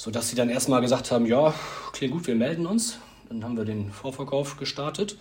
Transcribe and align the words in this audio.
sodass 0.00 0.30
sie 0.30 0.34
dann 0.34 0.48
erstmal 0.48 0.80
gesagt 0.80 1.10
haben, 1.10 1.26
ja, 1.26 1.52
klingt 1.92 2.14
gut, 2.14 2.26
wir 2.26 2.34
melden 2.34 2.64
uns. 2.64 2.96
Dann 3.28 3.44
haben 3.44 3.58
wir 3.58 3.66
den 3.66 3.92
Vorverkauf 3.92 4.56
gestartet, 4.56 5.18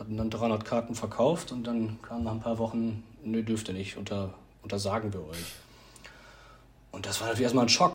hatten 0.00 0.16
dann 0.16 0.30
300 0.30 0.64
Karten 0.64 0.96
verkauft 0.96 1.52
und 1.52 1.62
dann 1.62 2.02
kam 2.02 2.24
nach 2.24 2.32
ein 2.32 2.40
paar 2.40 2.58
Wochen, 2.58 3.04
nö, 3.22 3.44
dürft 3.44 3.68
ihr 3.68 3.74
nicht, 3.74 3.96
unter, 3.96 4.34
untersagen 4.62 5.12
wir 5.12 5.24
euch. 5.28 5.54
Und 6.90 7.06
das 7.06 7.20
war 7.20 7.28
natürlich 7.28 7.44
erstmal 7.44 7.66
ein 7.66 7.68
Schock. 7.68 7.92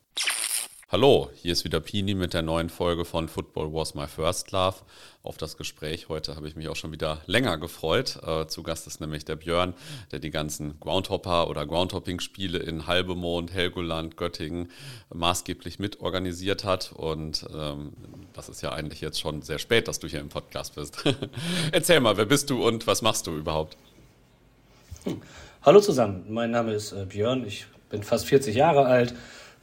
Hallo, 0.88 1.32
hier 1.34 1.52
ist 1.52 1.64
wieder 1.64 1.80
Pini 1.80 2.14
mit 2.14 2.36
der 2.36 2.44
neuen 2.44 2.70
Folge 2.70 3.06
von 3.06 3.28
Football 3.28 3.74
Was 3.74 3.96
My 3.96 4.06
First 4.06 4.52
Love. 4.52 4.76
Auf 5.24 5.36
das 5.36 5.58
Gespräch 5.58 6.10
heute 6.10 6.36
habe 6.36 6.48
ich 6.48 6.56
mich 6.56 6.70
auch 6.70 6.76
schon 6.76 6.92
wieder 6.92 7.22
länger 7.26 7.58
gefreut. 7.58 8.20
Äh, 8.24 8.46
zu 8.46 8.62
Gast 8.62 8.86
ist 8.86 9.02
nämlich 9.02 9.26
der 9.26 9.36
Björn, 9.36 9.74
der 10.12 10.20
die 10.20 10.30
ganzen 10.30 10.80
Groundhopper 10.80 11.50
oder 11.50 11.66
Groundhopping-Spiele 11.66 12.60
in 12.60 12.86
Halbemond, 12.86 13.52
Helgoland, 13.52 14.16
Göttingen 14.16 14.70
maßgeblich 15.12 15.80
mitorganisiert 15.80 16.64
hat. 16.64 16.92
Und 16.92 17.48
ähm, 17.52 17.94
das 18.34 18.48
ist 18.48 18.62
ja 18.62 18.72
eigentlich 18.72 19.02
jetzt 19.02 19.20
schon 19.20 19.42
sehr 19.42 19.58
spät, 19.58 19.88
dass 19.88 19.98
du 19.98 20.08
hier 20.08 20.20
im 20.20 20.30
Podcast 20.30 20.76
bist. 20.76 21.04
Erzähl 21.72 22.00
mal, 22.00 22.16
wer 22.18 22.26
bist 22.26 22.52
du 22.52 22.64
und 22.64 22.86
was 22.86 23.02
machst 23.02 23.26
du 23.26 23.36
überhaupt? 23.36 23.76
Hallo 25.64 25.82
zusammen, 25.82 26.26
mein 26.30 26.52
Name 26.52 26.74
ist 26.74 26.92
äh, 26.92 27.06
Björn, 27.06 27.44
ich 27.48 27.66
bin 27.90 28.04
fast 28.04 28.28
40 28.28 28.56
Jahre 28.56 28.86
alt 28.86 29.16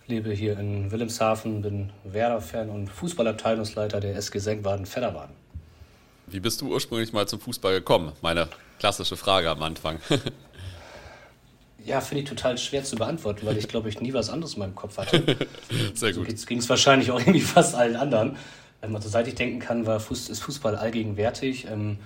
lebe 0.06 0.32
hier 0.32 0.58
in 0.58 0.90
Wilhelmshaven, 0.90 1.62
bin 1.62 1.90
Werder-Fan 2.04 2.68
und 2.70 2.88
Fußballabteilungsleiter 2.88 4.00
der 4.00 4.16
SG 4.16 4.38
Senkwaden-Fedderwaden. 4.38 5.34
Wie 6.26 6.40
bist 6.40 6.60
du 6.60 6.72
ursprünglich 6.72 7.12
mal 7.12 7.26
zum 7.28 7.40
Fußball 7.40 7.74
gekommen? 7.74 8.12
Meine 8.22 8.48
klassische 8.78 9.16
Frage 9.16 9.50
am 9.50 9.62
Anfang. 9.62 9.98
ja, 11.84 12.00
finde 12.00 12.22
ich 12.22 12.28
total 12.28 12.58
schwer 12.58 12.84
zu 12.84 12.96
beantworten, 12.96 13.46
weil 13.46 13.58
ich 13.58 13.68
glaube, 13.68 13.88
ich 13.88 14.00
nie 14.00 14.12
was 14.12 14.30
anderes 14.30 14.54
in 14.54 14.60
meinem 14.60 14.74
Kopf 14.74 14.98
hatte. 14.98 15.36
Sehr 15.94 16.12
gut. 16.12 16.38
So 16.38 16.46
ging 16.46 16.58
es 16.58 16.68
wahrscheinlich 16.68 17.10
auch 17.10 17.20
irgendwie 17.20 17.40
fast 17.40 17.74
allen 17.74 17.96
anderen. 17.96 18.36
Wenn 18.80 18.92
man 18.92 19.02
so 19.02 19.08
seit 19.08 19.28
ich 19.28 19.34
denken 19.34 19.60
kann, 19.60 19.86
war 19.86 20.00
Fuß, 20.00 20.28
ist 20.28 20.40
Fußball 20.40 20.74
allgegenwärtig. 20.76 21.66
Ähm, 21.66 21.98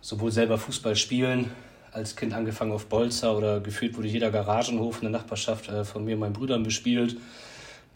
sowohl 0.00 0.32
selber 0.32 0.58
Fußball 0.58 0.96
spielen, 0.96 1.50
als 1.92 2.14
Kind 2.14 2.34
angefangen 2.34 2.72
auf 2.72 2.86
Bolzer 2.86 3.36
oder 3.36 3.60
gefühlt 3.60 3.96
wurde 3.96 4.08
jeder 4.08 4.30
Garagenhof 4.30 4.96
in 5.02 5.10
der 5.10 5.20
Nachbarschaft 5.20 5.68
äh, 5.68 5.84
von 5.84 6.04
mir 6.04 6.14
und 6.14 6.20
meinen 6.20 6.32
Brüdern 6.32 6.62
bespielt, 6.62 7.16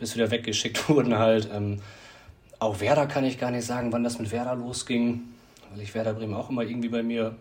bis 0.00 0.16
wieder 0.16 0.30
weggeschickt 0.30 0.88
wurden 0.88 1.18
halt. 1.18 1.48
Ähm, 1.52 1.80
auch 2.58 2.80
Werder 2.80 3.06
kann 3.06 3.24
ich 3.24 3.38
gar 3.38 3.50
nicht 3.50 3.64
sagen, 3.64 3.92
wann 3.92 4.04
das 4.04 4.18
mit 4.18 4.32
Werder 4.32 4.54
losging, 4.54 5.22
weil 5.70 5.82
ich 5.82 5.94
Werder 5.94 6.14
Bremen 6.14 6.34
auch 6.34 6.50
immer 6.50 6.62
irgendwie 6.62 6.88
bei 6.88 7.02
mir 7.02 7.36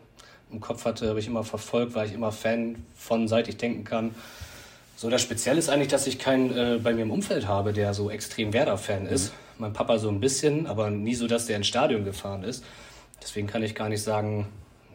im 0.52 0.60
Kopf 0.60 0.86
hatte, 0.86 1.10
habe 1.10 1.20
ich 1.20 1.28
immer 1.28 1.44
verfolgt, 1.44 1.94
war 1.94 2.06
ich 2.06 2.14
immer 2.14 2.32
Fan 2.32 2.84
von, 2.96 3.28
seit 3.28 3.48
ich 3.48 3.58
denken 3.58 3.84
kann. 3.84 4.16
So, 4.96 5.10
das 5.10 5.22
Spezielle 5.22 5.60
ist 5.60 5.70
eigentlich, 5.70 5.88
dass 5.88 6.08
ich 6.08 6.20
keinen 6.20 6.52
äh, 6.56 6.80
bei 6.82 6.94
mir 6.94 7.04
im 7.04 7.12
Umfeld 7.12 7.48
habe, 7.48 7.72
der 7.72 7.94
so 7.94 8.10
extrem 8.10 8.52
Werder-Fan 8.52 9.06
ist. 9.06 9.32
Mhm. 9.32 9.38
Mein 9.60 9.74
Papa 9.74 9.98
so 9.98 10.10
ein 10.10 10.20
bisschen, 10.20 10.68
aber 10.68 10.90
nie 10.90 11.16
so, 11.16 11.28
dass 11.28 11.46
der 11.46 11.58
ins 11.58 11.68
Stadion 11.68 12.04
gefahren 12.04 12.44
ist. 12.44 12.64
Deswegen 13.22 13.48
kann 13.48 13.64
ich 13.64 13.76
gar 13.76 13.90
nicht 13.90 14.02
sagen, 14.02 14.48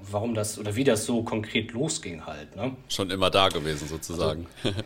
warum 0.02 0.34
das 0.34 0.58
oder 0.58 0.76
wie 0.76 0.84
das 0.84 1.06
so 1.06 1.22
konkret 1.22 1.72
losging 1.72 2.26
halt. 2.26 2.54
Ne? 2.56 2.72
Schon 2.88 3.10
immer 3.10 3.30
da 3.30 3.48
gewesen 3.48 3.88
sozusagen. 3.88 4.46
Also, 4.62 4.80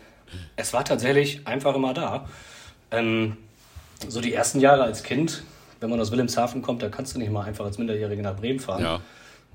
es 0.55 0.73
war 0.73 0.85
tatsächlich 0.85 1.47
einfach 1.47 1.75
immer 1.75 1.93
da. 1.93 2.27
Ähm, 2.91 3.37
so 4.07 4.21
die 4.21 4.33
ersten 4.33 4.59
Jahre 4.59 4.83
als 4.83 5.03
Kind, 5.03 5.43
wenn 5.79 5.89
man 5.89 5.99
aus 5.99 6.11
Wilhelmshaven 6.11 6.61
kommt, 6.61 6.81
da 6.81 6.89
kannst 6.89 7.15
du 7.15 7.19
nicht 7.19 7.31
mal 7.31 7.45
einfach 7.45 7.65
als 7.65 7.77
Minderjährige 7.77 8.21
nach 8.21 8.35
Bremen 8.35 8.59
fahren. 8.59 8.83
Ja. 8.83 9.01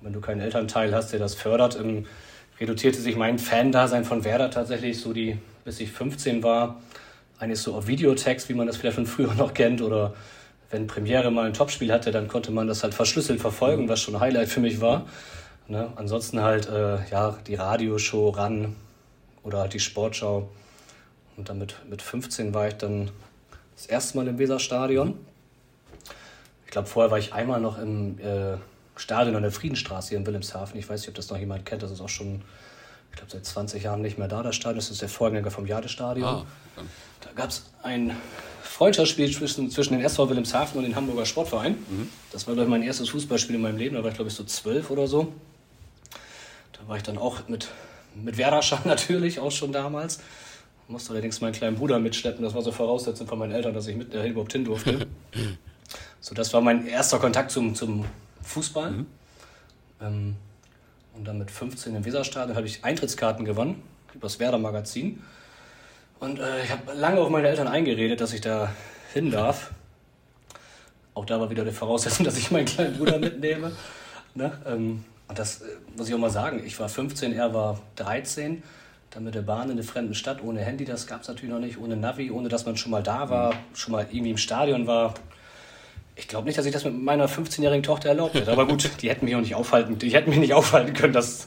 Wenn 0.00 0.12
du 0.12 0.20
keinen 0.20 0.40
Elternteil 0.40 0.94
hast, 0.94 1.12
der 1.12 1.18
das 1.18 1.34
fördert, 1.34 1.78
ähm, 1.80 2.06
reduzierte 2.60 3.00
sich 3.00 3.16
mein 3.16 3.38
Fan-Dasein 3.38 4.04
von 4.04 4.24
Werder 4.24 4.50
tatsächlich 4.50 5.00
so 5.00 5.12
die, 5.12 5.38
bis 5.64 5.80
ich 5.80 5.90
15 5.90 6.42
war, 6.42 6.80
eigentlich 7.38 7.60
so 7.60 7.74
auf 7.74 7.86
Videotext, 7.86 8.48
wie 8.48 8.54
man 8.54 8.66
das 8.66 8.76
vielleicht 8.76 8.96
von 8.96 9.06
früher 9.06 9.34
noch 9.34 9.54
kennt 9.54 9.82
oder 9.82 10.14
wenn 10.70 10.86
Premiere 10.86 11.30
mal 11.30 11.46
ein 11.46 11.52
Topspiel 11.52 11.92
hatte, 11.92 12.10
dann 12.10 12.28
konnte 12.28 12.50
man 12.50 12.66
das 12.66 12.82
halt 12.82 12.94
verschlüsselt 12.94 13.40
verfolgen, 13.40 13.88
was 13.88 14.00
schon 14.00 14.16
ein 14.16 14.20
Highlight 14.20 14.48
für 14.48 14.60
mich 14.60 14.80
war. 14.80 15.06
Ne? 15.68 15.88
Ansonsten 15.96 16.42
halt 16.42 16.68
äh, 16.68 16.98
ja, 17.10 17.36
die 17.46 17.54
Radioshow 17.54 18.30
ran 18.30 18.76
oder 19.42 19.58
halt 19.58 19.72
die 19.72 19.80
Sportschau. 19.80 20.48
Und 21.36 21.48
dann 21.48 21.58
mit, 21.58 21.76
mit 21.88 22.02
15 22.02 22.54
war 22.54 22.68
ich 22.68 22.74
dann 22.74 23.10
das 23.76 23.86
erste 23.86 24.16
Mal 24.16 24.28
im 24.28 24.38
Weserstadion. 24.38 25.18
Ich 26.64 26.70
glaube, 26.70 26.88
vorher 26.88 27.10
war 27.10 27.18
ich 27.18 27.32
einmal 27.32 27.60
noch 27.60 27.78
im 27.78 28.18
äh, 28.18 28.56
Stadion 28.96 29.36
an 29.36 29.42
der 29.42 29.52
Friedenstraße 29.52 30.10
hier 30.10 30.18
in 30.18 30.26
Wilhelmshaven. 30.26 30.78
Ich 30.78 30.88
weiß 30.88 31.00
nicht, 31.00 31.08
ob 31.08 31.14
das 31.14 31.30
noch 31.30 31.38
jemand 31.38 31.66
kennt. 31.66 31.82
Das 31.82 31.90
ist 31.90 32.00
auch 32.00 32.08
schon, 32.08 32.42
ich 33.10 33.16
glaube, 33.16 33.30
seit 33.30 33.44
20 33.44 33.82
Jahren 33.82 34.02
nicht 34.02 34.18
mehr 34.18 34.28
da, 34.28 34.42
das 34.42 34.56
Stadion. 34.56 34.76
Das 34.76 34.90
ist 34.90 35.02
der 35.02 35.08
Vorgänger 35.08 35.50
vom 35.50 35.66
Jadestadion. 35.66 36.26
Ah, 36.26 36.46
da 37.20 37.30
gab 37.34 37.50
es 37.50 37.70
ein 37.82 38.16
Freundschaftsspiel 38.62 39.30
zwischen, 39.32 39.70
zwischen 39.70 39.94
den 39.94 40.04
SV 40.04 40.28
Wilhelmshaven 40.28 40.78
und 40.78 40.84
dem 40.84 40.96
Hamburger 40.96 41.26
Sportverein. 41.26 41.72
Mhm. 41.72 42.08
Das 42.32 42.46
war, 42.46 42.54
glaube 42.54 42.68
ich, 42.68 42.70
mein 42.70 42.82
erstes 42.82 43.08
Fußballspiel 43.10 43.56
in 43.56 43.62
meinem 43.62 43.78
Leben. 43.78 43.94
Da 43.94 44.02
war 44.02 44.10
ich, 44.10 44.16
glaube 44.16 44.30
ich, 44.30 44.34
so 44.34 44.44
zwölf 44.44 44.90
oder 44.90 45.06
so. 45.06 45.32
Da 46.72 46.88
war 46.88 46.96
ich 46.96 47.04
dann 47.04 47.18
auch 47.18 47.46
mit, 47.48 47.68
mit 48.14 48.36
Werderschan 48.36 48.80
natürlich, 48.84 49.38
auch 49.38 49.52
schon 49.52 49.72
damals. 49.72 50.18
Musste 50.86 51.12
allerdings 51.12 51.40
meinen 51.40 51.52
kleinen 51.52 51.76
Bruder 51.76 51.98
mitschleppen. 51.98 52.44
Das 52.44 52.54
war 52.54 52.62
so 52.62 52.70
Voraussetzung 52.70 53.26
von 53.26 53.38
meinen 53.38 53.52
Eltern, 53.52 53.72
dass 53.72 53.86
ich 53.86 53.96
mit 53.96 54.12
der 54.12 54.26
überhaupt 54.26 54.52
hin 54.52 54.64
durfte. 54.64 55.06
so, 56.20 56.34
das 56.34 56.52
war 56.52 56.60
mein 56.60 56.86
erster 56.86 57.18
Kontakt 57.18 57.50
zum, 57.50 57.74
zum 57.74 58.04
Fußball. 58.42 58.90
Mhm. 58.90 59.06
Ähm, 60.00 60.36
und 61.16 61.24
dann 61.24 61.38
mit 61.38 61.50
15 61.50 61.94
im 61.94 62.04
Weserstadion 62.04 62.56
habe 62.56 62.66
ich 62.66 62.84
Eintrittskarten 62.84 63.44
gewonnen 63.44 63.82
über 64.12 64.26
das 64.26 64.38
Werder-Magazin. 64.38 65.22
Und 66.20 66.38
äh, 66.38 66.64
ich 66.64 66.70
habe 66.70 66.92
lange 66.92 67.20
auf 67.20 67.30
meine 67.30 67.48
Eltern 67.48 67.68
eingeredet, 67.68 68.20
dass 68.20 68.32
ich 68.32 68.40
da 68.40 68.72
hin 69.12 69.30
darf. 69.30 69.70
Auch 71.14 71.24
da 71.24 71.40
war 71.40 71.50
wieder 71.50 71.64
die 71.64 71.70
Voraussetzung, 71.70 72.24
dass 72.26 72.36
ich 72.36 72.50
meinen 72.50 72.66
kleinen 72.66 72.96
Bruder 72.96 73.18
mitnehme. 73.18 73.72
Ne? 74.34 74.52
Ähm, 74.66 75.04
und 75.28 75.38
das 75.38 75.62
äh, 75.62 75.66
muss 75.96 76.08
ich 76.08 76.14
auch 76.14 76.18
mal 76.18 76.30
sagen. 76.30 76.62
Ich 76.64 76.78
war 76.78 76.88
15, 76.88 77.32
er 77.32 77.54
war 77.54 77.80
13. 77.96 78.62
Dann 79.14 79.22
mit 79.22 79.36
der 79.36 79.42
Bahn 79.42 79.66
in 79.66 79.72
eine 79.72 79.84
fremde 79.84 80.14
Stadt 80.14 80.42
ohne 80.42 80.60
Handy, 80.60 80.84
das 80.84 81.06
gab 81.06 81.22
es 81.22 81.28
natürlich 81.28 81.54
noch 81.54 81.60
nicht, 81.60 81.78
ohne 81.78 81.96
Navi, 81.96 82.32
ohne 82.32 82.48
dass 82.48 82.66
man 82.66 82.76
schon 82.76 82.90
mal 82.90 83.02
da 83.02 83.30
war, 83.30 83.54
schon 83.72 83.92
mal 83.92 84.06
irgendwie 84.10 84.32
im 84.32 84.36
Stadion 84.36 84.88
war. 84.88 85.14
Ich 86.16 86.26
glaube 86.26 86.46
nicht, 86.46 86.58
dass 86.58 86.66
ich 86.66 86.72
das 86.72 86.84
mit 86.84 87.00
meiner 87.00 87.28
15-jährigen 87.28 87.84
Tochter 87.84 88.08
erlaubt 88.08 88.34
hätte. 88.34 88.50
Aber 88.50 88.66
gut, 88.66 88.90
die 89.02 89.08
hätten 89.08 89.24
mich 89.24 89.36
auch 89.36 89.40
nicht 89.40 89.54
aufhalten, 89.54 89.98
die 89.98 90.10
hätten 90.10 90.30
mich 90.30 90.40
nicht 90.40 90.52
aufhalten 90.52 90.94
können. 90.94 91.12
Das, 91.12 91.46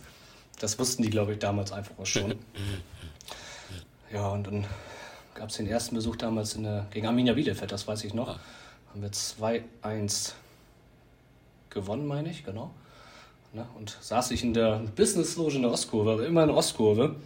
das 0.59 0.79
wussten 0.79 1.03
die, 1.03 1.09
glaube 1.09 1.33
ich, 1.33 1.39
damals 1.39 1.73
einfach 1.73 1.97
auch 1.99 2.05
schon. 2.05 2.35
Ja, 4.09 4.29
und 4.29 4.47
dann 4.47 4.65
gab 5.35 5.49
es 5.49 5.57
den 5.57 5.67
ersten 5.67 5.93
Besuch 5.93 6.15
damals 6.15 6.55
in 6.55 6.63
der, 6.63 6.85
gegen 6.91 7.07
Arminia 7.07 7.33
Bielefeld, 7.33 7.73
das 7.73 7.89
weiß 7.89 8.05
ich 8.05 8.13
noch. 8.13 8.29
Ah. 8.29 8.39
Haben 8.89 9.01
wir 9.01 9.11
2-1 9.11 10.31
gewonnen, 11.69 12.07
meine 12.07 12.29
ich, 12.29 12.45
genau. 12.45 12.71
Ne? 13.51 13.67
Und 13.77 13.97
saß 13.99 14.31
ich 14.31 14.43
in 14.43 14.53
der 14.53 14.81
Business-Loge 14.95 15.57
in 15.57 15.63
der 15.63 15.71
Ostkurve, 15.71 16.23
immer 16.23 16.43
in 16.43 16.47
der 16.47 16.55
Ostkurve. 16.55 17.17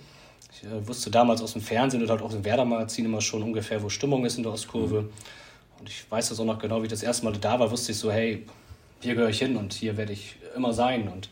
Ich 0.62 0.68
äh, 0.68 0.88
wusste 0.88 1.10
damals 1.10 1.42
aus 1.42 1.54
dem 1.54 1.62
Fernsehen 1.62 2.04
oder 2.04 2.12
halt 2.12 2.22
auch 2.22 2.34
im 2.34 2.44
Werder-Magazin 2.44 3.06
immer 3.06 3.22
schon 3.22 3.42
ungefähr, 3.44 3.82
wo 3.82 3.90
Stimmung 3.90 4.26
ist 4.26 4.38
in 4.38 4.44
der 4.44 4.52
Ostkurve. 4.52 5.04
Mhm. 5.04 5.10
Und 5.80 5.90
ich 5.90 6.10
weiß 6.10 6.30
das 6.30 6.40
auch 6.40 6.46
noch 6.46 6.60
genau, 6.60 6.82
wie 6.82 6.86
ich 6.86 6.92
das 6.92 7.04
erste 7.04 7.26
Mal 7.26 7.34
da 7.34 7.60
war, 7.60 7.72
wusste 7.72 7.92
ich 7.92 7.98
so, 7.98 8.12
hey, 8.12 8.46
hier 9.00 9.16
gehöre 9.16 9.30
ich 9.30 9.40
hin 9.40 9.58
und 9.58 9.74
hier 9.74 9.98
werde 9.98 10.14
ich 10.14 10.36
immer 10.56 10.74
sein. 10.74 11.08
Und 11.08 11.30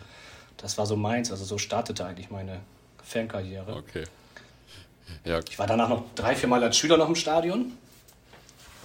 das 0.57 0.77
war 0.77 0.85
so 0.85 0.95
meins. 0.95 1.31
Also 1.31 1.45
so 1.45 1.57
startete 1.57 2.05
eigentlich 2.05 2.31
meine 2.31 2.59
Fankarriere. 3.03 3.75
Okay. 3.75 4.03
Ja. 5.23 5.39
Ich 5.47 5.59
war 5.59 5.67
danach 5.67 5.89
noch 5.89 6.03
drei, 6.15 6.35
vier 6.35 6.49
Mal 6.49 6.63
als 6.63 6.77
Schüler 6.77 6.97
noch 6.97 7.09
im 7.09 7.15
Stadion, 7.15 7.73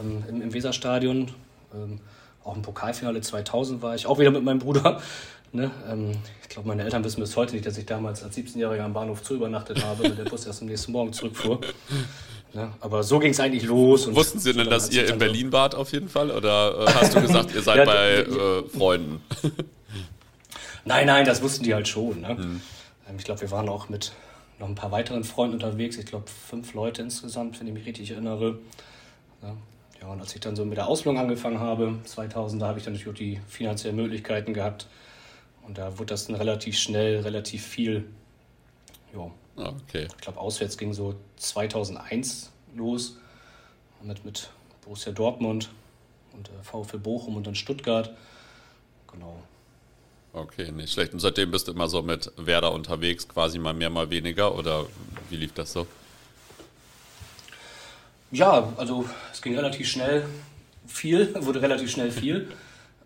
ähm, 0.01 0.25
im, 0.29 0.43
im 0.43 0.53
Weserstadion. 0.53 1.33
Ähm, 1.75 2.01
auch 2.45 2.57
im 2.57 2.63
Pokalfinale 2.63 3.23
2000 3.23 3.81
war 3.81 3.95
ich, 3.95 4.07
auch 4.07 4.19
wieder 4.19 4.31
mit 4.31 4.45
meinem 4.45 4.59
Bruder. 4.59 5.01
Ne? 5.55 5.71
Ähm, 5.89 6.13
ich 6.43 6.49
glaube, 6.49 6.67
meine 6.67 6.83
Eltern 6.83 7.05
wissen 7.05 7.21
bis 7.21 7.37
heute 7.37 7.55
nicht, 7.55 7.65
dass 7.65 7.79
ich 7.79 7.87
damals 7.87 8.25
als 8.25 8.37
17-Jähriger 8.37 8.81
am 8.81 8.93
Bahnhof 8.93 9.23
zu 9.23 9.37
übernachtet 9.37 9.85
habe, 9.85 10.03
weil 10.03 10.17
der 10.17 10.25
Bus 10.25 10.47
erst 10.47 10.63
am 10.63 10.69
nächsten 10.69 10.91
Morgen 10.91 11.13
zurückfuhr. 11.13 11.61
Ne? 12.53 12.73
Aber 12.81 13.05
so 13.05 13.21
ging 13.21 13.31
es 13.31 13.39
eigentlich 13.39 13.63
los. 13.63 14.13
Wussten 14.13 14.41
Sie 14.41 14.53
denn, 14.53 14.69
dass 14.69 14.91
ihr 14.91 15.09
in 15.09 15.19
Berlin 15.19 15.53
wart 15.53 15.77
auf 15.77 15.93
jeden 15.93 16.09
Fall? 16.09 16.33
Oder 16.33 16.87
äh, 16.87 16.93
hast 16.93 17.15
du 17.15 17.21
gesagt, 17.21 17.55
ihr 17.55 17.63
seid 17.63 17.79
ja, 17.79 17.85
bei 17.85 18.11
äh, 18.17 18.69
Freunden? 18.69 19.21
nein, 20.85 21.07
nein, 21.07 21.25
das 21.25 21.41
wussten 21.41 21.63
die 21.63 21.73
halt 21.73 21.87
schon. 21.87 22.21
Ne? 22.21 22.35
Mhm. 22.35 22.61
Ähm, 23.09 23.17
ich 23.17 23.25
glaube, 23.25 23.41
wir 23.41 23.51
waren 23.53 23.69
auch 23.69 23.89
mit 23.89 24.13
noch 24.59 24.69
ein 24.69 24.75
paar 24.75 24.91
weiteren 24.91 25.23
Freunden 25.23 25.55
unterwegs. 25.55 25.99
Ich 25.99 26.07
glaube, 26.07 26.27
fünf 26.49 26.75
Leute 26.75 27.03
insgesamt, 27.03 27.61
wenn 27.61 27.69
ich 27.69 27.75
mich 27.75 27.87
richtig 27.87 28.11
erinnere. 28.11 28.59
Ja. 29.43 29.57
ja, 30.01 30.09
und 30.09 30.21
als 30.21 30.35
ich 30.35 30.41
dann 30.41 30.57
so 30.57 30.65
mit 30.65 30.79
der 30.79 30.89
Ausbildung 30.89 31.21
angefangen 31.21 31.61
habe, 31.61 31.99
2000, 32.05 32.61
da 32.61 32.67
habe 32.67 32.79
ich 32.79 32.85
dann 32.85 32.95
natürlich 32.95 33.13
auch 33.13 33.19
die 33.19 33.41
finanziellen 33.49 33.97
Möglichkeiten 33.97 34.53
gehabt, 34.53 34.87
und 35.67 35.79
da 35.79 35.99
wurde 35.99 36.07
das 36.07 36.27
dann 36.27 36.37
relativ 36.37 36.79
schnell, 36.79 37.21
relativ 37.21 37.65
viel. 37.65 38.05
Ja. 39.15 39.31
Ah, 39.57 39.73
okay. 39.83 40.09
Ich 40.09 40.17
glaube, 40.19 40.41
auswärts 40.41 40.77
ging 40.77 40.93
so 40.93 41.15
2001 41.37 42.51
los 42.75 43.17
mit, 44.03 44.25
mit 44.25 44.51
Borussia 44.83 45.13
Dortmund 45.13 45.71
und 46.33 46.49
äh, 46.49 46.63
VfL 46.63 46.99
Bochum 46.99 47.37
und 47.37 47.47
dann 47.47 47.55
Stuttgart. 47.55 48.15
Genau. 49.11 49.43
Okay, 50.33 50.73
nicht 50.73 50.93
schlecht. 50.93 51.13
Und 51.13 51.21
seitdem 51.21 51.53
bist 51.53 51.69
du 51.69 51.73
immer 51.73 51.89
so 51.89 52.03
mit 52.03 52.33
Werder 52.37 52.73
unterwegs, 52.73 53.29
quasi 53.29 53.59
mal 53.59 53.73
mehr, 53.73 53.91
mal 53.91 54.11
weniger? 54.11 54.57
Oder 54.57 54.87
wie 55.31 55.37
lief 55.37 55.53
das 55.53 55.73
so? 55.73 55.87
Ja, 58.33 58.73
also 58.77 59.09
es 59.33 59.41
ging 59.41 59.55
relativ 59.55 59.89
schnell 59.89 60.27
viel, 60.89 61.33
wurde 61.45 61.63
relativ 61.63 61.91
schnell 61.91 62.11
viel. 62.11 62.51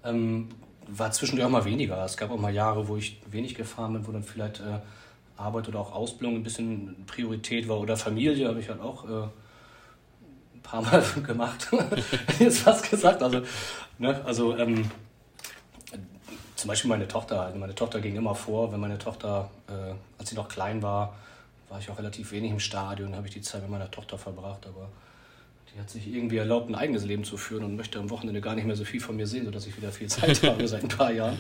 Ähm, 0.02 0.48
war 0.88 1.10
zwischendurch 1.12 1.46
auch 1.46 1.52
mal 1.52 1.64
weniger. 1.64 2.04
Es 2.04 2.16
gab 2.16 2.30
auch 2.30 2.38
mal 2.38 2.52
Jahre, 2.52 2.88
wo 2.88 2.96
ich 2.96 3.20
wenig 3.30 3.54
gefahren 3.54 3.92
bin, 3.92 4.06
wo 4.06 4.12
dann 4.12 4.22
vielleicht 4.22 4.60
äh, 4.60 4.80
Arbeit 5.36 5.68
oder 5.68 5.80
auch 5.80 5.92
Ausbildung 5.92 6.36
ein 6.36 6.42
bisschen 6.42 7.04
Priorität 7.06 7.68
war 7.68 7.78
oder 7.78 7.96
Familie, 7.96 8.48
habe 8.48 8.60
ich 8.60 8.68
halt 8.68 8.80
auch 8.80 9.04
äh, 9.04 9.22
ein 10.54 10.62
paar 10.62 10.82
Mal 10.82 11.02
gemacht. 11.26 11.68
Jetzt 12.38 12.60
fast 12.60 12.90
gesagt. 12.90 13.22
Also, 13.22 13.42
ne, 13.98 14.20
also 14.24 14.56
ähm, 14.56 14.90
zum 16.56 16.68
Beispiel 16.68 16.88
meine 16.88 17.06
Tochter. 17.06 17.42
Also 17.42 17.58
meine 17.58 17.74
Tochter 17.74 18.00
ging 18.00 18.16
immer 18.16 18.34
vor, 18.34 18.72
wenn 18.72 18.80
meine 18.80 18.98
Tochter, 18.98 19.50
äh, 19.68 19.94
als 20.18 20.30
sie 20.30 20.36
noch 20.36 20.48
klein 20.48 20.82
war, 20.82 21.14
war 21.68 21.78
ich 21.78 21.90
auch 21.90 21.98
relativ 21.98 22.32
wenig 22.32 22.50
im 22.50 22.60
Stadion, 22.60 23.14
habe 23.14 23.28
ich 23.28 23.34
die 23.34 23.42
Zeit 23.42 23.62
mit 23.62 23.70
meiner 23.70 23.90
Tochter 23.90 24.18
verbracht, 24.18 24.66
aber 24.66 24.88
die 25.74 25.80
hat 25.80 25.90
sich 25.90 26.06
irgendwie 26.06 26.36
erlaubt, 26.38 26.68
ein 26.68 26.74
eigenes 26.74 27.04
Leben 27.04 27.24
zu 27.24 27.36
führen 27.36 27.64
und 27.64 27.76
möchte 27.76 27.98
am 27.98 28.10
Wochenende 28.10 28.40
gar 28.40 28.54
nicht 28.54 28.66
mehr 28.66 28.76
so 28.76 28.84
viel 28.84 29.00
von 29.00 29.16
mir 29.16 29.26
sehen, 29.26 29.44
sodass 29.44 29.66
ich 29.66 29.76
wieder 29.76 29.92
viel 29.92 30.08
Zeit 30.08 30.42
habe 30.44 30.66
seit 30.66 30.82
ein 30.82 30.88
paar 30.88 31.12
Jahren. 31.12 31.38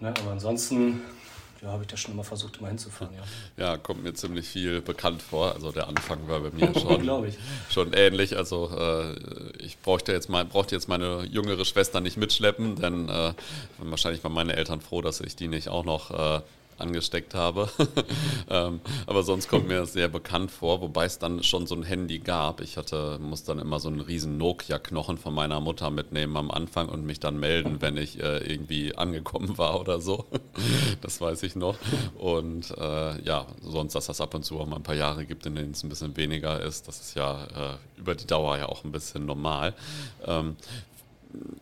Ne, 0.00 0.08
aber 0.08 0.32
ansonsten 0.32 1.00
ja, 1.62 1.68
habe 1.68 1.84
ich 1.84 1.88
da 1.88 1.96
schon 1.96 2.12
immer 2.12 2.24
versucht, 2.24 2.58
immer 2.58 2.68
hinzufahren, 2.68 3.14
ja. 3.14 3.64
Ja, 3.64 3.76
kommt 3.78 4.02
mir 4.02 4.12
ziemlich 4.12 4.46
viel 4.46 4.82
bekannt 4.82 5.22
vor. 5.22 5.54
Also 5.54 5.72
der 5.72 5.88
Anfang 5.88 6.28
war 6.28 6.40
bei 6.40 6.50
mir 6.50 6.72
schon, 6.78 7.32
schon 7.70 7.92
ähnlich. 7.94 8.36
Also 8.36 8.70
äh, 8.76 9.14
ich 9.58 9.78
brauchte 9.78 10.12
jetzt, 10.12 10.28
mal, 10.28 10.44
brauchte 10.44 10.74
jetzt 10.74 10.88
meine 10.88 11.24
jüngere 11.24 11.64
Schwester 11.64 12.00
nicht 12.00 12.18
mitschleppen, 12.18 12.76
denn 12.76 13.08
äh, 13.08 13.32
wahrscheinlich 13.78 14.22
waren 14.22 14.34
meine 14.34 14.54
Eltern 14.54 14.82
froh, 14.82 15.00
dass 15.00 15.20
ich 15.20 15.34
die 15.34 15.48
nicht 15.48 15.68
auch 15.68 15.84
noch 15.84 16.10
äh, 16.10 16.40
angesteckt 16.78 17.34
habe. 17.34 17.68
ähm, 18.50 18.80
aber 19.06 19.22
sonst 19.22 19.48
kommt 19.48 19.68
mir 19.68 19.78
das 19.80 19.92
sehr 19.92 20.08
bekannt 20.08 20.50
vor, 20.50 20.80
wobei 20.80 21.04
es 21.04 21.18
dann 21.18 21.42
schon 21.42 21.66
so 21.66 21.74
ein 21.74 21.82
Handy 21.82 22.18
gab. 22.18 22.60
Ich 22.60 22.76
hatte, 22.76 23.18
muss 23.20 23.44
dann 23.44 23.58
immer 23.58 23.80
so 23.80 23.88
einen 23.88 24.00
riesen 24.00 24.38
Nokia-Knochen 24.38 25.18
von 25.18 25.34
meiner 25.34 25.60
Mutter 25.60 25.90
mitnehmen 25.90 26.36
am 26.36 26.50
Anfang 26.50 26.88
und 26.88 27.04
mich 27.04 27.20
dann 27.20 27.38
melden, 27.38 27.80
wenn 27.80 27.96
ich 27.96 28.20
äh, 28.20 28.38
irgendwie 28.38 28.94
angekommen 28.96 29.58
war 29.58 29.80
oder 29.80 30.00
so. 30.00 30.26
das 31.00 31.20
weiß 31.20 31.42
ich 31.44 31.56
noch. 31.56 31.76
Und 32.18 32.70
äh, 32.76 33.22
ja, 33.22 33.46
sonst, 33.62 33.94
dass 33.94 34.06
das 34.06 34.20
ab 34.20 34.34
und 34.34 34.44
zu 34.44 34.60
auch 34.60 34.66
mal 34.66 34.76
ein 34.76 34.82
paar 34.82 34.94
Jahre 34.94 35.26
gibt, 35.26 35.46
in 35.46 35.54
denen 35.54 35.72
es 35.72 35.82
ein 35.82 35.88
bisschen 35.88 36.16
weniger 36.16 36.60
ist, 36.60 36.88
das 36.88 37.00
ist 37.00 37.16
ja 37.16 37.44
äh, 37.44 38.00
über 38.00 38.14
die 38.14 38.26
Dauer 38.26 38.58
ja 38.58 38.68
auch 38.68 38.84
ein 38.84 38.92
bisschen 38.92 39.26
normal. 39.26 39.74
Ähm, 40.24 40.56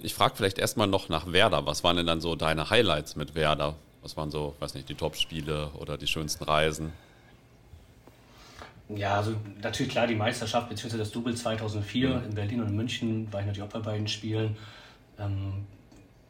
ich 0.01 0.15
frage 0.15 0.37
vielleicht 0.37 0.59
erstmal 0.59 0.87
noch 0.87 1.09
nach 1.09 1.33
Werder. 1.33 1.67
Was 1.67 1.85
waren 1.85 1.97
denn 1.97 2.07
dann 2.07 2.21
so 2.21 2.37
deine 2.37 2.71
Highlights 2.71 3.17
mit 3.17 3.35
Werder? 3.35 3.75
Was 4.05 4.19
waren 4.19 4.31
so, 4.31 4.55
weiß 4.61 4.75
nicht, 4.75 4.89
die 4.89 4.95
Top-Spiele 4.95 5.71
oder 5.79 5.97
die 5.97 6.07
schönsten 6.07 6.45
Reisen? 6.45 6.93
Ja, 8.91 9.17
also 9.17 9.35
natürlich 9.63 9.91
klar 9.91 10.07
die 10.07 10.15
Meisterschaft 10.15 10.69
bzw. 10.69 10.99
das 10.99 11.11
Double 11.11 11.35
2004 11.35 12.09
mhm. 12.11 12.25
in 12.25 12.35
Berlin 12.35 12.61
und 12.61 12.69
in 12.69 12.77
München 12.77 13.33
war 13.33 13.41
ich 13.41 13.47
natürlich 13.47 13.67
auch 13.67 13.73
bei 13.73 13.81
beiden 13.81 14.07
Spielen. 14.07 14.59
Ähm, 15.19 15.67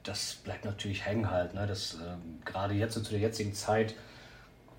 das 0.05 0.35
bleibt 0.44 0.65
natürlich 0.65 1.05
hängen 1.05 1.29
halt. 1.29 1.53
Ne? 1.55 1.67
Das, 1.67 1.94
ähm, 1.94 2.38
gerade 2.44 2.75
jetzt 2.75 2.94
zu 2.94 3.11
der 3.11 3.19
jetzigen 3.19 3.55
Zeit 3.55 3.97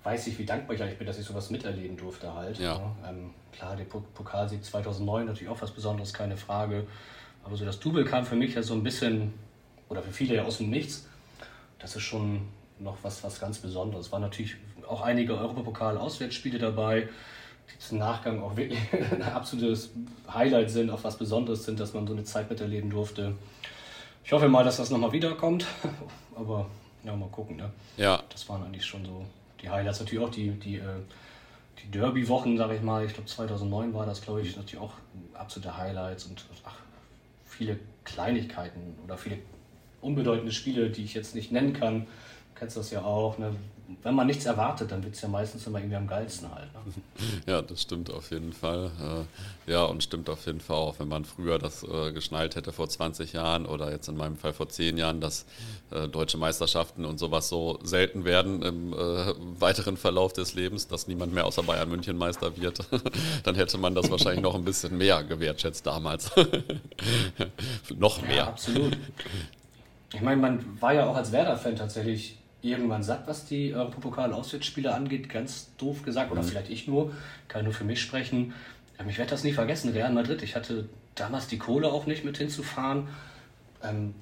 weiß 0.02 0.28
ich, 0.28 0.38
wie 0.38 0.46
dankbar 0.46 0.76
ich 0.76 0.98
bin, 0.98 1.06
dass 1.06 1.18
ich 1.18 1.26
sowas 1.26 1.50
miterleben 1.50 1.98
durfte 1.98 2.32
halt. 2.32 2.58
Ja. 2.58 2.78
Ne? 2.78 2.94
Ähm, 3.06 3.30
klar, 3.52 3.76
der 3.76 3.84
Pokalsieg 3.84 4.64
2009 4.64 5.26
natürlich 5.26 5.50
auch 5.50 5.60
was 5.60 5.70
Besonderes, 5.70 6.14
keine 6.14 6.38
Frage. 6.38 6.86
Aber 7.44 7.56
so 7.56 7.66
das 7.66 7.78
Double 7.78 8.06
kam 8.06 8.24
für 8.24 8.36
mich 8.36 8.54
ja 8.54 8.62
so 8.62 8.72
ein 8.72 8.82
bisschen, 8.82 9.34
oder 9.90 10.02
für 10.02 10.12
viele 10.12 10.36
ja 10.36 10.44
aus 10.44 10.58
dem 10.58 10.70
Nichts. 10.70 11.06
Das 11.78 11.94
ist 11.94 12.02
schon 12.02 12.48
noch 12.78 12.96
was, 13.02 13.22
was 13.24 13.40
ganz 13.40 13.58
Besonderes. 13.58 14.06
Es 14.06 14.12
waren 14.12 14.22
natürlich 14.22 14.56
auch 14.88 15.02
einige 15.02 15.38
Europapokal-Auswärtsspiele 15.38 16.58
dabei, 16.58 17.08
die 17.72 17.78
zum 17.78 17.98
Nachgang 17.98 18.42
auch 18.42 18.56
wirklich 18.56 18.80
ein 19.12 19.22
absolutes 19.22 19.90
Highlight 20.32 20.70
sind, 20.70 20.90
auch 20.90 21.02
was 21.04 21.16
Besonderes 21.16 21.64
sind, 21.64 21.80
dass 21.80 21.94
man 21.94 22.06
so 22.06 22.12
eine 22.12 22.24
Zeit 22.24 22.50
miterleben 22.50 22.90
durfte. 22.90 23.34
Ich 24.24 24.32
hoffe 24.32 24.48
mal, 24.48 24.64
dass 24.64 24.76
das 24.76 24.90
nochmal 24.90 25.12
wiederkommt, 25.12 25.66
aber 26.36 26.66
ja, 27.04 27.14
mal 27.14 27.28
gucken. 27.28 27.56
Ne? 27.56 27.70
Ja. 27.96 28.22
Das 28.28 28.48
waren 28.48 28.64
eigentlich 28.64 28.84
schon 28.84 29.04
so 29.04 29.24
die 29.62 29.68
Highlights. 29.68 30.00
Natürlich 30.00 30.24
auch 30.24 30.30
die, 30.30 30.50
die, 30.50 30.76
äh, 30.76 30.82
die 31.82 31.90
Derby-Wochen, 31.90 32.56
sage 32.56 32.76
ich 32.76 32.82
mal. 32.82 33.04
Ich 33.04 33.14
glaube, 33.14 33.28
2009 33.28 33.94
war 33.94 34.06
das, 34.06 34.22
glaube 34.22 34.42
ich, 34.42 34.56
natürlich 34.56 34.82
auch 34.82 34.94
absolute 35.34 35.76
Highlights 35.76 36.24
und 36.24 36.44
ach, 36.64 36.78
viele 37.44 37.78
Kleinigkeiten 38.04 38.98
oder 39.04 39.16
viele 39.16 39.38
unbedeutende 40.00 40.52
Spiele, 40.52 40.90
die 40.90 41.04
ich 41.04 41.14
jetzt 41.14 41.34
nicht 41.34 41.52
nennen 41.52 41.72
kann 41.72 42.06
kennst 42.58 42.76
das 42.76 42.90
ja 42.90 43.02
auch. 43.02 43.38
Ne? 43.38 43.54
Wenn 44.02 44.16
man 44.16 44.26
nichts 44.26 44.44
erwartet, 44.46 44.90
dann 44.90 45.02
wird 45.04 45.14
es 45.14 45.20
ja 45.20 45.28
meistens 45.28 45.64
immer 45.66 45.78
irgendwie 45.78 45.96
am 45.96 46.08
geilsten 46.08 46.52
halt. 46.52 46.72
Ne? 46.72 46.80
Ja, 47.46 47.62
das 47.62 47.82
stimmt 47.82 48.10
auf 48.10 48.30
jeden 48.30 48.52
Fall. 48.52 48.90
Äh, 49.66 49.70
ja, 49.70 49.84
und 49.84 50.02
stimmt 50.02 50.28
auf 50.28 50.44
jeden 50.46 50.60
Fall 50.60 50.76
auch, 50.76 50.98
wenn 50.98 51.08
man 51.08 51.24
früher 51.24 51.58
das 51.58 51.84
äh, 51.84 52.12
geschnallt 52.12 52.56
hätte 52.56 52.72
vor 52.72 52.88
20 52.88 53.32
Jahren 53.32 53.66
oder 53.66 53.90
jetzt 53.90 54.08
in 54.08 54.16
meinem 54.16 54.36
Fall 54.36 54.52
vor 54.52 54.68
10 54.68 54.98
Jahren, 54.98 55.20
dass 55.20 55.46
äh, 55.90 56.08
deutsche 56.08 56.36
Meisterschaften 56.36 57.04
und 57.04 57.18
sowas 57.18 57.48
so 57.48 57.78
selten 57.84 58.24
werden 58.24 58.62
im 58.62 58.92
weiteren 59.58 59.96
Verlauf 59.96 60.32
des 60.32 60.54
Lebens, 60.54 60.88
dass 60.88 61.06
niemand 61.06 61.32
mehr 61.32 61.46
außer 61.46 61.62
Bayern 61.62 61.88
München 61.88 62.16
Meister 62.16 62.56
wird, 62.56 62.80
dann 63.44 63.54
hätte 63.54 63.78
man 63.78 63.94
das 63.94 64.10
wahrscheinlich 64.10 64.42
noch 64.42 64.54
ein 64.54 64.64
bisschen 64.64 64.96
mehr 64.96 65.22
gewertschätzt 65.22 65.86
damals. 65.86 66.30
noch 67.96 68.22
mehr. 68.22 68.36
Ja, 68.36 68.46
absolut. 68.48 68.96
Ich 70.12 70.20
meine, 70.20 70.40
man 70.40 70.80
war 70.80 70.94
ja 70.94 71.06
auch 71.06 71.16
als 71.16 71.32
Werder-Fan 71.32 71.76
tatsächlich 71.76 72.38
irgendwann 72.70 73.02
satt, 73.02 73.26
was 73.26 73.46
die 73.46 73.74
Europapokal-Auswärtsspiele 73.74 74.92
angeht, 74.92 75.28
ganz 75.28 75.74
doof 75.76 76.02
gesagt, 76.02 76.30
oder 76.32 76.42
mhm. 76.42 76.46
vielleicht 76.46 76.70
ich 76.70 76.86
nur, 76.86 77.12
kann 77.48 77.64
nur 77.64 77.72
für 77.72 77.84
mich 77.84 78.00
sprechen. 78.00 78.54
Ähm, 78.98 79.08
ich 79.08 79.18
werde 79.18 79.30
das 79.30 79.44
nie 79.44 79.52
vergessen, 79.52 79.92
Real 79.92 80.12
Madrid. 80.12 80.42
Ich 80.42 80.56
hatte 80.56 80.88
damals 81.14 81.48
die 81.48 81.58
Kohle 81.58 81.88
auch 81.92 82.06
nicht 82.06 82.24
mit 82.24 82.38
hinzufahren. 82.38 83.08
Ähm, 83.82 84.14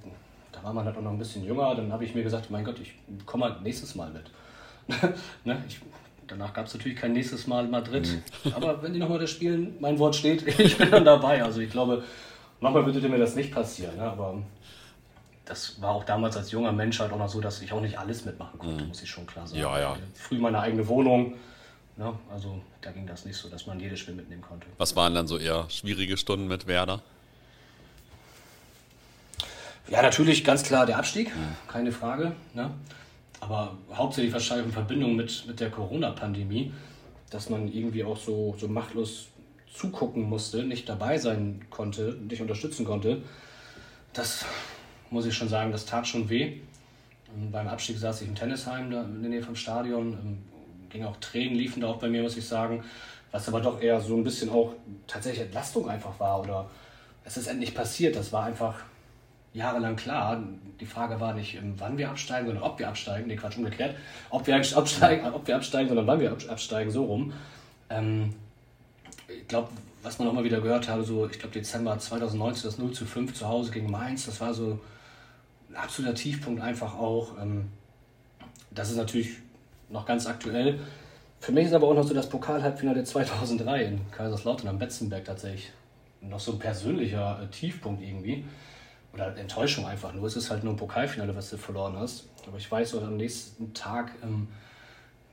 da 0.52 0.62
war 0.62 0.72
man 0.72 0.84
halt 0.84 0.96
auch 0.96 1.02
noch 1.02 1.10
ein 1.10 1.18
bisschen 1.18 1.44
jünger. 1.44 1.74
Dann 1.74 1.92
habe 1.92 2.04
ich 2.04 2.14
mir 2.14 2.22
gesagt, 2.22 2.50
mein 2.50 2.64
Gott, 2.64 2.78
ich 2.80 2.94
komme 3.26 3.46
halt 3.46 3.62
nächstes 3.62 3.94
Mal 3.94 4.10
mit. 4.10 4.30
ne? 5.44 5.62
ich, 5.68 5.80
danach 6.26 6.52
gab 6.52 6.66
es 6.66 6.74
natürlich 6.74 6.98
kein 6.98 7.12
nächstes 7.12 7.46
Mal 7.46 7.66
Madrid. 7.68 8.08
Mhm. 8.44 8.52
Aber 8.54 8.82
wenn 8.82 8.92
die 8.92 8.98
nochmal 8.98 9.18
das 9.18 9.30
spielen, 9.30 9.76
mein 9.80 9.98
Wort 9.98 10.16
steht, 10.16 10.46
ich 10.58 10.78
bin 10.78 10.90
dann 10.90 11.04
dabei. 11.04 11.42
Also 11.42 11.60
ich 11.60 11.70
glaube, 11.70 12.02
nochmal 12.60 12.84
würde 12.84 13.08
mir 13.08 13.18
das 13.18 13.34
nicht 13.34 13.52
passieren. 13.52 13.96
Ne? 13.96 14.02
Aber 14.02 14.42
das 15.44 15.80
war 15.80 15.90
auch 15.90 16.04
damals 16.04 16.36
als 16.36 16.50
junger 16.50 16.72
Mensch 16.72 17.00
halt 17.00 17.12
auch 17.12 17.18
noch 17.18 17.28
so, 17.28 17.40
dass 17.40 17.60
ich 17.60 17.72
auch 17.72 17.80
nicht 17.80 17.98
alles 17.98 18.24
mitmachen 18.24 18.58
konnte, 18.58 18.82
mhm. 18.82 18.88
muss 18.88 19.02
ich 19.02 19.10
schon 19.10 19.26
klar 19.26 19.46
sagen. 19.46 19.60
Ja, 19.60 19.78
ja. 19.78 19.96
Früh 20.14 20.38
meine 20.38 20.60
eigene 20.60 20.86
Wohnung. 20.88 21.34
Ne? 21.96 22.12
Also 22.32 22.60
da 22.80 22.90
ging 22.90 23.06
das 23.06 23.24
nicht 23.24 23.36
so, 23.36 23.48
dass 23.48 23.66
man 23.66 23.78
jedes 23.78 24.00
Spiel 24.00 24.14
mitnehmen 24.14 24.42
konnte. 24.42 24.66
Was 24.78 24.96
waren 24.96 25.14
dann 25.14 25.26
so 25.26 25.38
eher 25.38 25.68
schwierige 25.68 26.16
Stunden 26.16 26.48
mit 26.48 26.66
Werder? 26.66 27.02
Ja, 29.88 30.00
natürlich 30.00 30.44
ganz 30.44 30.62
klar 30.62 30.86
der 30.86 30.98
Abstieg, 30.98 31.34
mhm. 31.34 31.56
keine 31.68 31.92
Frage. 31.92 32.32
Ne? 32.54 32.70
Aber 33.40 33.76
hauptsächlich 33.92 34.32
wahrscheinlich 34.32 34.66
in 34.66 34.72
Verbindung 34.72 35.14
mit, 35.14 35.46
mit 35.46 35.60
der 35.60 35.70
Corona-Pandemie, 35.70 36.72
dass 37.30 37.50
man 37.50 37.68
irgendwie 37.68 38.02
auch 38.02 38.16
so, 38.16 38.56
so 38.58 38.66
machtlos 38.66 39.26
zugucken 39.74 40.22
musste, 40.22 40.64
nicht 40.64 40.88
dabei 40.88 41.18
sein 41.18 41.66
konnte, 41.68 42.16
nicht 42.28 42.40
unterstützen 42.40 42.86
konnte. 42.86 43.22
Das 44.14 44.46
muss 45.10 45.26
ich 45.26 45.34
schon 45.34 45.48
sagen, 45.48 45.72
das 45.72 45.86
tat 45.86 46.06
schon 46.06 46.28
weh. 46.28 46.60
Und 47.34 47.50
beim 47.50 47.68
Abstieg 47.68 47.98
saß 47.98 48.22
ich 48.22 48.28
im 48.28 48.34
Tennisheim, 48.34 48.90
da 48.90 49.02
in 49.02 49.22
der 49.22 49.30
Nähe 49.30 49.42
vom 49.42 49.56
Stadion. 49.56 50.12
Ähm, 50.12 50.38
ging 50.90 51.04
auch 51.04 51.16
Tränen, 51.16 51.56
liefen 51.56 51.80
da 51.80 51.88
auch 51.88 51.98
bei 51.98 52.08
mir, 52.08 52.22
muss 52.22 52.36
ich 52.36 52.46
sagen. 52.46 52.84
Was 53.32 53.48
aber 53.48 53.60
doch 53.60 53.80
eher 53.80 54.00
so 54.00 54.16
ein 54.16 54.22
bisschen 54.22 54.48
auch 54.50 54.74
tatsächlich 55.08 55.46
Entlastung 55.46 55.88
einfach 55.88 56.18
war. 56.20 56.40
Oder 56.40 56.70
es 57.24 57.36
ist 57.36 57.48
endlich 57.48 57.74
passiert. 57.74 58.14
Das 58.14 58.32
war 58.32 58.44
einfach 58.44 58.76
jahrelang 59.52 59.96
klar. 59.96 60.42
Die 60.78 60.86
Frage 60.86 61.20
war 61.20 61.34
nicht, 61.34 61.56
ähm, 61.56 61.74
wann 61.78 61.98
wir 61.98 62.10
absteigen, 62.10 62.46
sondern 62.46 62.64
ob 62.64 62.78
wir 62.78 62.88
absteigen. 62.88 63.26
Nee, 63.26 63.36
Quatsch, 63.36 63.56
umgekehrt. 63.56 63.96
Ob 64.30 64.46
wir 64.46 64.56
absteigen, 64.56 65.26
ob 65.32 65.46
wir 65.46 65.56
absteigen 65.56 65.88
sondern 65.88 66.06
wann 66.06 66.20
wir 66.20 66.32
absteigen, 66.32 66.90
so 66.90 67.04
rum. 67.04 67.32
Ähm, 67.90 68.34
ich 69.28 69.48
glaube, 69.48 69.68
was 70.04 70.18
man 70.18 70.28
auch 70.28 70.32
mal 70.32 70.44
wieder 70.44 70.60
gehört 70.60 70.88
habe, 70.88 71.02
so, 71.02 71.26
ich 71.26 71.38
glaube, 71.38 71.54
Dezember 71.54 71.98
2019, 71.98 72.70
das 72.70 72.78
0 72.78 72.92
zu 72.92 73.06
5 73.06 73.34
zu 73.34 73.48
Hause 73.48 73.72
gegen 73.72 73.90
Mainz, 73.90 74.26
das 74.26 74.40
war 74.40 74.52
so 74.52 74.78
ein 75.70 75.76
absoluter 75.76 76.14
Tiefpunkt 76.14 76.60
einfach 76.60 76.94
auch. 76.94 77.38
Ähm, 77.40 77.70
das 78.70 78.90
ist 78.90 78.96
natürlich 78.96 79.30
noch 79.88 80.04
ganz 80.04 80.26
aktuell. 80.26 80.78
Für 81.40 81.52
mich 81.52 81.66
ist 81.66 81.72
aber 81.72 81.88
auch 81.88 81.94
noch 81.94 82.06
so 82.06 82.14
das 82.14 82.28
Pokal-Halbfinale 82.28 83.04
2003 83.04 83.84
in 83.84 84.10
Kaiserslautern 84.10 84.68
am 84.68 84.78
Betzenberg 84.78 85.24
tatsächlich 85.24 85.72
noch 86.20 86.40
so 86.40 86.52
ein 86.52 86.58
persönlicher 86.58 87.40
äh, 87.42 87.46
Tiefpunkt 87.48 88.02
irgendwie. 88.02 88.44
Oder 89.12 89.36
Enttäuschung 89.36 89.86
einfach 89.86 90.12
nur. 90.12 90.26
Es 90.26 90.36
ist 90.36 90.50
halt 90.50 90.64
nur 90.64 90.74
ein 90.74 90.76
Pokalfinale, 90.76 91.34
was 91.36 91.50
du 91.50 91.56
verloren 91.56 91.96
hast. 91.96 92.28
Aber 92.46 92.58
ich 92.58 92.70
weiß, 92.70 92.94
oder 92.94 93.06
am 93.06 93.16
nächsten 93.16 93.72
Tag 93.72 94.12
ähm, 94.22 94.48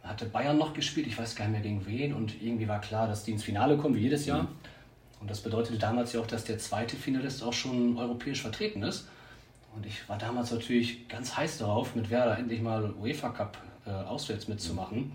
hatte 0.04 0.26
Bayern 0.26 0.58
noch 0.58 0.74
gespielt, 0.74 1.08
ich 1.08 1.18
weiß 1.18 1.36
gar 1.36 1.46
nicht 1.46 1.54
mehr 1.54 1.62
gegen 1.62 1.86
wen. 1.86 2.14
Und 2.14 2.42
irgendwie 2.42 2.68
war 2.68 2.82
klar, 2.82 3.08
dass 3.08 3.24
die 3.24 3.32
ins 3.32 3.44
Finale 3.44 3.78
kommen, 3.78 3.96
wie 3.96 4.02
jedes 4.02 4.26
Jahr. 4.26 4.44
Mhm. 4.44 4.48
Und 5.22 5.30
das 5.30 5.42
bedeutete 5.42 5.78
damals 5.78 6.14
ja 6.14 6.20
auch, 6.20 6.28
dass 6.28 6.44
der 6.44 6.58
zweite 6.58 6.96
Finalist 6.96 7.44
auch 7.44 7.54
schon 7.54 7.98
europäisch 7.98 8.42
vertreten 8.42 8.82
ist. 8.82 9.08
Und 9.76 9.86
ich 9.86 10.08
war 10.10 10.18
damals 10.18 10.52
natürlich 10.52 11.08
ganz 11.08 11.38
heiß 11.38 11.60
darauf, 11.60 11.96
mit 11.96 12.10
Werder 12.10 12.38
endlich 12.38 12.62
mal 12.62 12.94
UEFA 13.00 13.30
Cup 13.30 13.58
äh, 13.86 13.92
auswärts 13.92 14.48
mitzumachen. 14.48 15.12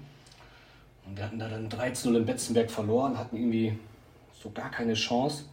Und 1.06 1.16
wir 1.16 1.24
hatten 1.24 1.38
da 1.38 1.48
dann 1.48 1.68
13-0 1.68 2.16
in 2.16 2.26
Betzenberg 2.26 2.70
verloren, 2.70 3.18
hatten 3.18 3.36
irgendwie 3.36 3.78
so 4.42 4.50
gar 4.50 4.70
keine 4.70 4.94
Chance. 4.94 5.44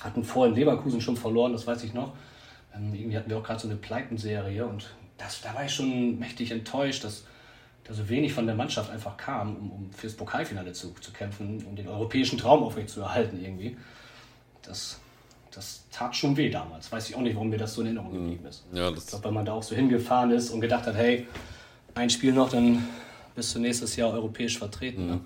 hatten 0.00 0.24
vor 0.24 0.46
in 0.46 0.54
Leverkusen 0.54 1.00
schon 1.00 1.16
verloren, 1.16 1.52
das 1.52 1.66
weiß 1.66 1.84
ich 1.84 1.94
noch. 1.94 2.12
Ähm, 2.74 2.94
irgendwie 2.94 3.16
hatten 3.16 3.30
wir 3.30 3.38
auch 3.38 3.42
gerade 3.42 3.60
so 3.60 3.68
eine 3.68 3.76
Pleitenserie 3.76 4.66
und 4.66 4.94
das, 5.18 5.40
da 5.40 5.54
war 5.54 5.64
ich 5.64 5.72
schon 5.72 6.18
mächtig 6.18 6.50
enttäuscht, 6.50 7.04
dass 7.04 7.24
da 7.86 7.94
so 7.94 8.08
wenig 8.08 8.32
von 8.32 8.46
der 8.46 8.54
Mannschaft 8.54 8.90
einfach 8.90 9.16
kam, 9.16 9.56
um, 9.56 9.70
um 9.70 9.90
fürs 9.92 10.14
Pokalfinale 10.14 10.72
zu, 10.72 10.92
zu 11.00 11.12
kämpfen, 11.12 11.64
um 11.66 11.76
den 11.76 11.88
europäischen 11.88 12.38
Traum 12.38 12.62
aufrechtzuerhalten 12.62 13.42
irgendwie. 13.42 13.76
Das, 14.62 14.98
das 15.52 15.84
tat 15.92 16.16
schon 16.16 16.36
weh 16.36 16.50
damals. 16.50 16.90
Weiß 16.90 17.08
ich 17.08 17.14
auch 17.14 17.20
nicht, 17.20 17.34
warum 17.34 17.48
mir 17.48 17.58
das 17.58 17.74
so 17.74 17.82
in 17.82 17.88
Erinnerung 17.88 18.12
mhm. 18.12 18.24
geblieben 18.24 18.46
ist. 18.46 18.64
Ja, 18.72 18.90
ich 18.90 19.06
glaube, 19.06 19.24
weil 19.24 19.32
man 19.32 19.44
da 19.44 19.52
auch 19.52 19.62
so 19.62 19.76
hingefahren 19.76 20.32
ist 20.32 20.50
und 20.50 20.60
gedacht 20.60 20.86
hat, 20.86 20.96
hey, 20.96 21.26
ein 21.94 22.10
Spiel 22.10 22.32
noch, 22.32 22.50
dann 22.50 22.86
bist 23.34 23.54
du 23.54 23.60
nächstes 23.60 23.94
Jahr 23.96 24.12
europäisch 24.12 24.58
vertreten. 24.58 25.06
Ne? 25.06 25.12
Mhm. 25.12 25.18
Ne? 25.18 25.24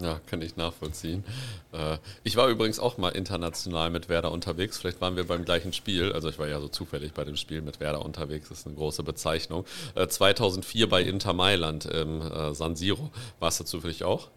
Ja, 0.00 0.20
kann 0.26 0.42
ich 0.42 0.56
nachvollziehen. 0.56 1.24
Äh, 1.72 1.98
ich 2.24 2.36
war 2.36 2.48
übrigens 2.48 2.78
auch 2.78 2.98
mal 2.98 3.10
international 3.10 3.90
mit 3.90 4.08
Werder 4.08 4.32
unterwegs. 4.32 4.78
Vielleicht 4.78 5.00
waren 5.00 5.16
wir 5.16 5.26
beim 5.26 5.44
gleichen 5.44 5.72
Spiel. 5.72 6.12
Also 6.12 6.28
ich 6.28 6.38
war 6.38 6.48
ja 6.48 6.60
so 6.60 6.68
zufällig 6.68 7.12
bei 7.12 7.24
dem 7.24 7.36
Spiel 7.36 7.62
mit 7.62 7.80
Werder 7.80 8.04
unterwegs. 8.04 8.48
Das 8.48 8.60
ist 8.60 8.66
eine 8.66 8.76
große 8.76 9.02
Bezeichnung. 9.02 9.64
2004 9.94 10.84
äh, 10.84 10.86
bei 10.86 11.02
Inter 11.02 11.32
Mailand 11.32 11.84
im 11.86 12.20
äh, 12.20 12.54
San 12.54 12.76
Siro. 12.76 13.10
Warst 13.38 13.60
du 13.60 13.64
zufällig 13.64 14.04
auch? 14.04 14.28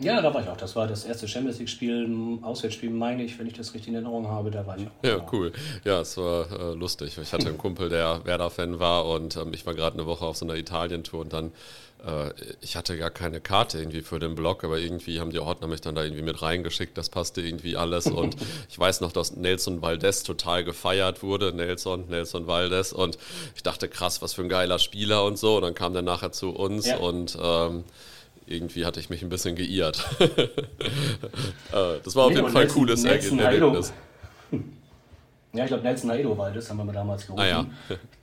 Ja, 0.00 0.22
da 0.22 0.32
war 0.32 0.42
ich 0.42 0.48
auch. 0.48 0.56
Das 0.56 0.76
war 0.76 0.86
das 0.86 1.04
erste 1.04 1.26
Champions 1.26 1.58
League-Spiel, 1.58 2.38
Auswärtsspiel, 2.42 2.90
meine 2.90 3.24
ich, 3.24 3.36
wenn 3.38 3.48
ich 3.48 3.54
das 3.54 3.74
richtig 3.74 3.88
in 3.88 3.94
Erinnerung 3.94 4.28
habe. 4.28 4.50
Da 4.50 4.64
war 4.64 4.78
ich 4.78 4.86
auch. 4.86 5.04
Ja, 5.04 5.26
cool. 5.32 5.52
Ja, 5.84 6.00
es 6.00 6.16
war 6.16 6.46
äh, 6.52 6.74
lustig. 6.74 7.18
Ich 7.20 7.32
hatte 7.32 7.48
einen 7.48 7.58
Kumpel, 7.58 7.88
der 7.88 8.24
Werder-Fan 8.24 8.78
war 8.78 9.06
und 9.06 9.36
ähm, 9.36 9.52
ich 9.52 9.66
war 9.66 9.74
gerade 9.74 9.94
eine 9.94 10.06
Woche 10.06 10.24
auf 10.24 10.36
so 10.36 10.44
einer 10.44 10.54
Italien-Tour 10.54 11.20
und 11.20 11.32
dann, 11.32 11.50
ich 12.60 12.76
hatte 12.76 12.96
gar 12.96 13.10
keine 13.10 13.40
Karte 13.40 13.78
irgendwie 13.78 14.02
für 14.02 14.18
den 14.18 14.34
Blog, 14.34 14.62
aber 14.62 14.78
irgendwie 14.78 15.20
haben 15.20 15.30
die 15.30 15.40
Ordner 15.40 15.66
mich 15.66 15.80
dann 15.80 15.94
da 15.94 16.04
irgendwie 16.04 16.22
mit 16.22 16.40
reingeschickt. 16.40 16.96
Das 16.96 17.08
passte 17.08 17.40
irgendwie 17.40 17.76
alles 17.76 18.06
und 18.06 18.36
ich 18.70 18.78
weiß 18.78 19.00
noch, 19.00 19.12
dass 19.12 19.34
Nelson 19.34 19.82
Valdez 19.82 20.22
total 20.22 20.64
gefeiert 20.64 21.22
wurde. 21.22 21.52
Nelson, 21.52 22.06
Nelson 22.08 22.46
Valdez 22.46 22.92
und 22.92 23.18
ich 23.56 23.62
dachte, 23.62 23.88
krass, 23.88 24.22
was 24.22 24.34
für 24.34 24.42
ein 24.42 24.48
geiler 24.48 24.78
Spieler 24.78 25.24
und 25.24 25.38
so. 25.38 25.56
Und 25.56 25.62
dann 25.62 25.74
kam 25.74 25.92
der 25.92 26.02
nachher 26.02 26.30
zu 26.30 26.50
uns 26.50 26.86
ja. 26.86 26.98
und 26.98 27.36
ähm, 27.40 27.84
irgendwie 28.46 28.86
hatte 28.86 29.00
ich 29.00 29.10
mich 29.10 29.22
ein 29.22 29.28
bisschen 29.28 29.56
geirrt. 29.56 30.04
Äh, 31.70 32.00
das 32.02 32.16
war 32.16 32.24
auf 32.24 32.30
nee, 32.30 32.38
jeden 32.38 32.50
Fall 32.50 32.62
ein 32.62 32.68
cooles 32.68 33.02
Nelson 33.02 33.38
Erlebnis. 33.38 33.92
Ja, 35.54 35.64
ich 35.64 35.68
glaube, 35.68 35.82
Nelson 35.82 36.08
Naedo 36.08 36.36
war 36.36 36.50
das, 36.50 36.68
haben 36.68 36.84
wir 36.84 36.92
damals 36.92 37.26
gerufen. 37.26 37.42
Ah, 37.42 37.46
ja. 37.46 37.66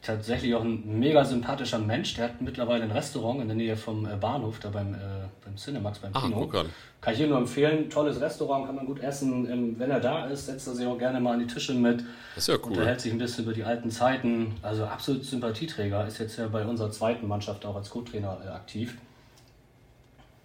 Tatsächlich 0.03 0.53
auch 0.53 0.63
ein 0.63 0.99
mega 0.99 1.25
sympathischer 1.25 1.79
Mensch. 1.79 2.13
Der 2.13 2.25
hat 2.25 2.39
mittlerweile 2.39 2.83
ein 2.83 2.91
Restaurant 2.91 3.41
in 3.41 3.47
der 3.47 3.57
Nähe 3.57 3.75
vom 3.75 4.05
äh, 4.05 4.15
Bahnhof, 4.15 4.59
da 4.59 4.69
beim, 4.69 4.93
äh, 4.93 4.97
beim 5.43 5.57
Cinemax, 5.57 5.99
beim 5.99 6.13
Kino. 6.13 6.51
Ach, 6.53 6.65
kann 7.01 7.13
ich 7.15 7.19
Ihnen 7.19 7.29
nur 7.29 7.39
empfehlen. 7.39 7.89
Tolles 7.89 8.21
Restaurant, 8.21 8.67
kann 8.67 8.75
man 8.75 8.85
gut 8.85 8.99
essen. 8.99 9.49
Ähm, 9.49 9.75
wenn 9.79 9.89
er 9.89 9.99
da 9.99 10.27
ist, 10.27 10.45
setzt 10.45 10.67
er 10.67 10.75
sich 10.75 10.85
auch 10.85 10.99
gerne 10.99 11.19
mal 11.19 11.33
an 11.33 11.39
die 11.39 11.47
Tische 11.47 11.73
mit. 11.73 12.01
Das 12.35 12.43
ist 12.43 12.47
ja 12.47 12.55
cool. 12.63 12.73
Unterhält 12.73 13.01
sich 13.01 13.11
ein 13.11 13.17
bisschen 13.17 13.45
über 13.45 13.53
die 13.53 13.63
alten 13.63 13.89
Zeiten. 13.89 14.53
Also 14.61 14.85
absolut 14.85 15.25
Sympathieträger. 15.25 16.05
Ist 16.05 16.19
jetzt 16.19 16.37
ja 16.37 16.47
bei 16.47 16.63
unserer 16.63 16.91
zweiten 16.91 17.27
Mannschaft 17.27 17.65
auch 17.65 17.75
als 17.75 17.89
Co-Trainer 17.89 18.37
äh, 18.45 18.49
aktiv. 18.49 18.97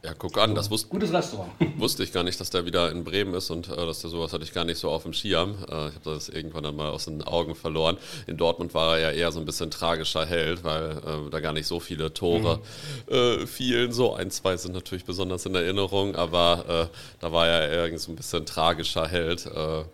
Ja, 0.02 0.14
guck 0.14 0.38
an, 0.38 0.54
das 0.54 0.71
wusste, 0.71 0.88
Gutes 0.88 1.12
Restaurant. 1.12 1.50
wusste 1.78 2.02
ich 2.02 2.12
gar 2.12 2.23
nicht, 2.23 2.40
dass 2.40 2.49
der 2.49 2.64
wieder 2.64 2.90
in 2.90 3.04
Bremen 3.04 3.35
ist 3.35 3.50
und 3.50 3.69
äh, 3.69 3.76
dass 3.76 4.00
der 4.00 4.09
sowas 4.09 4.33
hatte 4.33 4.45
ich 4.45 4.54
gar 4.54 4.64
nicht 4.64 4.78
so 4.78 4.88
auf 4.90 5.02
dem 5.02 5.12
Schirm. 5.12 5.57
Äh, 5.69 5.88
ich 5.88 5.95
habe 5.95 6.00
das 6.04 6.30
irgendwann 6.30 6.62
dann 6.62 6.75
mal 6.75 6.88
aus 6.88 7.04
den 7.04 7.23
Augen 7.23 7.54
verloren. 7.54 7.99
In 8.26 8.38
Dortmund 8.38 8.73
war 8.73 8.97
er 8.97 9.11
ja 9.12 9.19
eher 9.19 9.33
so 9.33 9.40
ein 9.40 9.45
bisschen 9.45 9.71
tragischer 9.71 10.25
Held, 10.25 10.64
weil 10.64 10.92
äh, 10.92 11.30
da 11.30 11.40
gar 11.40 11.52
nicht 11.52 11.66
so 11.66 11.80
viele 11.80 12.14
Tore 12.14 12.61
mhm. 13.09 13.14
Äh, 13.14 13.47
fielen. 13.47 13.92
So 13.92 14.14
ein, 14.14 14.30
zwei 14.30 14.57
sind 14.57 14.73
natürlich 14.73 15.04
besonders 15.04 15.45
in 15.45 15.54
Erinnerung, 15.54 16.16
aber 16.16 16.90
äh, 16.90 16.97
da 17.21 17.33
war 17.33 17.47
er 17.47 17.69
eher 17.69 17.99
so 17.99 18.11
ein 18.11 18.16
bisschen 18.16 18.47
tragischer 18.47 19.07
Held. 19.07 19.45
Äh, 19.47 19.85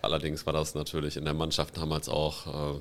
allerdings 0.00 0.46
war 0.46 0.54
das 0.54 0.74
natürlich 0.74 1.18
in 1.18 1.24
der 1.24 1.34
Mannschaft 1.34 1.76
damals 1.76 2.08
auch 2.08 2.78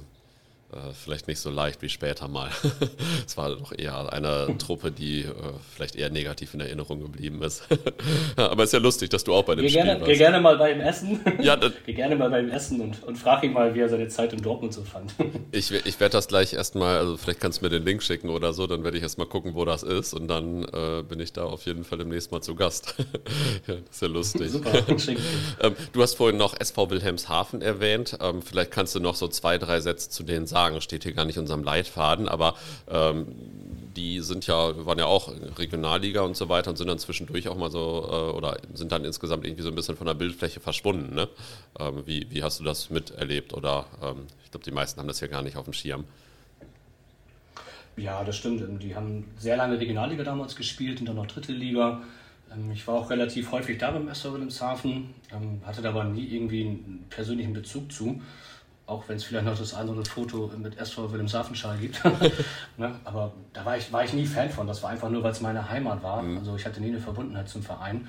äh, 0.71 0.93
vielleicht 0.93 1.27
nicht 1.27 1.39
so 1.39 1.49
leicht 1.49 1.81
wie 1.81 1.89
später 1.89 2.29
mal. 2.29 2.49
es 3.25 3.35
war 3.35 3.49
doch 3.49 3.73
eher 3.77 4.11
eine 4.13 4.57
Truppe, 4.57 4.91
die 4.91 5.21
äh, 5.21 5.33
vielleicht 5.75 5.97
eher 5.97 6.09
negativ 6.09 6.53
in 6.53 6.61
Erinnerung 6.61 7.01
geblieben 7.01 7.41
ist. 7.43 7.63
Aber 8.37 8.63
es 8.63 8.69
ist 8.69 8.73
ja 8.73 8.79
lustig, 8.79 9.09
dass 9.09 9.25
du 9.25 9.33
auch 9.33 9.43
bei 9.43 9.55
dem 9.55 9.63
geh 9.63 9.69
Spiel 9.69 9.83
gerne, 9.83 9.99
warst. 9.99 10.11
Geh 10.11 10.17
gerne 10.17 10.39
mal 10.39 10.57
bei 10.57 10.71
ihm 10.71 10.79
essen. 10.79 11.19
Ja, 11.41 11.59
geh 11.85 11.93
gerne 11.93 12.15
mal 12.15 12.29
bei 12.29 12.39
ihm 12.39 12.49
essen 12.49 12.79
und, 12.79 13.03
und 13.03 13.17
frag 13.17 13.43
ihn 13.43 13.51
mal, 13.51 13.75
wie 13.75 13.81
er 13.81 13.89
seine 13.89 14.07
Zeit 14.07 14.31
in 14.31 14.41
Dortmund 14.41 14.73
so 14.73 14.83
fand. 14.83 15.13
ich 15.51 15.71
ich 15.71 15.99
werde 15.99 16.13
das 16.13 16.27
gleich 16.27 16.53
erstmal, 16.53 16.97
also 16.97 17.17
vielleicht 17.17 17.41
kannst 17.41 17.61
du 17.61 17.65
mir 17.65 17.69
den 17.69 17.83
Link 17.83 18.01
schicken 18.01 18.29
oder 18.29 18.53
so, 18.53 18.65
dann 18.65 18.83
werde 18.83 18.97
ich 18.97 19.03
erstmal 19.03 19.27
gucken, 19.27 19.55
wo 19.55 19.65
das 19.65 19.83
ist 19.83 20.13
und 20.13 20.27
dann 20.27 20.63
äh, 20.63 21.03
bin 21.03 21.19
ich 21.19 21.33
da 21.33 21.43
auf 21.43 21.65
jeden 21.65 21.83
Fall 21.83 21.97
demnächst 21.97 22.31
mal 22.31 22.41
zu 22.41 22.55
Gast. 22.55 22.95
ja, 23.67 23.75
das 23.75 23.95
ist 23.95 24.01
ja 24.01 24.07
lustig. 24.07 24.51
Super, 24.51 24.71
ähm, 25.61 25.75
du 25.91 26.01
hast 26.01 26.15
vorhin 26.15 26.37
noch 26.37 26.57
SV 26.57 26.89
Wilhelmshaven 26.89 27.61
erwähnt. 27.61 28.17
Ähm, 28.21 28.41
vielleicht 28.41 28.71
kannst 28.71 28.95
du 28.95 28.99
noch 28.99 29.15
so 29.15 29.27
zwei, 29.27 29.57
drei 29.57 29.81
Sätze 29.81 30.09
zu 30.09 30.23
denen 30.23 30.47
sagen 30.47 30.60
sagen, 30.61 30.81
steht 30.81 31.03
hier 31.03 31.13
gar 31.13 31.25
nicht 31.25 31.37
in 31.37 31.41
unserem 31.41 31.63
Leitfaden, 31.63 32.27
aber 32.27 32.55
ähm, 32.89 33.27
die 33.95 34.19
sind 34.21 34.47
ja, 34.47 34.85
waren 34.85 34.99
ja 34.99 35.05
auch 35.05 35.31
Regionalliga 35.57 36.21
und 36.21 36.37
so 36.37 36.49
weiter 36.49 36.69
und 36.69 36.77
sind 36.77 36.87
dann 36.87 36.99
zwischendurch 36.99 37.47
auch 37.49 37.57
mal 37.57 37.71
so, 37.71 38.07
äh, 38.09 38.37
oder 38.37 38.57
sind 38.73 38.91
dann 38.91 39.03
insgesamt 39.03 39.45
irgendwie 39.45 39.63
so 39.63 39.69
ein 39.69 39.75
bisschen 39.75 39.97
von 39.97 40.07
der 40.07 40.13
Bildfläche 40.13 40.59
verschwunden. 40.59 41.15
Ne? 41.15 41.27
Ähm, 41.79 42.03
wie, 42.05 42.27
wie 42.29 42.43
hast 42.43 42.59
du 42.59 42.63
das 42.63 42.89
miterlebt? 42.89 43.53
Oder 43.53 43.85
ähm, 44.01 44.27
ich 44.45 44.51
glaube, 44.51 44.63
die 44.63 44.71
meisten 44.71 44.99
haben 44.99 45.07
das 45.07 45.19
ja 45.19 45.27
gar 45.27 45.41
nicht 45.41 45.57
auf 45.57 45.65
dem 45.65 45.73
Schirm. 45.73 46.05
Ja, 47.97 48.23
das 48.23 48.37
stimmt. 48.37 48.81
Die 48.81 48.95
haben 48.95 49.25
sehr 49.37 49.57
lange 49.57 49.79
Regionalliga 49.79 50.23
damals 50.23 50.55
gespielt 50.55 50.99
und 51.01 51.07
dann 51.07 51.17
noch 51.17 51.27
dritte 51.27 51.51
Liga. 51.51 52.01
Ähm, 52.53 52.71
ich 52.71 52.87
war 52.87 52.95
auch 52.95 53.09
relativ 53.09 53.51
häufig 53.51 53.77
da 53.77 53.91
beim 53.91 54.07
SV 54.07 54.33
Wilhelmshaven, 54.33 55.09
ähm, 55.33 55.61
hatte 55.65 55.81
da 55.81 55.89
aber 55.89 56.05
nie 56.05 56.27
irgendwie 56.27 56.61
einen 56.61 57.05
persönlichen 57.09 57.53
Bezug 57.53 57.91
zu. 57.91 58.21
Auch 58.87 59.07
wenn 59.07 59.15
es 59.15 59.23
vielleicht 59.23 59.45
noch 59.45 59.57
das 59.57 59.73
andere 59.73 60.03
Foto 60.03 60.51
mit 60.57 60.77
SV 60.77 61.11
Wilhelmshaven-Schal 61.11 61.77
gibt. 61.77 62.03
ne? 62.77 62.93
Aber 63.05 63.31
da 63.53 63.63
war 63.63 63.77
ich, 63.77 63.91
war 63.93 64.03
ich 64.03 64.13
nie 64.13 64.25
Fan 64.25 64.49
von. 64.49 64.67
Das 64.67 64.83
war 64.83 64.89
einfach 64.89 65.09
nur, 65.09 65.23
weil 65.23 65.31
es 65.31 65.41
meine 65.41 65.69
Heimat 65.69 66.03
war. 66.03 66.21
Mhm. 66.21 66.39
Also 66.39 66.55
ich 66.55 66.65
hatte 66.65 66.81
nie 66.81 66.89
eine 66.89 66.99
Verbundenheit 66.99 67.47
zum 67.47 67.63
Verein. 67.63 68.07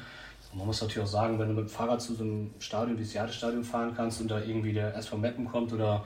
Und 0.53 0.59
man 0.59 0.67
muss 0.67 0.81
natürlich 0.81 1.05
auch 1.07 1.11
sagen, 1.11 1.39
wenn 1.39 1.49
du 1.49 1.55
mit 1.55 1.69
dem 1.69 1.71
Fahrrad 1.71 2.03
zu 2.03 2.15
so 2.15 2.25
einem 2.25 2.51
Stadion 2.59 2.99
wie 2.99 3.03
das 3.03 3.13
Jadestadion 3.13 3.65
fahren 3.65 3.93
kannst 3.97 4.21
und 4.21 4.29
da 4.29 4.41
irgendwie 4.41 4.73
der 4.73 4.97
SV 4.97 5.17
Meppen 5.19 5.47
kommt 5.47 5.73
oder 5.73 6.05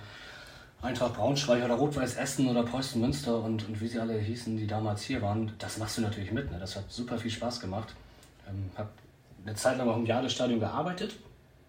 Eintracht 0.82 1.14
Braunschweig 1.14 1.64
oder 1.64 1.74
Rot-Weiß 1.74 2.16
Essen 2.16 2.48
oder 2.48 2.62
Preußen 2.62 3.00
Münster 3.00 3.42
und, 3.42 3.66
und 3.66 3.80
wie 3.80 3.88
sie 3.88 3.98
alle 3.98 4.18
hießen, 4.18 4.56
die 4.56 4.66
damals 4.66 5.02
hier 5.02 5.22
waren, 5.22 5.52
das 5.58 5.78
machst 5.78 5.98
du 5.98 6.02
natürlich 6.02 6.32
mit. 6.32 6.50
Ne? 6.50 6.58
Das 6.58 6.76
hat 6.76 6.84
super 6.90 7.18
viel 7.18 7.30
Spaß 7.30 7.60
gemacht. 7.60 7.94
Ähm, 8.48 8.70
habe 8.76 8.90
eine 9.44 9.56
Zeit 9.56 9.78
lang 9.78 9.88
auch 9.88 9.96
im 9.96 10.06
Jadestadion 10.06 10.60
gearbeitet. 10.60 11.16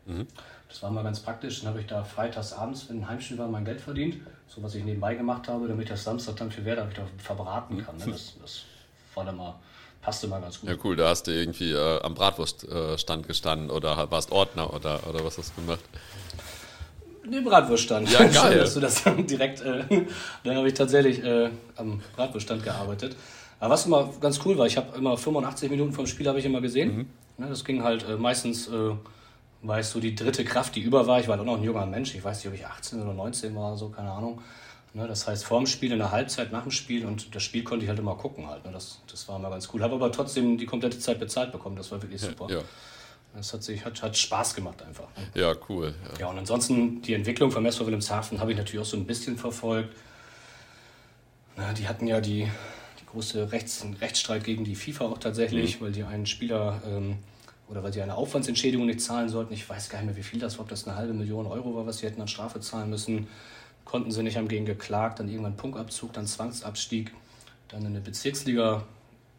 Mhm. 0.06 0.28
Das 0.70 0.84
war 0.84 0.92
mal 0.92 1.04
ganz 1.04 1.20
praktisch. 1.20 1.62
Dann 1.62 1.70
habe 1.70 1.80
ich 1.80 1.88
da 1.88 2.04
freitags 2.04 2.54
abends, 2.54 2.90
wenn 2.90 3.00
ein 3.00 3.08
Heimspiel 3.08 3.38
war, 3.38 3.48
mein 3.48 3.66
Geld 3.66 3.82
verdient. 3.82 4.18
So 4.48 4.62
was 4.64 4.76
ich 4.76 4.84
nebenbei 4.84 5.16
gemacht 5.16 5.48
habe, 5.48 5.68
damit 5.68 5.86
ich 5.86 5.90
das 5.90 6.04
Samstag 6.04 6.36
dann 6.38 6.52
für 6.52 6.66
Werder 6.66 6.90
wieder 6.90 7.04
verbraten 7.18 7.84
kann. 7.86 7.98
Ne? 7.98 8.06
Das, 8.08 8.34
das 8.42 8.64
war 9.16 9.26
dann 9.26 9.38
mal, 9.38 9.56
passte 10.02 10.28
mal 10.28 10.42
ganz 10.42 10.60
gut. 10.60 10.70
Ja, 10.70 10.76
cool. 10.84 10.96
Da 10.96 11.10
hast 11.10 11.24
du 11.28 11.32
irgendwie 11.32 11.72
äh, 11.72 12.02
am 12.02 12.14
Bratwurststand 12.14 13.28
gestanden 13.28 13.70
oder 13.70 14.10
warst 14.12 14.32
Ordner 14.32 14.74
oder, 14.74 15.08
oder 15.08 15.24
was 15.24 15.38
hast 15.38 15.54
du 15.58 15.62
gemacht? 15.62 15.84
Den 17.26 17.44
Bratwurststand. 17.44 18.10
Ja, 18.12 18.20
geil. 18.24 18.34
Schön, 18.34 18.60
dass 18.60 18.74
du 18.74 18.80
das 18.80 19.04
dann 19.04 19.28
direkt, 19.28 19.62
äh, 19.62 19.84
dann 20.44 20.56
habe 20.56 20.68
ich 20.68 20.74
tatsächlich 20.74 21.24
äh, 21.24 21.50
am 21.76 22.02
Bratwurststand 22.16 22.64
gearbeitet. 22.64 23.16
Aber 23.60 23.74
was 23.74 23.86
immer 23.86 24.14
ganz 24.22 24.40
cool 24.46 24.58
war, 24.58 24.68
ich 24.68 24.78
habe 24.78 24.96
immer 24.98 25.18
85 25.18 25.72
Minuten 25.72 25.94
vom 25.94 26.08
Spiel 26.08 26.28
habe 26.28 26.40
ich 26.40 26.46
immer 26.46 26.62
gesehen. 26.62 26.96
Mhm. 26.96 27.08
Ne, 27.38 27.50
das 27.50 27.66
ging 27.66 27.84
halt 27.84 28.08
äh, 28.08 28.16
meistens 28.16 28.68
ich 29.62 29.86
so 29.86 30.00
die 30.00 30.16
dritte 30.16 30.46
Kraft, 30.46 30.76
die 30.76 30.82
über 30.82 31.08
war. 31.08 31.20
Ich 31.20 31.28
war 31.28 31.40
auch 31.40 31.44
noch 31.44 31.58
ein 31.58 31.64
junger 31.64 31.86
Mensch. 31.86 32.16
Ich 32.16 32.24
weiß 32.24 32.38
nicht, 32.38 32.48
ob 32.48 32.54
ich 32.54 32.66
18 32.66 33.02
oder 33.02 33.14
19 33.14 33.56
war, 33.56 33.78
so, 33.78 33.90
keine 33.90 34.12
Ahnung. 34.12 34.42
Ne, 34.94 35.08
das 35.08 35.28
heißt, 35.28 35.46
vor 35.46 35.60
dem 35.60 35.68
Spiel, 35.68 35.92
in 35.92 36.00
der 36.00 36.12
Halbzeit, 36.12 36.52
nach 36.52 36.64
dem 36.64 36.72
Spiel 36.72 37.06
und 37.06 37.36
das 37.36 37.44
Spiel 37.44 37.64
konnte 37.64 37.84
ich 37.84 37.90
halt 37.90 38.00
immer 38.00 38.16
gucken 38.16 38.48
halt. 38.48 38.66
Ne, 38.66 38.72
das, 38.72 39.00
das 39.10 39.28
war 39.28 39.38
immer 39.38 39.50
ganz 39.50 39.70
cool. 39.74 39.84
Habe 39.84 39.96
aber 39.96 40.12
trotzdem 40.12 40.58
die 40.58 40.66
komplette 40.66 40.98
Zeit 41.00 41.20
bezahlt 41.20 41.52
bekommen. 41.52 41.76
Das 41.76 41.92
war 41.92 42.02
wirklich 42.02 42.22
super. 42.22 42.48
Ja. 42.50 42.62
Das 43.36 43.54
hat, 43.54 43.62
sich, 43.62 43.86
hat, 43.86 44.02
hat 44.02 44.18
Spaß 44.18 44.56
gemacht 44.56 44.82
einfach. 44.82 45.06
Ne? 45.16 45.42
Ja, 45.42 45.54
cool. 45.70 45.94
Ja. 46.14 46.20
ja, 46.22 46.28
und 46.28 46.40
ansonsten 46.40 47.02
die 47.04 47.14
Entwicklung 47.14 47.52
von 47.52 47.64
SV 47.66 47.86
Wilhelmshaven 47.86 48.40
habe 48.40 48.52
ich 48.52 48.58
natürlich 48.58 48.82
auch 48.82 48.90
so 48.90 48.98
ein 48.98 49.06
bisschen 49.06 49.38
verfolgt. 49.38 49.96
Na, 51.56 51.74
die 51.74 51.88
hatten 51.88 52.08
ja 52.08 52.22
die, 52.22 52.48
die 53.00 53.06
große 53.12 53.52
Rechts, 53.52 53.86
Rechtsstreit 54.02 54.44
gegen 54.44 54.64
die 54.64 54.76
FIFA 54.76 55.06
auch 55.06 55.18
tatsächlich, 55.20 55.80
mhm. 55.80 55.86
weil 55.86 55.92
die 55.92 56.04
einen 56.04 56.26
Spieler... 56.26 56.82
Ähm, 56.88 57.18
oder 57.70 57.84
weil 57.84 57.94
sie 57.94 58.02
eine 58.02 58.16
Aufwandsentschädigung 58.16 58.86
nicht 58.86 59.02
zahlen 59.02 59.30
sollten. 59.30 59.54
Ich 59.54 59.68
weiß 59.68 59.90
gar 59.90 60.00
nicht 60.00 60.08
mehr, 60.08 60.16
wie 60.16 60.24
viel 60.24 60.40
das 60.40 60.58
war, 60.58 60.64
ob 60.64 60.70
das 60.70 60.88
eine 60.88 60.96
halbe 60.96 61.14
Million 61.14 61.48
Euro 61.48 61.76
war, 61.76 61.86
was 61.86 62.00
sie 62.00 62.06
hätten 62.06 62.22
an 62.22 62.28
Strafe 62.28 62.60
zahlen 62.60 62.90
müssen. 62.90 63.28
Konnten 63.86 64.12
sie 64.12 64.24
nicht, 64.24 64.38
haben 64.38 64.48
gegen 64.48 64.66
geklagt, 64.66 65.20
dann 65.20 65.30
irgendwann 65.30 65.56
Punktabzug, 65.56 66.14
dann 66.14 66.28
Zwangsabstieg, 66.28 67.14
dann 67.70 67.86
in 67.86 67.94
der 67.94 68.02
Bezirksliga 68.02 68.84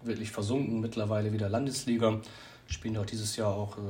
wirklich 0.02 0.30
versunken, 0.30 0.80
mittlerweile 0.80 1.32
wieder 1.32 1.48
Landesliga. 1.48 2.20
Spielen 2.66 2.96
auch 2.98 3.06
dieses 3.06 3.36
Jahr 3.36 3.54
auch, 3.54 3.76
äh, 3.78 3.80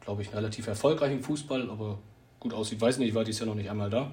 glaube 0.00 0.22
ich, 0.22 0.28
einen 0.28 0.36
relativ 0.36 0.66
erfolgreichen 0.66 1.22
Fußball, 1.22 1.70
aber 1.70 1.98
gut 2.40 2.52
aussieht, 2.52 2.80
weiß 2.80 2.98
nicht, 2.98 3.08
ich 3.08 3.14
war 3.14 3.24
dieses 3.24 3.40
Jahr 3.40 3.48
noch 3.48 3.54
nicht 3.54 3.70
einmal 3.70 3.90
da. 3.90 4.10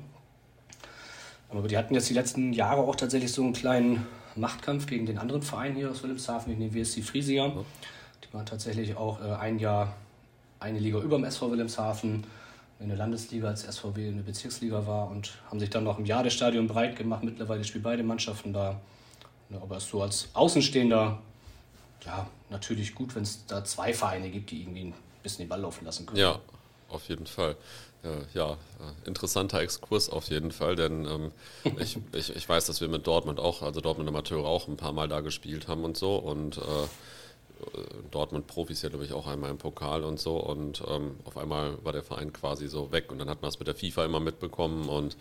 Aber 1.50 1.67
die 1.67 1.77
hatten 1.77 1.93
jetzt 1.93 2.10
die 2.10 2.13
letzten 2.13 2.53
Jahre 2.53 2.81
auch 2.81 2.96
tatsächlich 2.96 3.31
so 3.34 3.43
einen 3.43 3.53
kleinen 3.53 4.08
Machtkampf 4.38 4.88
gegen 4.88 5.05
den 5.05 5.17
anderen 5.17 5.41
Verein 5.41 5.75
hier 5.75 5.91
aus 5.91 6.01
Wilhelmshaven, 6.01 6.58
den 6.58 6.74
WSC 6.74 7.01
Friesia. 7.01 7.51
Die 8.23 8.33
waren 8.33 8.45
tatsächlich 8.45 8.95
auch 8.95 9.21
äh, 9.21 9.33
ein 9.33 9.59
Jahr 9.59 9.95
eine 10.59 10.79
Liga 10.79 10.99
über 10.99 11.17
dem 11.17 11.25
SV 11.25 11.51
Wilhelmshaven, 11.51 12.25
in 12.79 12.87
der 12.87 12.97
Landesliga 12.97 13.47
als 13.47 13.61
SVW 13.61 14.07
in 14.07 14.17
der 14.17 14.23
Bezirksliga 14.23 14.85
war 14.87 15.09
und 15.09 15.33
haben 15.49 15.59
sich 15.59 15.69
dann 15.69 15.83
noch 15.83 15.99
im 15.99 16.05
Jadestadion 16.05 16.67
breit 16.67 16.95
gemacht. 16.95 17.23
Mittlerweile 17.23 17.63
spielen 17.63 17.83
beide 17.83 18.03
Mannschaften 18.03 18.53
da. 18.53 18.81
Aber 19.61 19.79
so 19.79 20.01
als 20.01 20.29
Außenstehender, 20.33 21.19
ja, 22.05 22.27
natürlich 22.49 22.95
gut, 22.95 23.13
wenn 23.15 23.23
es 23.23 23.45
da 23.45 23.63
zwei 23.63 23.93
Vereine 23.93 24.29
gibt, 24.29 24.49
die 24.51 24.61
irgendwie 24.61 24.85
ein 24.85 24.93
bisschen 25.21 25.45
den 25.45 25.49
Ball 25.49 25.61
laufen 25.61 25.85
lassen 25.85 26.05
können. 26.05 26.19
Ja, 26.19 26.39
auf 26.89 27.07
jeden 27.09 27.27
Fall. 27.27 27.55
Äh, 28.03 28.07
ja, 28.33 28.53
äh, 28.53 29.07
interessanter 29.07 29.59
Exkurs 29.59 30.09
auf 30.09 30.29
jeden 30.29 30.51
Fall, 30.51 30.75
denn 30.75 31.05
ähm, 31.05 31.31
ich, 31.79 31.99
ich, 32.13 32.35
ich 32.35 32.49
weiß, 32.49 32.65
dass 32.65 32.81
wir 32.81 32.87
mit 32.87 33.05
Dortmund 33.05 33.39
auch, 33.39 33.61
also 33.61 33.81
Dortmund 33.81 34.09
Amateure 34.09 34.45
auch 34.45 34.67
ein 34.67 34.77
paar 34.77 34.93
Mal 34.93 35.07
da 35.07 35.19
gespielt 35.19 35.67
haben 35.67 35.83
und 35.83 35.97
so 35.97 36.15
und 36.15 36.57
äh, 36.57 36.61
Dortmund 38.12 38.48
Profis 38.48 38.82
ja, 38.82 38.89
glaube 38.89 39.06
ich, 39.06 39.13
auch 39.13 39.27
einmal 39.27 39.50
im 39.50 39.58
Pokal 39.58 40.03
und 40.03 40.20
so. 40.20 40.38
Und 40.38 40.84
ähm, 40.88 41.18
auf 41.25 41.38
einmal 41.38 41.77
war 41.84 41.94
der 41.94 42.03
Verein 42.03 42.34
quasi 42.34 42.68
so 42.68 42.91
weg. 42.91 43.12
Und 43.12 43.20
dann 43.20 43.30
hat 43.30 43.41
man 43.41 43.50
es 43.50 43.60
mit 43.60 43.68
der 43.68 43.75
FIFA 43.75 44.06
immer 44.06 44.20
mitbekommen. 44.20 44.89
Und 44.89 45.18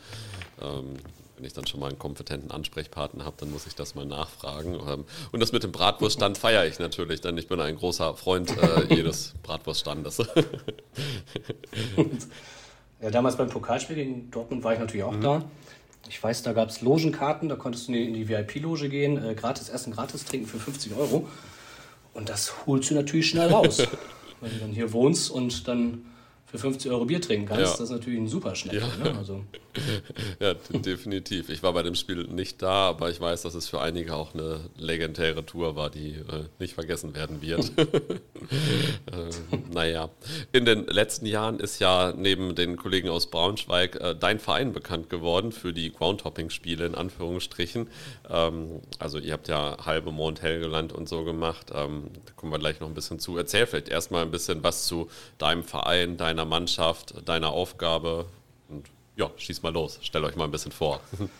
ähm, 0.61 0.97
wenn 1.37 1.47
ich 1.47 1.55
dann 1.55 1.67
schon 1.67 1.81
mal 1.81 1.89
einen 1.89 1.99
kompetenten 1.99 2.51
Ansprechpartner 2.51 3.25
habe, 3.25 3.37
dann 3.41 3.51
muss 3.51 3.67
ich 3.67 3.75
das 3.75 3.95
mal 3.95 4.05
nachfragen. 4.05 4.75
Ähm, 4.75 5.05
und 5.33 5.41
das 5.41 5.53
mit 5.53 5.63
dem 5.63 5.73
Bratwurststand 5.73 6.37
feiere 6.37 6.67
ich 6.67 6.79
natürlich, 6.79 7.23
denn 7.23 7.39
ich 7.39 7.49
bin 7.49 7.61
ein 7.61 7.77
großer 7.77 8.15
Freund 8.15 8.51
äh, 8.59 8.85
jedes 8.95 9.35
Bratwurststandes. 9.43 10.19
ja, 13.01 13.11
damals 13.11 13.37
beim 13.37 13.49
Pokalspiel 13.49 13.97
gegen 13.97 14.31
Dortmund 14.31 14.63
war 14.65 14.75
ich 14.75 14.81
natürlich 14.81 15.05
auch 15.05 15.13
mhm. 15.13 15.23
da. 15.23 15.43
Ich 16.09 16.23
weiß, 16.23 16.43
da 16.43 16.53
gab 16.53 16.69
es 16.69 16.81
Logenkarten, 16.81 17.49
da 17.49 17.57
konntest 17.57 17.89
du 17.89 17.93
in 17.93 18.15
die 18.15 18.29
VIP-Loge 18.29 18.89
gehen, 18.89 19.23
äh, 19.25 19.35
gratis 19.35 19.69
essen, 19.69 19.93
gratis 19.95 20.25
trinken 20.25 20.47
für 20.47 20.59
50 20.59 20.95
Euro. 20.97 21.27
Und 22.15 22.29
das 22.29 22.67
holst 22.67 22.91
du 22.91 22.95
natürlich 22.95 23.31
schnell 23.31 23.49
raus. 23.49 23.79
Wenn 24.41 24.51
du 24.53 24.59
dann 24.59 24.71
hier 24.71 24.93
wohnst 24.93 25.31
und 25.31 25.69
dann 25.69 26.07
für 26.47 26.59
50 26.59 26.91
Euro 26.91 27.05
Bier 27.05 27.21
trinken 27.21 27.47
kannst, 27.47 27.63
ja. 27.63 27.71
das 27.71 27.81
ist 27.81 27.91
natürlich 27.91 28.19
ein 28.19 28.29
super 28.29 28.55
Schnäppchen. 28.55 29.05
Ja. 29.05 29.13
Ne? 29.13 29.19
Also. 29.19 29.45
ja, 30.41 30.55
definitiv. 30.71 31.49
Ich 31.51 31.63
war 31.63 31.73
bei 31.73 31.83
dem 31.83 31.95
Spiel 31.95 32.25
nicht 32.25 32.61
da, 32.63 32.89
aber 32.89 33.11
ich 33.11 33.21
weiß, 33.21 33.43
dass 33.43 33.55
es 33.55 33.69
für 33.69 33.81
einige 33.81 34.17
auch 34.17 34.35
eine 34.35 34.61
legendäre 34.77 35.47
Tour 35.47 35.77
war, 35.77 35.91
die 35.91 36.15
äh, 36.15 36.45
nicht 36.59 36.75
vergessen 36.75 37.15
werden 37.15 37.41
wird. 37.43 37.71
äh, 37.79 37.91
naja, 39.73 40.09
in 40.53 40.65
den 40.65 40.87
letzten 40.87 41.27
Jahren 41.27 41.61
ist 41.61 41.79
ja 41.79 42.13
neben 42.17 42.55
den 42.55 42.77
Kollegen 42.77 43.09
aus 43.09 43.31
Braunschweig 43.31 43.97
äh, 43.97 44.17
dein 44.19 44.41
Verein 44.41 44.73
bekannt 44.73 45.09
geworden 45.09 45.53
für 45.53 45.73
die 45.73 45.93
Groundhopping-Spiele 45.93 46.87
in 46.87 46.95
Anführungsstrichen. 46.97 47.89
Ähm, 48.29 48.81
also 48.99 49.19
ihr 49.19 49.35
habt 49.35 49.49
ja 49.49 49.77
halbe 49.85 50.11
Mond 50.11 50.43
Helgeland 50.43 50.93
und 50.93 51.09
so 51.09 51.25
gemacht. 51.25 51.71
Ähm, 51.73 52.11
da 52.27 52.33
kommen 52.33 52.53
wir 52.53 52.59
gleich 52.59 52.81
noch 52.81 52.89
ein 52.89 52.95
bisschen 52.95 53.21
zu. 53.21 53.37
Erzähl 53.37 53.67
vielleicht 53.67 53.89
erstmal 53.89 54.23
ein 54.23 54.31
bisschen 54.33 54.65
was 54.65 54.87
zu 54.87 55.09
deinem 55.39 55.63
Verein, 55.63 56.17
deiner 56.17 56.41
deiner 56.41 56.49
Mannschaft, 56.49 57.29
deiner 57.29 57.51
Aufgabe. 57.51 58.27
Ja, 59.17 59.31
schieß 59.37 59.63
mal 59.63 59.73
los. 59.73 59.99
Stell 60.03 60.25
euch 60.25 60.37
mal 60.37 60.45
ein 60.45 60.51
bisschen 60.51 60.73
vor. 60.73 61.01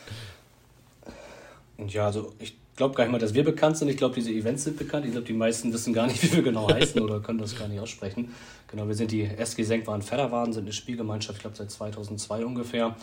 Ja, 1.89 2.07
also 2.07 2.35
ich 2.39 2.57
glaube 2.77 2.95
gar 2.95 3.05
nicht 3.05 3.13
mal, 3.13 3.19
dass 3.19 3.35
wir 3.35 3.45
bekannt 3.45 3.77
sind. 3.77 3.89
Ich 3.89 3.97
glaube, 3.97 4.15
diese 4.15 4.31
Events 4.31 4.65
sind 4.65 4.77
bekannt. 4.77 5.07
Ich 5.07 5.13
glaube, 5.13 5.27
die 5.27 5.33
meisten 5.33 5.73
wissen 5.73 5.93
gar 5.93 6.07
nicht, 6.07 6.23
wie 6.25 6.33
wir 6.37 6.43
genau 6.43 6.69
heißen 6.69 7.01
oder 7.01 7.21
können 7.21 7.39
das 7.39 7.57
gar 7.57 7.69
nicht 7.69 7.81
aussprechen. 7.81 8.35
Genau, 8.69 8.87
wir 8.87 8.95
sind 8.95 9.11
die 9.11 9.25
SG 9.25 9.63
Senkwaren 9.63 10.03
Fedderwaden, 10.03 10.53
sind 10.53 10.65
eine 10.65 10.73
Spielgemeinschaft, 10.73 11.39
ich 11.39 11.43
glaube, 11.43 11.57
seit 11.57 11.71
2002 11.71 12.45
ungefähr. 12.45 12.95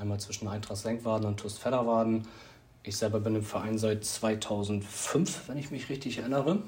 Einmal 0.00 0.18
zwischen 0.18 0.48
Eintracht 0.48 0.78
Senkwaden 0.78 1.26
und 1.26 1.38
TuS 1.38 1.58
Fedderwaden. 1.58 2.26
Ich 2.82 2.96
selber 2.96 3.20
bin 3.20 3.34
im 3.34 3.42
Verein 3.42 3.78
seit 3.78 4.04
2005, 4.04 5.48
wenn 5.48 5.58
ich 5.58 5.70
mich 5.70 5.88
richtig 5.88 6.18
erinnere. 6.18 6.58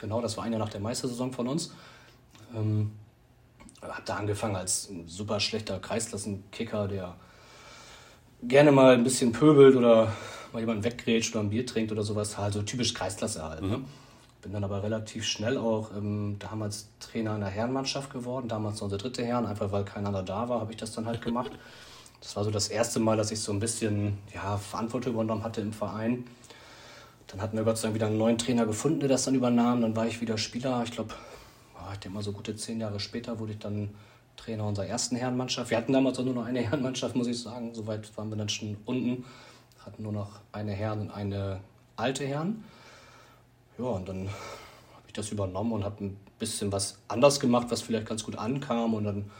Genau, 0.00 0.20
das 0.20 0.36
war 0.36 0.44
ein 0.44 0.52
Jahr 0.52 0.58
nach 0.58 0.70
der 0.70 0.80
Meistersaison 0.80 1.32
von 1.32 1.46
uns. 1.46 1.72
Ähm, 2.54 2.90
habe 3.88 4.02
da 4.04 4.16
angefangen 4.16 4.56
als 4.56 4.88
ein 4.88 5.06
super 5.06 5.40
schlechter 5.40 5.78
Kreisklassenkicker, 5.78 6.88
der 6.88 7.14
gerne 8.42 8.72
mal 8.72 8.94
ein 8.94 9.04
bisschen 9.04 9.32
pöbelt 9.32 9.76
oder 9.76 10.12
mal 10.52 10.60
jemanden 10.60 10.84
weggrätscht 10.84 11.34
oder 11.34 11.44
ein 11.44 11.50
Bier 11.50 11.66
trinkt 11.66 11.92
oder 11.92 12.02
sowas. 12.02 12.38
Also 12.38 12.62
typisch 12.62 12.94
Kreisklasse 12.94 13.42
halt. 13.42 13.62
Ne? 13.62 13.78
Mhm. 13.78 13.84
Bin 14.42 14.52
dann 14.52 14.64
aber 14.64 14.82
relativ 14.82 15.24
schnell 15.24 15.56
auch 15.56 15.90
ähm, 15.96 16.36
damals 16.38 16.88
Trainer 17.00 17.34
einer 17.34 17.46
Herrenmannschaft 17.46 18.12
geworden, 18.12 18.46
damals 18.46 18.82
unsere 18.82 19.00
dritte 19.00 19.24
Herren, 19.24 19.46
einfach 19.46 19.72
weil 19.72 19.84
kein 19.84 20.06
anderer 20.06 20.22
da 20.22 20.48
war, 20.48 20.60
habe 20.60 20.70
ich 20.70 20.76
das 20.76 20.92
dann 20.92 21.06
halt 21.06 21.22
gemacht. 21.22 21.52
Das 22.20 22.36
war 22.36 22.44
so 22.44 22.50
das 22.50 22.68
erste 22.68 23.00
Mal, 23.00 23.16
dass 23.16 23.30
ich 23.30 23.40
so 23.40 23.52
ein 23.52 23.60
bisschen 23.60 24.18
ja, 24.34 24.56
Verantwortung 24.58 25.14
übernommen 25.14 25.44
hatte 25.44 25.60
im 25.60 25.72
Verein. 25.72 26.26
Dann 27.26 27.40
hatten 27.40 27.56
wir 27.56 27.64
Gott 27.64 27.78
sei 27.78 27.88
Dank 27.88 27.94
wieder 27.96 28.06
einen 28.06 28.18
neuen 28.18 28.38
Trainer 28.38 28.66
gefunden, 28.66 29.00
der 29.00 29.08
das 29.08 29.24
dann 29.24 29.34
übernahm. 29.34 29.80
Dann 29.80 29.96
war 29.96 30.06
ich 30.06 30.20
wieder 30.20 30.38
Spieler. 30.38 30.82
Ich 30.84 30.92
glaube, 30.92 31.14
ich 31.94 32.00
denke 32.00 32.16
mal 32.16 32.22
so 32.22 32.32
gute 32.32 32.54
zehn 32.54 32.80
Jahre 32.80 33.00
später 33.00 33.38
wurde 33.38 33.52
ich 33.52 33.58
dann 33.58 33.90
Trainer 34.36 34.66
unserer 34.66 34.86
ersten 34.86 35.16
Herrenmannschaft. 35.16 35.70
Wir 35.70 35.78
hatten 35.78 35.92
damals 35.92 36.18
auch 36.18 36.24
nur 36.24 36.34
noch 36.34 36.44
eine 36.44 36.60
Herrenmannschaft, 36.60 37.16
muss 37.16 37.26
ich 37.26 37.40
sagen. 37.40 37.74
Soweit 37.74 38.16
waren 38.16 38.30
wir 38.30 38.36
dann 38.36 38.48
schon 38.48 38.76
unten. 38.84 39.24
Hatten 39.84 40.02
nur 40.02 40.12
noch 40.12 40.40
eine 40.52 40.72
Herren 40.72 41.02
und 41.02 41.10
eine 41.10 41.60
alte 41.96 42.26
Herren. 42.26 42.64
Ja, 43.78 43.84
und 43.84 44.08
dann 44.08 44.28
habe 44.28 45.02
ich 45.06 45.12
das 45.12 45.30
übernommen 45.30 45.72
und 45.72 45.84
habe 45.84 46.04
ein 46.04 46.16
bisschen 46.38 46.72
was 46.72 46.98
anders 47.08 47.40
gemacht, 47.40 47.68
was 47.70 47.82
vielleicht 47.82 48.06
ganz 48.06 48.24
gut 48.24 48.36
ankam. 48.36 48.94
Und 48.94 49.04
dann 49.04 49.30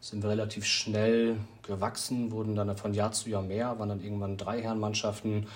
sind 0.00 0.22
wir 0.22 0.30
relativ 0.30 0.64
schnell 0.64 1.36
gewachsen, 1.62 2.32
wurden 2.32 2.56
dann 2.56 2.76
von 2.76 2.94
Jahr 2.94 3.12
zu 3.12 3.28
Jahr 3.30 3.42
mehr, 3.42 3.78
waren 3.78 3.88
dann 3.88 4.02
irgendwann 4.02 4.36
drei 4.36 4.62
Herrenmannschaften. 4.62 5.46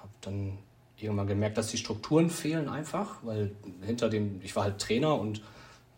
Habe 0.00 0.12
dann 0.20 0.58
irgendwann 0.98 1.26
gemerkt, 1.26 1.58
dass 1.58 1.68
die 1.68 1.78
Strukturen 1.78 2.30
fehlen 2.30 2.68
einfach, 2.68 3.16
weil 3.22 3.52
hinter 3.82 4.08
dem, 4.08 4.40
ich 4.42 4.54
war 4.56 4.64
halt 4.64 4.80
Trainer 4.80 5.18
und 5.18 5.42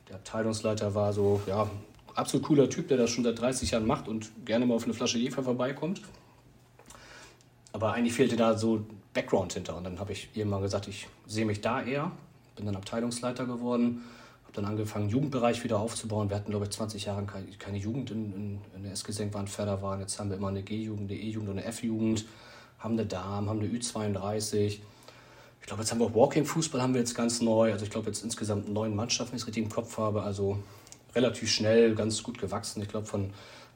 der 0.09 0.17
Abteilungsleiter 0.17 0.95
war 0.95 1.13
so, 1.13 1.41
ja, 1.47 1.69
absolut 2.15 2.47
cooler 2.47 2.71
Typ, 2.71 2.89
der 2.89 2.97
das 2.97 3.11
schon 3.11 3.25
seit 3.25 3.39
30 3.41 3.73
Jahren 3.73 3.87
macht 3.87 4.09
und 4.09 4.31
gerne 4.45 4.67
mal 4.67 4.75
auf 4.75 4.85
eine 4.85 4.95
Flasche 4.95 5.19
Jefer 5.19 5.43
vorbeikommt. 5.43 6.03
Aber 7.73 7.93
eigentlich 7.93 8.15
fehlte 8.15 8.37
da 8.37 8.57
so 8.57 8.87
Background 9.13 9.53
hinter. 9.53 9.77
Und 9.77 9.85
dann 9.85 9.99
habe 9.99 10.13
ich 10.13 10.31
irgendwann 10.35 10.63
gesagt, 10.63 10.89
ich 10.89 11.09
sehe 11.27 11.45
mich 11.45 11.61
da 11.61 11.83
eher. 11.83 12.11
Bin 12.55 12.65
dann 12.65 12.77
Abteilungsleiter 12.77 13.45
geworden, 13.45 14.03
habe 14.45 14.55
dann 14.55 14.65
angefangen, 14.65 15.11
Jugendbereich 15.11 15.63
wieder 15.63 15.79
aufzubauen. 15.79 16.31
Wir 16.31 16.37
hatten, 16.37 16.51
glaube 16.51 16.65
ich, 16.65 16.71
20 16.71 17.05
Jahre 17.05 17.27
keine, 17.59 17.77
Jugend 17.77 18.11
in, 18.11 18.33
in, 18.33 18.61
in 18.77 18.83
der 18.85 18.93
SG 18.93 19.13
Senkwaren 19.13 19.47
Förder 19.47 19.83
waren. 19.83 20.01
Jetzt 20.01 20.19
haben 20.19 20.31
wir 20.31 20.39
immer 20.39 20.49
eine 20.49 20.63
G-Jugend, 20.63 21.11
eine 21.11 21.21
E-Jugend 21.21 21.51
und 21.51 21.59
eine 21.59 21.67
F-Jugend, 21.67 22.25
haben 22.79 22.95
eine 22.95 23.05
Damen, 23.05 23.51
haben 23.51 23.61
eine 23.61 23.69
Ü32 23.69 24.79
ich 25.67 25.69
glaube, 25.69 25.83
jetzt 25.83 25.91
haben 25.91 25.99
wir 25.99 26.07
auch 26.07 26.15
Walking-Fußball 26.15 26.81
haben 26.81 26.95
wir 26.95 27.01
jetzt 27.01 27.17
ganz 27.17 27.41
neu. 27.41 27.73
Also 27.73 27.85
ich 27.85 27.91
glaube 27.91 28.07
jetzt 28.07 28.23
insgesamt 28.23 28.69
neun 28.69 28.95
Mannschaften, 28.95 29.33
wenn 29.33 29.39
ich 29.39 29.43
es 29.43 29.49
richtig 29.49 29.65
im 29.65 29.69
Kopf 29.69 29.99
habe. 29.99 30.23
Also 30.23 30.61
relativ 31.13 31.51
schnell, 31.51 31.97
ganz 31.97 32.23
gut 32.23 32.39
gewachsen. 32.39 32.81
Ich 32.83 32.89
glaube 32.89 33.07
von, 33.07 33.33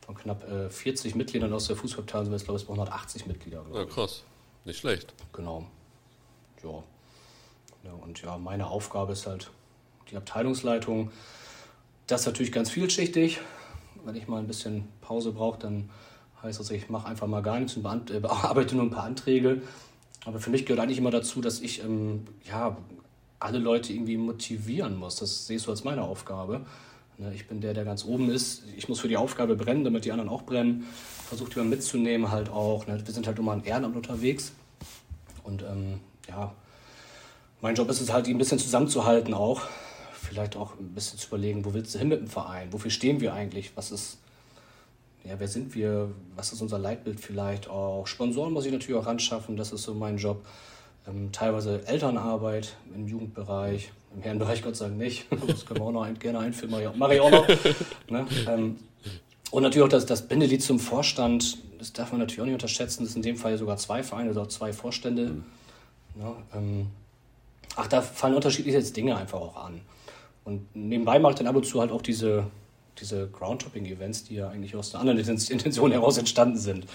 von 0.07 0.15
knapp 0.15 0.49
äh, 0.49 0.71
40 0.71 1.17
Mitgliedern 1.17 1.53
aus 1.53 1.67
der 1.67 1.75
Fußballabteilung 1.75 2.27
sind 2.27 2.31
wir 2.31 2.37
jetzt 2.37 2.45
glaube 2.45 2.61
ich 2.61 2.67
bei 2.69 2.75
180 2.75 3.27
Mitglieder. 3.27 3.65
Ja, 3.75 3.85
krass. 3.87 4.23
Nicht 4.65 4.79
schlecht. 4.79 5.15
Genau. 5.33 5.67
Ja. 6.63 6.85
ja. 7.83 7.93
Und 8.01 8.23
ja, 8.23 8.39
meine 8.39 8.69
Aufgabe 8.69 9.15
ist 9.15 9.27
halt 9.27 9.51
die 10.13 10.17
Abteilungsleitung. 10.17 11.11
Das 12.07 12.21
ist 12.21 12.27
natürlich 12.27 12.53
ganz 12.53 12.71
vielschichtig. 12.71 13.41
Wenn 14.05 14.15
ich 14.15 14.29
mal 14.29 14.39
ein 14.39 14.47
bisschen 14.47 14.87
Pause 15.01 15.33
brauche, 15.33 15.59
dann 15.59 15.91
heißt 16.41 16.61
das, 16.61 16.71
ich 16.71 16.89
mache 16.89 17.09
einfach 17.09 17.27
mal 17.27 17.43
gar 17.43 17.59
nichts 17.59 17.75
und 17.75 17.83
bearbeite 17.83 18.77
nur 18.77 18.85
ein 18.85 18.91
paar 18.91 19.05
Anträge. 19.05 19.63
Aber 20.25 20.39
für 20.39 20.51
mich 20.51 20.67
gehört 20.67 20.81
eigentlich 20.81 20.99
immer 20.99 21.11
dazu, 21.11 21.41
dass 21.41 21.61
ich 21.61 21.83
ähm, 21.83 22.27
ja, 22.49 22.77
alle 23.39 23.59
Leute 23.59 23.93
irgendwie 23.93 24.17
motivieren 24.17 24.97
muss. 24.97 25.17
Das 25.17 25.47
sehe 25.47 25.57
ich 25.57 25.63
so 25.63 25.71
als 25.71 25.85
meine 25.85 26.03
Aufgabe. 26.03 26.67
Ne, 27.21 27.33
ich 27.35 27.47
bin 27.47 27.61
der, 27.61 27.75
der 27.75 27.85
ganz 27.85 28.05
oben 28.05 28.31
ist. 28.31 28.63
Ich 28.77 28.89
muss 28.89 29.01
für 29.01 29.09
die 29.09 29.17
Aufgabe 29.17 29.57
brennen, 29.57 29.85
damit 29.85 30.05
die 30.05 30.13
anderen 30.13 30.31
auch 30.31 30.43
brennen. 30.43 30.87
Versuche 31.29 31.51
die 31.51 31.59
mal 31.59 31.67
mitzunehmen 31.67 32.31
halt 32.31 32.51
auch. 32.51 32.87
Ne. 32.87 33.01
Wir 33.05 33.15
sind 33.15 33.27
halt 33.27 33.39
immer 33.39 33.53
ein 33.53 33.65
Ehrenamt 33.65 33.97
unterwegs. 33.97 34.53
Und 35.43 35.63
ähm, 35.63 36.01
ja, 36.29 36.55
mein 37.61 37.75
Job 37.75 37.91
ist 37.91 38.01
es 38.01 38.13
halt, 38.13 38.27
die 38.27 38.35
ein 38.35 38.39
bisschen 38.39 38.59
zusammenzuhalten 38.59 39.35
auch. 39.35 39.63
Vielleicht 40.13 40.57
auch 40.57 40.79
ein 40.79 40.95
bisschen 40.95 41.19
zu 41.19 41.29
überlegen, 41.29 41.65
wo 41.65 41.75
willst 41.75 41.95
du 41.95 41.99
hin 41.99 42.09
mit 42.09 42.21
dem 42.21 42.29
Verein? 42.29 42.73
Wofür 42.73 42.91
stehen 42.91 43.21
wir 43.21 43.35
eigentlich? 43.35 43.73
Was 43.75 43.91
ist, 43.91 44.19
ja, 45.25 45.35
wer 45.39 45.49
sind 45.49 45.75
wir, 45.75 46.11
was 46.35 46.53
ist 46.53 46.63
unser 46.63 46.79
Leitbild 46.79 47.21
vielleicht 47.21 47.69
auch. 47.69 48.07
Sponsoren 48.07 48.53
muss 48.53 48.65
ich 48.67 48.73
natürlich 48.73 49.01
auch 49.01 49.07
ranschaffen, 49.07 49.57
das 49.57 49.73
ist 49.73 49.83
so 49.83 49.95
mein 49.95 50.17
Job. 50.17 50.45
Ähm, 51.09 51.31
teilweise 51.33 51.87
Elternarbeit 51.87 52.77
im 52.95 53.07
Jugendbereich, 53.07 53.91
im 54.15 54.23
Herrenbereich 54.23 54.63
Gott 54.63 54.77
sei 54.77 54.87
Dank 54.87 54.99
nicht. 54.99 55.27
Das 55.47 55.67
können 55.67 55.81
wir 55.81 55.87
auch 55.87 55.93
noch 55.93 56.03
ein, 56.03 56.19
gerne 56.19 56.41
einführen, 56.41 56.71
mache 56.97 57.15
ich 57.15 57.21
auch, 57.21 57.31
noch. 57.31 57.49
ne? 58.09 58.27
ähm, 58.49 58.77
und 59.51 59.63
natürlich 59.63 59.85
auch 59.85 59.91
das, 59.91 60.07
das 60.07 60.27
Bindeglied 60.27 60.63
zum 60.63 60.79
Vorstand, 60.79 61.59
das 61.79 61.93
darf 61.93 62.13
man 62.13 62.21
natürlich 62.21 62.41
auch 62.41 62.45
nicht 62.45 62.55
unterschätzen. 62.55 63.05
Das 63.05 63.13
sind 63.13 63.25
in 63.27 63.33
dem 63.33 63.37
Fall 63.37 63.59
sogar 63.59 63.77
zwei 63.79 64.03
Vereine, 64.03 64.29
also 64.29 64.43
auch 64.43 64.49
zwei 64.49 64.73
Vorstände. 64.73 65.27
Mhm. 65.27 65.45
Ne? 66.15 66.33
Ähm, 66.55 66.87
ach, 67.77 67.87
da 67.89 68.01
fallen 68.01 68.35
unterschiedliche 68.35 68.81
Dinge 68.83 69.17
einfach 69.17 69.41
auch 69.41 69.57
an. 69.57 69.81
Und 70.45 70.75
nebenbei 70.75 71.19
mache 71.19 71.33
ich 71.33 71.39
dann 71.39 71.47
ab 71.47 71.57
und 71.57 71.67
zu 71.67 71.81
halt 71.81 71.91
auch 71.91 72.03
diese 72.03 72.45
diese 73.01 73.29
Groundtopping-Events, 73.29 74.25
die 74.25 74.37
ja 74.37 74.49
eigentlich 74.49 74.77
aus 74.77 74.95
einer 74.95 75.11
anderen 75.11 75.39
Intention 75.49 75.93
heraus 75.93 76.19
entstanden 76.19 76.59
sind. 76.59 76.87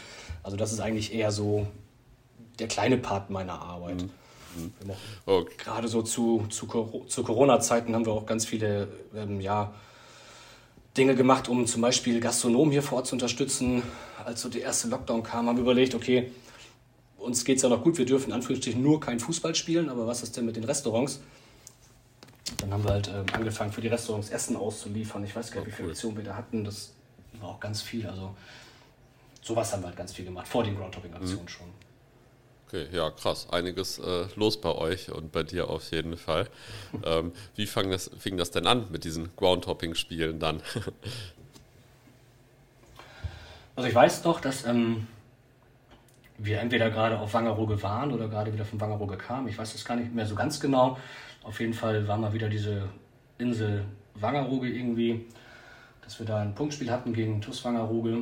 Also 0.44 0.58
das 0.58 0.72
ist 0.72 0.80
eigentlich 0.80 1.14
eher 1.14 1.32
so 1.32 1.68
der 2.60 2.68
kleine 2.68 2.98
Part 2.98 3.30
meiner 3.30 3.60
Arbeit. 3.60 4.04
Mhm. 4.04 4.10
mhm. 4.84 4.94
Okay. 5.26 5.54
Gerade 5.58 5.88
so 5.88 6.02
zu, 6.02 6.46
zu, 6.50 6.68
zu 7.08 7.24
Corona-Zeiten 7.24 7.94
haben 7.94 8.06
wir 8.06 8.14
auch 8.14 8.26
ganz 8.26 8.46
viele 8.46 8.88
ähm, 9.16 9.42
ja, 9.42 9.74
Dinge 10.98 11.16
gemacht, 11.16 11.50
um 11.50 11.66
zum 11.68 11.82
Beispiel 11.82 12.20
Gastronomen 12.20 12.72
hier 12.72 12.84
vor 12.84 13.00
Ort 13.00 13.08
zu 13.08 13.16
unterstützen. 13.16 13.84
Als 14.24 14.42
so 14.42 14.50
der 14.50 14.62
erste 14.62 14.88
Lockdown 14.88 15.24
kam, 15.24 15.48
haben 15.48 15.58
wir 15.58 15.64
überlegt, 15.64 15.94
okay, 15.94 16.32
uns 17.18 17.44
geht 17.44 17.58
es 17.58 17.64
ja 17.64 17.70
noch 17.70 17.84
gut, 17.84 17.98
wir 17.98 18.06
dürfen 18.06 18.28
in 18.28 18.34
Anführungsstrichen 18.34 18.82
nur 18.82 19.00
kein 19.00 19.20
Fußball 19.20 19.56
spielen, 19.56 19.90
aber 19.90 20.08
was 20.08 20.24
ist 20.24 20.38
denn 20.38 20.46
mit 20.46 20.56
den 20.56 20.64
Restaurants? 20.64 21.20
Dann 22.58 22.72
haben 22.72 22.84
wir 22.84 22.92
halt 22.92 23.08
äh, 23.08 23.24
angefangen, 23.34 23.72
für 23.72 23.82
die 23.82 23.88
Restaurants 23.88 24.30
Essen 24.30 24.56
auszuliefern. 24.56 25.24
Ich 25.24 25.36
weiß 25.36 25.52
gar 25.52 25.62
nicht, 25.62 25.70
wie 25.70 25.76
viele 25.76 25.90
Aktionen 25.90 26.18
wir 26.18 26.24
da 26.24 26.36
hatten. 26.36 26.64
Das 26.64 26.94
war 27.40 27.50
auch 27.50 27.60
ganz 27.60 27.82
viel. 27.82 28.08
Also 28.08 28.36
sowas 29.42 29.74
haben 29.74 29.82
wir 29.82 29.88
halt 29.88 29.98
ganz 29.98 30.14
viel 30.14 30.26
gemacht, 30.26 30.48
vor 30.48 30.64
den 30.64 30.78
Groundtopping-Aktionen 30.78 31.44
mhm. 31.44 31.48
schon. 31.48 31.68
Okay, 32.68 32.88
ja, 32.92 33.12
krass. 33.12 33.48
Einiges 33.52 34.00
äh, 34.00 34.26
los 34.36 34.60
bei 34.60 34.72
euch 34.72 35.12
und 35.12 35.32
bei 35.32 35.44
dir 35.44 35.70
auf 35.70 35.92
jeden 35.92 36.18
Fall. 36.18 36.48
ähm, 37.06 37.32
wie 37.56 37.68
fang 37.68 37.90
das, 37.90 38.12
fing 38.18 38.38
das 38.38 38.52
denn 38.52 38.68
an 38.68 38.88
mit 38.92 39.04
diesen 39.04 39.36
Groundtopping-Spielen 39.36 40.40
dann? 40.40 40.62
also 43.76 43.90
ich 43.90 43.96
weiß 43.96 44.24
doch, 44.24 44.40
dass 44.40 44.66
ähm, 44.66 45.08
wir 46.38 46.60
entweder 46.60 46.90
gerade 46.90 47.20
auf 47.20 47.34
Wangerooge 47.34 47.82
waren 47.82 48.12
oder 48.12 48.28
gerade 48.28 48.54
wieder 48.54 48.66
von 48.66 48.80
Wangerooge 48.82 49.18
kamen. 49.18 49.48
Ich 49.48 49.58
weiß 49.58 49.74
das 49.74 49.86
gar 49.86 49.96
nicht 49.96 50.14
mehr 50.14 50.26
so 50.26 50.36
ganz 50.36 50.60
genau. 50.60 50.98
Auf 51.46 51.60
jeden 51.60 51.76
Fall 51.76 52.08
war 52.08 52.18
mal 52.18 52.34
wieder 52.34 52.50
diese 52.50 52.90
Insel 53.38 53.86
Wangerooge 54.16 54.68
irgendwie, 54.68 55.26
dass 56.02 56.18
wir 56.18 56.26
da 56.26 56.42
ein 56.42 56.56
Punktspiel 56.56 56.90
hatten 56.90 57.14
gegen 57.14 57.40
TuS 57.40 57.64
Wangerooge. 57.64 58.16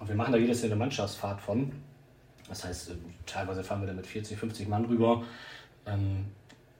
Und 0.00 0.08
wir 0.08 0.14
machen 0.14 0.32
da 0.32 0.38
jedes 0.38 0.62
Jahr 0.62 0.70
eine 0.70 0.78
Mannschaftsfahrt 0.78 1.42
von. 1.42 1.70
Das 2.48 2.64
heißt, 2.64 2.90
ähm, 2.90 3.04
teilweise 3.26 3.62
fahren 3.62 3.82
wir 3.82 3.88
da 3.88 3.92
mit 3.92 4.06
40, 4.06 4.38
50 4.38 4.68
Mann 4.68 4.86
rüber, 4.86 5.22
ähm, 5.84 6.24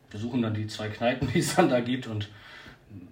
besuchen 0.08 0.40
dann 0.40 0.54
die 0.54 0.66
zwei 0.66 0.88
Kneipen, 0.88 1.28
die 1.34 1.40
es 1.40 1.56
dann 1.56 1.68
da 1.68 1.80
gibt 1.80 2.06
und 2.06 2.30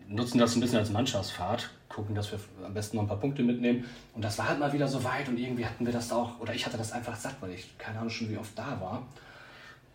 nutzen 0.08 0.38
das 0.38 0.56
ein 0.56 0.60
bisschen 0.60 0.78
als 0.78 0.90
Mannschaftsfahrt, 0.90 1.68
gucken, 1.90 2.14
dass 2.14 2.32
wir 2.32 2.40
am 2.64 2.72
besten 2.72 2.96
noch 2.96 3.04
ein 3.04 3.08
paar 3.08 3.20
Punkte 3.20 3.42
mitnehmen. 3.42 3.84
Und 4.14 4.24
das 4.24 4.38
war 4.38 4.48
halt 4.48 4.58
mal 4.58 4.72
wieder 4.72 4.88
so 4.88 5.04
weit 5.04 5.28
und 5.28 5.38
irgendwie 5.38 5.66
hatten 5.66 5.84
wir 5.84 5.92
das 5.92 6.10
auch, 6.10 6.40
oder 6.40 6.54
ich 6.54 6.64
hatte 6.64 6.78
das 6.78 6.92
einfach 6.92 7.14
satt, 7.14 7.36
weil 7.40 7.50
ich 7.50 7.76
keine 7.76 7.98
Ahnung 7.98 8.10
schon 8.10 8.30
wie 8.30 8.38
oft 8.38 8.58
da 8.58 8.80
war. 8.80 9.06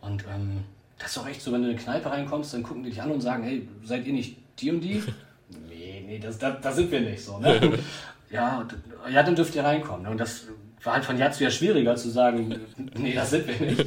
Und 0.02 0.24
ähm, 0.32 0.64
das 0.98 1.12
ist 1.12 1.18
auch 1.18 1.28
echt 1.28 1.42
so, 1.42 1.52
wenn 1.52 1.62
du 1.62 1.70
in 1.70 1.76
eine 1.76 1.84
Kneipe 1.84 2.10
reinkommst, 2.10 2.54
dann 2.54 2.64
gucken 2.64 2.84
die 2.84 2.90
dich 2.90 3.02
an 3.02 3.12
und 3.12 3.22
sagen, 3.22 3.44
hey, 3.44 3.68
seid 3.84 4.06
ihr 4.06 4.14
nicht 4.14 4.38
die 4.60 4.72
und 4.72 4.82
die? 4.82 5.04
nee, 5.70 6.04
nee, 6.06 6.20
das, 6.20 6.38
da, 6.38 6.52
da 6.52 6.72
sind 6.72 6.92
wir 6.92 7.02
nicht 7.02 7.24
so. 7.24 7.40
Ne? 7.40 7.80
ja, 8.32 8.66
ja, 9.12 9.24
dann 9.24 9.36
dürft 9.36 9.56
ihr 9.56 9.64
reinkommen. 9.64 10.08
Und 10.08 10.18
das 10.18 10.48
war 10.84 10.94
halt 10.94 11.06
von 11.06 11.18
Jahr 11.18 11.32
zu 11.32 11.44
Jahr 11.44 11.52
schwieriger 11.52 11.96
zu 11.96 12.10
sagen, 12.10 12.56
nee, 12.98 13.14
das 13.14 13.32
sind 13.32 13.48
wir 13.48 13.68
nicht. 13.68 13.86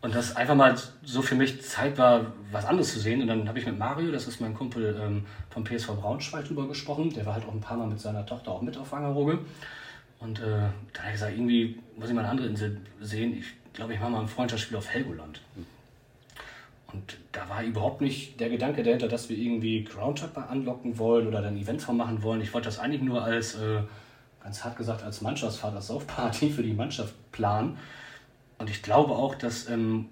Und 0.00 0.14
das 0.14 0.36
einfach 0.36 0.54
mal 0.54 0.74
so 1.02 1.22
für 1.22 1.34
mich 1.34 1.62
Zeit 1.62 1.96
war, 1.96 2.26
was 2.52 2.66
anderes 2.66 2.92
zu 2.92 3.00
sehen. 3.00 3.22
Und 3.22 3.28
dann 3.28 3.48
habe 3.48 3.58
ich 3.58 3.64
mit 3.64 3.78
Mario, 3.78 4.12
das 4.12 4.28
ist 4.28 4.40
mein 4.40 4.52
Kumpel 4.52 5.00
ähm, 5.00 5.24
vom 5.48 5.64
PSV 5.64 5.94
Braunschweig, 5.94 6.44
drüber 6.44 6.68
gesprochen. 6.68 7.10
Der 7.14 7.24
war 7.24 7.34
halt 7.34 7.46
auch 7.46 7.54
ein 7.54 7.60
paar 7.60 7.78
Mal 7.78 7.86
mit 7.86 8.00
seiner 8.00 8.26
Tochter 8.26 8.50
auch 8.50 8.60
mit 8.60 8.76
auf 8.76 8.92
Wangerooge. 8.92 9.38
Und 10.18 10.40
äh, 10.40 10.42
da 10.92 11.00
habe 11.00 11.08
ich 11.08 11.12
gesagt, 11.12 11.32
irgendwie 11.32 11.78
muss 11.96 12.08
ich 12.08 12.14
mal 12.14 12.20
eine 12.20 12.30
andere 12.30 12.48
Insel 12.48 12.80
sehen. 13.00 13.34
Ich 13.38 13.46
glaube, 13.72 13.94
ich 13.94 14.00
mache 14.00 14.10
mal 14.10 14.20
ein 14.20 14.28
Freundschaftsspiel 14.28 14.76
auf 14.76 14.88
Helgoland. 14.88 15.40
Und 16.94 17.18
da 17.32 17.48
war 17.48 17.64
überhaupt 17.64 18.00
nicht 18.00 18.38
der 18.38 18.48
Gedanke 18.48 18.84
dahinter, 18.84 19.08
dass 19.08 19.28
wir 19.28 19.36
irgendwie 19.36 19.82
Groundhopper 19.82 20.48
anlocken 20.48 20.96
wollen 20.96 21.26
oder 21.26 21.42
dann 21.42 21.56
Event 21.56 21.86
machen 21.92 22.22
wollen. 22.22 22.40
Ich 22.40 22.54
wollte 22.54 22.66
das 22.66 22.78
eigentlich 22.78 23.02
nur 23.02 23.24
als, 23.24 23.56
äh, 23.56 23.80
ganz 24.42 24.62
hart 24.64 24.76
gesagt, 24.76 25.02
als 25.02 25.20
Mannschaftsfahrt, 25.20 25.74
als 25.74 25.88
Saufparty 25.88 26.50
für 26.52 26.62
die 26.62 26.72
Mannschaft 26.72 27.14
planen. 27.32 27.78
Und 28.58 28.70
ich 28.70 28.80
glaube 28.82 29.12
auch, 29.12 29.34
dass 29.34 29.68
ähm, 29.68 30.06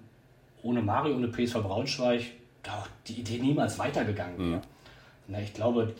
ohne 0.61 0.81
Mario, 0.81 1.15
ohne 1.15 1.29
PSV 1.29 1.63
Braunschweig, 1.63 2.23
da 2.63 2.79
auch 2.79 2.87
die 3.07 3.13
Idee 3.13 3.39
niemals 3.39 3.79
weitergegangen 3.79 4.37
wäre. 4.37 4.57
Mhm. 4.57 4.61
Na, 5.29 5.39
ich 5.39 5.53
glaube, 5.53 5.93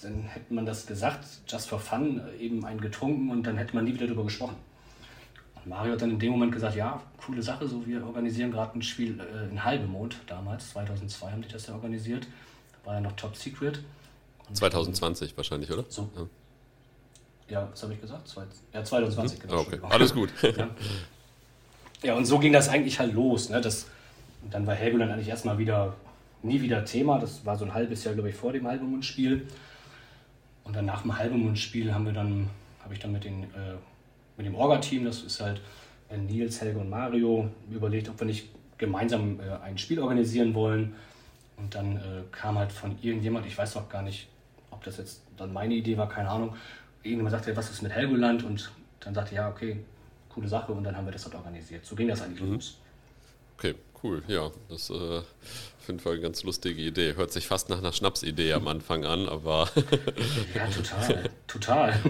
dann 0.00 0.22
hätte 0.22 0.54
man 0.54 0.64
das 0.64 0.86
gesagt, 0.86 1.26
just 1.46 1.68
for 1.68 1.78
fun, 1.78 2.22
eben 2.38 2.64
einen 2.64 2.80
getrunken 2.80 3.30
und 3.30 3.46
dann 3.46 3.58
hätte 3.58 3.74
man 3.74 3.84
nie 3.84 3.92
wieder 3.92 4.06
darüber 4.06 4.24
gesprochen. 4.24 4.56
Mario 5.64 5.92
hat 5.92 6.02
dann 6.02 6.10
in 6.10 6.18
dem 6.18 6.32
Moment 6.32 6.52
gesagt, 6.52 6.76
ja, 6.76 7.02
coole 7.24 7.42
Sache, 7.42 7.68
so 7.68 7.86
wir 7.86 8.04
organisieren 8.04 8.50
gerade 8.50 8.78
ein 8.78 8.82
Spiel 8.82 9.20
äh, 9.20 9.50
in 9.50 9.62
Halbemond 9.64 10.16
damals, 10.26 10.70
2002 10.70 11.30
haben 11.30 11.42
die 11.42 11.48
das 11.48 11.66
ja 11.66 11.74
organisiert, 11.74 12.26
war 12.84 12.94
ja 12.94 13.00
noch 13.00 13.12
Top 13.12 13.36
Secret. 13.36 13.82
Und 14.48 14.56
2020 14.56 15.36
wahrscheinlich, 15.36 15.70
oder? 15.70 15.84
So. 15.88 16.08
Ja. 16.16 16.26
Ja, 17.50 17.68
was 17.70 17.82
habe 17.82 17.92
ich 17.92 18.00
gesagt? 18.00 18.32
Ja, 18.72 18.84
2020, 18.84 19.38
mhm. 19.38 19.42
genau. 19.42 19.60
Okay. 19.60 19.80
Alles 19.82 20.14
gut. 20.14 20.30
ja. 20.42 20.70
Ja, 22.02 22.14
und 22.14 22.24
so 22.24 22.38
ging 22.38 22.52
das 22.52 22.68
eigentlich 22.68 22.98
halt 22.98 23.12
los. 23.12 23.50
Ne? 23.50 23.60
Das, 23.60 23.86
dann 24.50 24.66
war 24.66 24.74
Helgoland 24.74 25.12
eigentlich 25.12 25.28
erstmal 25.28 25.58
wieder, 25.58 25.94
nie 26.42 26.62
wieder 26.62 26.84
Thema. 26.84 27.18
Das 27.18 27.44
war 27.44 27.56
so 27.58 27.64
ein 27.64 27.74
halbes 27.74 28.04
Jahr, 28.04 28.14
glaube 28.14 28.30
ich, 28.30 28.36
vor 28.36 28.52
dem 28.52 28.66
Halbemondspiel. 28.66 29.46
Und 30.64 30.76
dann 30.76 30.86
nach 30.86 31.02
dem 31.02 31.18
Halbemondspiel 31.18 31.92
haben 31.92 32.06
wir 32.06 32.12
dann, 32.12 32.48
habe 32.82 32.94
ich 32.94 33.00
dann 33.00 33.12
mit, 33.12 33.24
den, 33.24 33.44
äh, 33.44 33.74
mit 34.40 34.46
dem 34.46 34.54
Orga-Team, 34.54 35.04
das 35.04 35.22
ist 35.22 35.40
halt 35.40 35.60
äh, 36.08 36.16
Nils, 36.16 36.60
Helge 36.62 36.78
und 36.78 36.88
Mario, 36.88 37.50
überlegt, 37.70 38.08
ob 38.08 38.18
wir 38.18 38.26
nicht 38.26 38.48
gemeinsam 38.78 39.38
äh, 39.38 39.62
ein 39.62 39.76
Spiel 39.76 40.00
organisieren 40.00 40.54
wollen. 40.54 40.94
Und 41.58 41.74
dann 41.74 41.96
äh, 41.96 42.22
kam 42.32 42.58
halt 42.58 42.72
von 42.72 42.96
irgendjemand, 43.02 43.46
ich 43.46 43.56
weiß 43.56 43.76
auch 43.76 43.88
gar 43.90 44.02
nicht, 44.02 44.28
ob 44.70 44.82
das 44.82 44.96
jetzt 44.96 45.22
dann 45.36 45.52
meine 45.52 45.74
Idee 45.74 45.98
war, 45.98 46.08
keine 46.08 46.30
Ahnung. 46.30 46.56
Irgendjemand 47.02 47.32
sagte, 47.32 47.54
was 47.54 47.70
ist 47.70 47.82
mit 47.82 47.92
Helgoland? 47.92 48.42
Und 48.42 48.72
dann 49.00 49.14
sagte 49.14 49.34
ja, 49.34 49.50
okay, 49.50 49.80
coole 50.30 50.48
Sache 50.48 50.72
und 50.72 50.84
dann 50.84 50.96
haben 50.96 51.06
wir 51.06 51.12
das 51.12 51.24
dort 51.24 51.34
organisiert. 51.34 51.84
So 51.84 51.94
ging 51.94 52.08
das 52.08 52.22
eigentlich 52.22 52.40
mhm. 52.40 52.54
los. 52.54 52.78
Okay, 53.58 53.74
cool. 54.02 54.22
Ja, 54.26 54.50
das 54.70 54.84
ist 54.84 54.90
äh, 54.90 55.18
auf 55.18 55.86
jeden 55.86 56.00
Fall 56.00 56.12
eine 56.12 56.22
ganz 56.22 56.42
lustige 56.44 56.80
Idee. 56.80 57.14
Hört 57.14 57.30
sich 57.30 57.46
fast 57.46 57.68
nach 57.68 57.78
einer 57.78 57.92
Schnapsidee 57.92 58.54
am 58.54 58.68
Anfang 58.68 59.04
an, 59.04 59.28
aber. 59.28 59.68
ja, 60.54 60.66
total. 60.66 61.28
Total. 61.46 62.00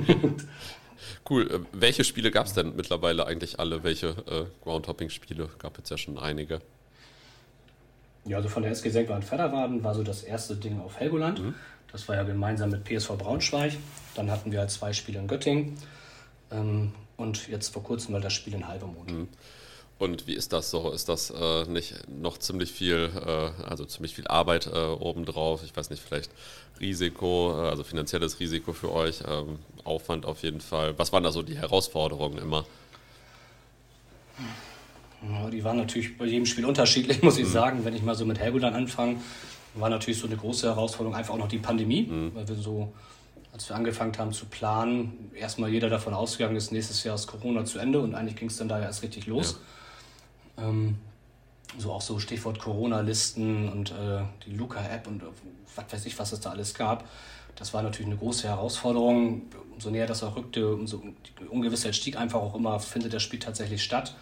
Cool. 1.29 1.51
Äh, 1.51 1.61
welche 1.73 2.05
Spiele 2.05 2.31
gab 2.31 2.47
es 2.47 2.55
denn 2.55 2.77
mittlerweile 2.77 3.27
eigentlich 3.27 3.59
alle? 3.59 3.83
Welche 3.83 4.09
äh, 4.09 4.45
Groundhopping-Spiele? 4.63 5.49
Gab 5.59 5.79
es 5.79 5.91
ja 5.91 5.99
schon 5.99 6.19
einige. 6.19 6.61
Ja, 8.25 8.37
also 8.37 8.49
von 8.49 8.63
der 8.63 8.73
SG 8.73 8.91
Senkland 8.91 9.25
Fedderwaden 9.25 9.83
war 9.83 9.95
so 9.95 10.03
das 10.03 10.23
erste 10.23 10.57
Ding 10.57 10.81
auf 10.81 10.99
Helgoland. 10.99 11.41
Mhm. 11.41 11.55
Das 11.93 12.09
war 12.09 12.17
ja 12.17 12.23
gemeinsam 12.23 12.71
mit 12.71 12.85
PSV 12.85 13.17
Braunschweig. 13.17 13.73
Dann 14.15 14.31
hatten 14.31 14.53
wir 14.53 14.61
halt 14.61 14.71
zwei 14.71 14.93
Spiele 14.93 15.19
in 15.19 15.27
Göttingen. 15.27 15.77
Ähm, 16.51 16.93
und 17.17 17.49
jetzt 17.49 17.69
vor 17.69 17.83
kurzem 17.83 18.13
mal 18.13 18.21
das 18.21 18.33
Spiel 18.33 18.55
in 18.55 18.67
Halbermond. 18.67 19.11
Mhm. 19.11 19.29
Und 20.01 20.27
wie 20.27 20.33
ist 20.33 20.55
das 20.55 20.71
so? 20.71 20.91
Ist 20.93 21.11
das 21.11 21.29
äh, 21.29 21.65
nicht 21.67 21.95
noch 22.09 22.39
ziemlich 22.39 22.73
viel, 22.73 23.11
äh, 23.15 23.63
also 23.69 23.85
ziemlich 23.85 24.15
viel 24.15 24.27
Arbeit 24.29 24.67
äh, 24.67 24.79
obendrauf? 24.79 25.63
Ich 25.63 25.77
weiß 25.77 25.91
nicht, 25.91 26.03
vielleicht 26.03 26.31
Risiko, 26.81 27.53
äh, 27.53 27.69
also 27.69 27.85
finanzielles 27.85 28.41
Risiko 28.41 28.73
für 28.73 28.91
euch, 28.93 29.21
ähm, 29.29 29.59
Aufwand 29.85 30.25
auf 30.25 30.43
jeden 30.43 30.63
Fall. 30.63 30.99
Was 30.99 31.13
waren 31.13 31.23
da 31.23 31.31
so 31.33 31.43
die 31.43 31.59
Herausforderungen 31.59 32.39
immer? 32.39 32.65
Ja, 35.23 35.51
die 35.51 35.63
waren 35.65 35.77
natürlich 35.77 36.17
bei 36.17 36.25
jedem 36.25 36.47
Spiel 36.47 36.65
unterschiedlich, 36.65 37.23
muss 37.23 37.37
ich 37.37 37.49
mhm. 37.49 37.53
sagen. 37.53 37.85
Wenn 37.85 37.95
ich 37.95 38.03
mal 38.03 38.15
so 38.15 38.25
mit 38.25 38.39
Helgoland 38.39 38.75
anfange, 38.75 39.17
war 39.75 39.91
natürlich 39.91 40.19
so 40.19 40.27
eine 40.27 40.37
große 40.39 40.67
Herausforderung 40.67 41.15
einfach 41.15 41.35
auch 41.35 41.39
noch 41.39 41.49
die 41.49 41.59
Pandemie, 41.59 42.05
mhm. 42.05 42.35
weil 42.35 42.49
wir 42.49 42.57
so 42.57 42.91
als 43.53 43.69
wir 43.69 43.77
angefangen 43.77 44.17
haben 44.17 44.33
zu 44.33 44.47
planen, 44.47 45.31
erstmal 45.35 45.69
jeder 45.69 45.91
davon 45.91 46.15
ausgegangen 46.15 46.57
ist, 46.57 46.73
nächstes 46.73 47.05
Jahr 47.05 47.17
ist 47.17 47.27
Corona 47.27 47.67
zu 47.67 47.79
Ende 47.79 48.01
und 48.01 48.15
eigentlich 48.15 48.37
ging 48.37 48.49
es 48.49 48.57
dann 48.57 48.69
da 48.69 48.81
erst 48.81 49.03
richtig 49.03 49.27
los. 49.27 49.59
Ja. 49.59 49.59
Ähm, 50.63 50.99
so 51.79 51.93
auch 51.93 52.01
so 52.01 52.19
Stichwort 52.19 52.59
Corona-Listen 52.59 53.69
und 53.69 53.93
äh, 53.93 54.23
die 54.45 54.53
Luca-App 54.53 55.07
und 55.07 55.23
äh, 55.23 55.27
was 55.77 55.93
weiß 55.93 56.07
ich, 56.07 56.19
was 56.19 56.33
es 56.33 56.41
da 56.41 56.51
alles 56.51 56.75
gab. 56.75 57.05
Das 57.57 57.75
war 57.75 57.83
natürlich 57.83 58.07
eine 58.07 58.17
große 58.17 58.49
Herausforderung. 58.49 59.43
Umso 59.73 59.91
näher 59.91 60.07
das 60.07 60.23
auch 60.23 60.37
rückte, 60.37 60.73
umso 60.73 61.03
die 61.41 61.47
Ungewissheit 61.47 61.95
stieg 61.95 62.17
einfach 62.17 62.41
auch 62.41 62.55
immer, 62.55 62.81
findet 62.81 63.13
das 63.13 63.23
Spiel 63.23 63.39
tatsächlich 63.39 63.83
statt. 63.83 64.17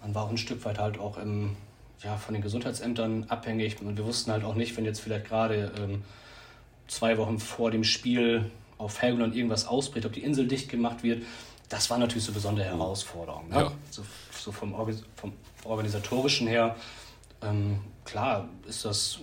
Man 0.00 0.14
war 0.14 0.24
auch 0.24 0.30
ein 0.30 0.38
Stück 0.38 0.64
weit 0.64 0.78
halt 0.78 0.98
auch 0.98 1.16
im, 1.16 1.56
ja, 2.02 2.16
von 2.16 2.34
den 2.34 2.42
Gesundheitsämtern 2.42 3.26
abhängig 3.28 3.80
und 3.80 3.96
wir 3.96 4.04
wussten 4.04 4.32
halt 4.32 4.44
auch 4.44 4.54
nicht, 4.54 4.76
wenn 4.76 4.84
jetzt 4.84 5.00
vielleicht 5.00 5.26
gerade 5.26 5.72
ähm, 5.78 6.02
zwei 6.88 7.16
Wochen 7.18 7.38
vor 7.38 7.70
dem 7.70 7.84
Spiel 7.84 8.50
auf 8.78 9.00
Helgoland 9.00 9.34
irgendwas 9.34 9.66
ausbricht, 9.66 10.04
ob 10.06 10.12
die 10.12 10.22
Insel 10.22 10.46
dicht 10.48 10.68
gemacht 10.68 11.02
wird. 11.02 11.22
Das 11.72 11.88
war 11.88 11.96
natürlich 11.96 12.22
so 12.22 12.32
eine 12.32 12.34
besondere 12.34 12.66
Herausforderung. 12.66 13.48
Ne? 13.48 13.56
Ja. 13.56 13.72
So, 13.90 14.04
so 14.30 14.52
vom, 14.52 14.74
vom, 15.16 15.32
Organisatorischen 15.64 16.46
her, 16.46 16.76
ähm, 17.40 17.80
klar 18.04 18.46
ist 18.68 18.84
das 18.84 19.20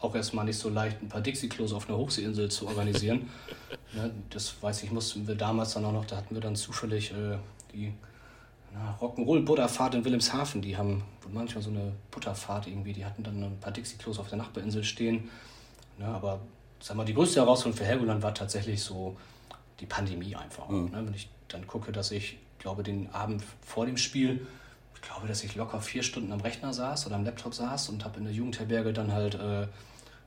auch 0.00 0.14
erstmal 0.14 0.46
nicht 0.46 0.58
so 0.58 0.70
leicht, 0.70 1.02
ein 1.02 1.10
paar 1.10 1.20
Dixie-Klos 1.20 1.74
auf 1.74 1.86
einer 1.86 1.98
Hochseeinsel 1.98 2.50
zu 2.50 2.68
organisieren. 2.68 3.28
ne, 3.92 4.10
das 4.30 4.54
weiß 4.62 4.82
ich, 4.84 4.92
mussten 4.92 5.28
wir 5.28 5.34
damals 5.34 5.74
dann 5.74 5.84
auch 5.84 5.92
noch, 5.92 6.06
da 6.06 6.16
hatten 6.16 6.34
wir 6.34 6.40
dann 6.40 6.56
zufällig 6.56 7.12
äh, 7.12 7.36
die 7.74 7.92
Rock'n'Roll-Butterfahrt 9.02 9.94
in 9.94 10.06
Wilhelmshaven. 10.06 10.62
Die 10.62 10.78
haben 10.78 11.04
manchmal 11.30 11.62
so 11.62 11.68
eine 11.68 11.92
Butterfahrt 12.10 12.66
irgendwie, 12.66 12.94
die 12.94 13.04
hatten 13.04 13.22
dann 13.22 13.42
ein 13.42 13.60
paar 13.60 13.72
Dixie-Klos 13.72 14.18
auf 14.18 14.28
der 14.30 14.38
Nachbarinsel 14.38 14.84
stehen. 14.84 15.28
Ne, 15.98 16.06
aber 16.06 16.40
sag 16.80 16.96
mal, 16.96 17.04
die 17.04 17.12
größte 17.12 17.40
Herausforderung 17.40 17.76
für 17.76 17.84
Helgoland 17.84 18.22
war 18.22 18.32
tatsächlich 18.32 18.82
so 18.82 19.18
die 19.80 19.86
Pandemie 19.86 20.34
einfach. 20.34 20.68
Mhm. 20.68 20.90
Ne? 20.90 21.02
Wenn 21.04 21.14
ich 21.14 21.28
dann 21.54 21.66
gucke, 21.66 21.92
dass 21.92 22.10
ich, 22.10 22.38
glaube, 22.58 22.82
den 22.82 23.10
Abend 23.12 23.42
vor 23.64 23.86
dem 23.86 23.96
Spiel, 23.96 24.46
ich 24.94 25.02
glaube, 25.02 25.28
dass 25.28 25.44
ich 25.44 25.54
locker 25.54 25.80
vier 25.80 26.02
Stunden 26.02 26.32
am 26.32 26.40
Rechner 26.40 26.72
saß 26.72 27.06
oder 27.06 27.16
am 27.16 27.24
Laptop 27.24 27.54
saß 27.54 27.90
und 27.90 28.04
habe 28.04 28.18
in 28.18 28.24
der 28.24 28.32
Jugendherberge 28.32 28.92
dann 28.92 29.12
halt 29.12 29.34
äh, 29.34 29.66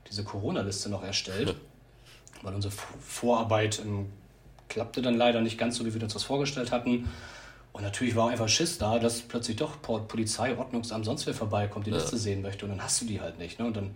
diese 0.09 0.23
Corona-Liste 0.23 0.89
noch 0.89 1.03
erstellt. 1.03 1.55
weil 2.43 2.53
unsere 2.53 2.71
Vorarbeit 2.71 3.81
ähm, 3.83 4.07
klappte 4.69 5.01
dann 5.01 5.15
leider 5.15 5.41
nicht 5.41 5.57
ganz 5.57 5.77
so, 5.77 5.85
wie 5.85 5.93
wir 5.93 6.01
uns 6.03 6.13
das 6.13 6.23
vorgestellt 6.23 6.71
hatten. 6.71 7.09
Und 7.73 7.83
natürlich 7.83 8.15
war 8.15 8.29
einfach 8.29 8.47
Schiss 8.47 8.77
da, 8.77 8.99
dass 8.99 9.21
plötzlich 9.21 9.57
doch 9.57 9.81
Polizei, 9.81 10.55
Ordnungsamt, 10.57 11.05
sonst 11.05 11.25
wer 11.25 11.33
vorbeikommt, 11.33 11.87
die 11.87 11.91
ja. 11.91 11.97
Liste 11.97 12.17
sehen 12.17 12.41
möchte. 12.41 12.65
Und 12.65 12.71
dann 12.71 12.83
hast 12.83 13.01
du 13.01 13.05
die 13.05 13.19
halt 13.19 13.39
nicht. 13.39 13.59
Ne? 13.59 13.65
Und 13.65 13.77
dann, 13.77 13.95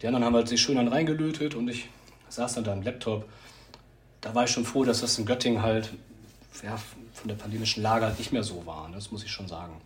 die 0.00 0.06
anderen 0.06 0.24
haben 0.24 0.34
halt 0.34 0.48
sich 0.48 0.60
schön 0.60 0.76
dann 0.76 0.88
reingelötet 0.88 1.54
und 1.54 1.68
ich 1.68 1.88
saß 2.28 2.54
dann 2.54 2.64
da 2.64 2.72
am 2.72 2.82
Laptop. 2.82 3.28
Da 4.20 4.34
war 4.34 4.44
ich 4.44 4.50
schon 4.50 4.64
froh, 4.64 4.84
dass 4.84 5.00
das 5.00 5.18
in 5.18 5.26
Göttingen 5.26 5.62
halt 5.62 5.92
ja, 6.62 6.76
von 7.12 7.28
der 7.28 7.34
pandemischen 7.34 7.82
Lage 7.82 8.06
halt 8.06 8.18
nicht 8.18 8.32
mehr 8.32 8.44
so 8.44 8.64
war. 8.66 8.90
Das 8.92 9.10
muss 9.10 9.24
ich 9.24 9.30
schon 9.30 9.48
sagen. 9.48 9.80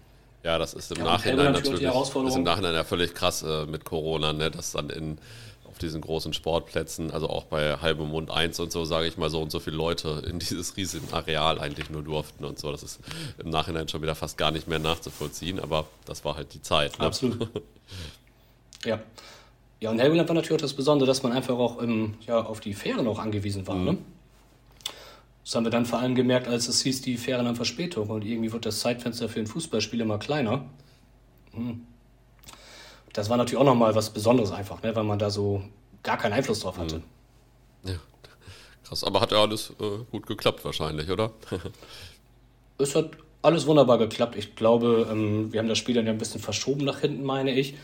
Ja, 0.45 0.59
das 0.59 0.75
ist 0.75 0.93
im 0.93 0.99
ja, 0.99 1.05
Nachhinein 1.05 1.53
natürlich, 1.53 1.83
ist 1.83 2.37
im 2.37 2.43
Nachhinein 2.45 2.75
ja 2.75 2.85
völlig 2.85 3.15
krass 3.15 3.43
äh, 3.43 3.67
mit 3.67 3.85
Corona, 3.85 4.33
ne? 4.33 4.51
dass 4.51 4.73
dann 4.73 4.89
in 4.89 5.19
auf 5.65 5.79
diesen 5.79 6.01
großen 6.01 6.33
Sportplätzen, 6.33 7.11
also 7.13 7.29
auch 7.29 7.45
bei 7.45 7.77
Halbem 7.77 8.09
Mond 8.09 8.31
1 8.31 8.59
und 8.61 8.73
so, 8.73 8.85
sage 8.85 9.07
ich 9.07 9.17
mal, 9.17 9.31
so 9.31 9.41
und 9.41 9.51
so 9.51 9.61
viele 9.61 9.77
Leute 9.77 10.23
in 10.29 10.39
dieses 10.39 10.77
riesige 10.77 11.13
Areal 11.13 11.61
eigentlich 11.61 11.91
nur 11.91 12.03
durften 12.03 12.45
und 12.45 12.59
so. 12.59 12.73
Das 12.73 12.83
ist 12.83 13.01
im 13.39 13.51
Nachhinein 13.51 13.89
schon 13.89 14.03
wieder 14.03 14.15
fast 14.15 14.39
gar 14.39 14.51
nicht 14.51 14.67
mehr 14.67 14.79
nachzuvollziehen, 14.79 15.61
aber 15.61 15.87
das 16.05 16.25
war 16.25 16.37
halt 16.37 16.55
die 16.55 16.63
Zeit. 16.63 16.99
Ne? 16.99 17.07
Absolut. 17.07 17.49
ja. 18.85 19.01
Ja, 19.81 19.91
und 19.91 20.01
Helgoland 20.01 20.29
war 20.29 20.35
natürlich 20.35 20.59
auch 20.59 20.63
das 20.63 20.75
Besondere, 20.75 21.07
dass 21.07 21.23
man 21.23 21.33
einfach 21.33 21.55
auch 21.55 21.81
ähm, 21.81 22.15
ja, 22.27 22.41
auf 22.41 22.59
die 22.59 22.75
Fähren 22.75 23.07
auch 23.07 23.21
angewiesen 23.21 23.67
war. 23.69 23.77
Mhm. 23.77 23.85
Ne? 23.85 23.99
Das 25.49 25.55
haben 25.57 25.65
wir 25.65 25.71
dann 25.71 25.87
vor 25.87 25.99
allem 25.99 26.15
gemerkt, 26.15 26.47
als 26.47 26.69
es 26.69 26.83
hieß, 26.83 27.01
die 27.01 27.17
Fähren 27.17 27.47
haben 27.47 27.57
Verspätung 27.57 28.11
und 28.11 28.25
irgendwie 28.25 28.53
wird 28.53 28.67
das 28.67 28.81
Zeitfenster 28.81 29.31
für 29.31 29.41
ein 29.41 29.47
Fußballspiel 29.47 30.01
immer 30.01 30.19
kleiner. 30.19 30.67
Mhm 31.55 31.87
das 33.19 33.29
war 33.29 33.37
natürlich 33.37 33.61
auch 33.61 33.65
nochmal 33.65 33.95
was 33.95 34.11
Besonderes 34.11 34.53
einfach, 34.53 34.83
ne, 34.83 34.95
weil 34.95 35.05
man 35.05 35.19
da 35.19 35.29
so 35.29 35.63
gar 36.03 36.17
keinen 36.17 36.35
Einfluss 36.35 36.61
drauf 36.61 36.79
hatte. 36.79 37.03
Ja, 37.85 37.95
krass. 38.85 39.03
Aber 39.03 39.21
hat 39.21 39.33
ja 39.33 39.43
alles 39.43 39.73
äh, 39.81 40.05
gut 40.11 40.27
geklappt 40.27 40.65
wahrscheinlich, 40.65 41.11
oder? 41.11 41.33
es 42.79 42.95
hat 42.95 43.11
alles 43.43 43.67
wunderbar 43.67 43.99
geklappt. 43.99 44.37
Ich 44.37 44.55
glaube, 44.55 45.09
ähm, 45.11 45.53
wir 45.53 45.59
haben 45.59 45.69
das 45.69 45.79
Spiel 45.79 45.97
dann 45.97 46.07
ja 46.07 46.13
ein 46.13 46.19
bisschen 46.19 46.41
verschoben 46.41 46.85
nach 46.85 47.01
hinten, 47.01 47.25
meine 47.25 47.51
ich. 47.51 47.75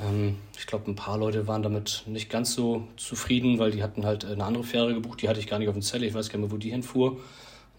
Ähm, 0.00 0.38
ich 0.56 0.66
glaube, 0.66 0.90
ein 0.90 0.96
paar 0.96 1.18
Leute 1.18 1.46
waren 1.46 1.62
damit 1.62 2.04
nicht 2.06 2.30
ganz 2.30 2.54
so 2.54 2.86
zufrieden, 2.96 3.58
weil 3.58 3.70
die 3.70 3.82
hatten 3.82 4.04
halt 4.04 4.24
eine 4.24 4.44
andere 4.44 4.64
Fähre 4.64 4.94
gebucht. 4.94 5.22
Die 5.22 5.28
hatte 5.28 5.40
ich 5.40 5.46
gar 5.46 5.58
nicht 5.58 5.68
auf 5.68 5.74
dem 5.74 5.82
Zettel. 5.82 6.08
Ich 6.08 6.14
weiß 6.14 6.28
gar 6.28 6.38
nicht 6.38 6.48
mehr, 6.48 6.52
wo 6.52 6.58
die 6.58 6.70
hinfuhr. 6.70 7.20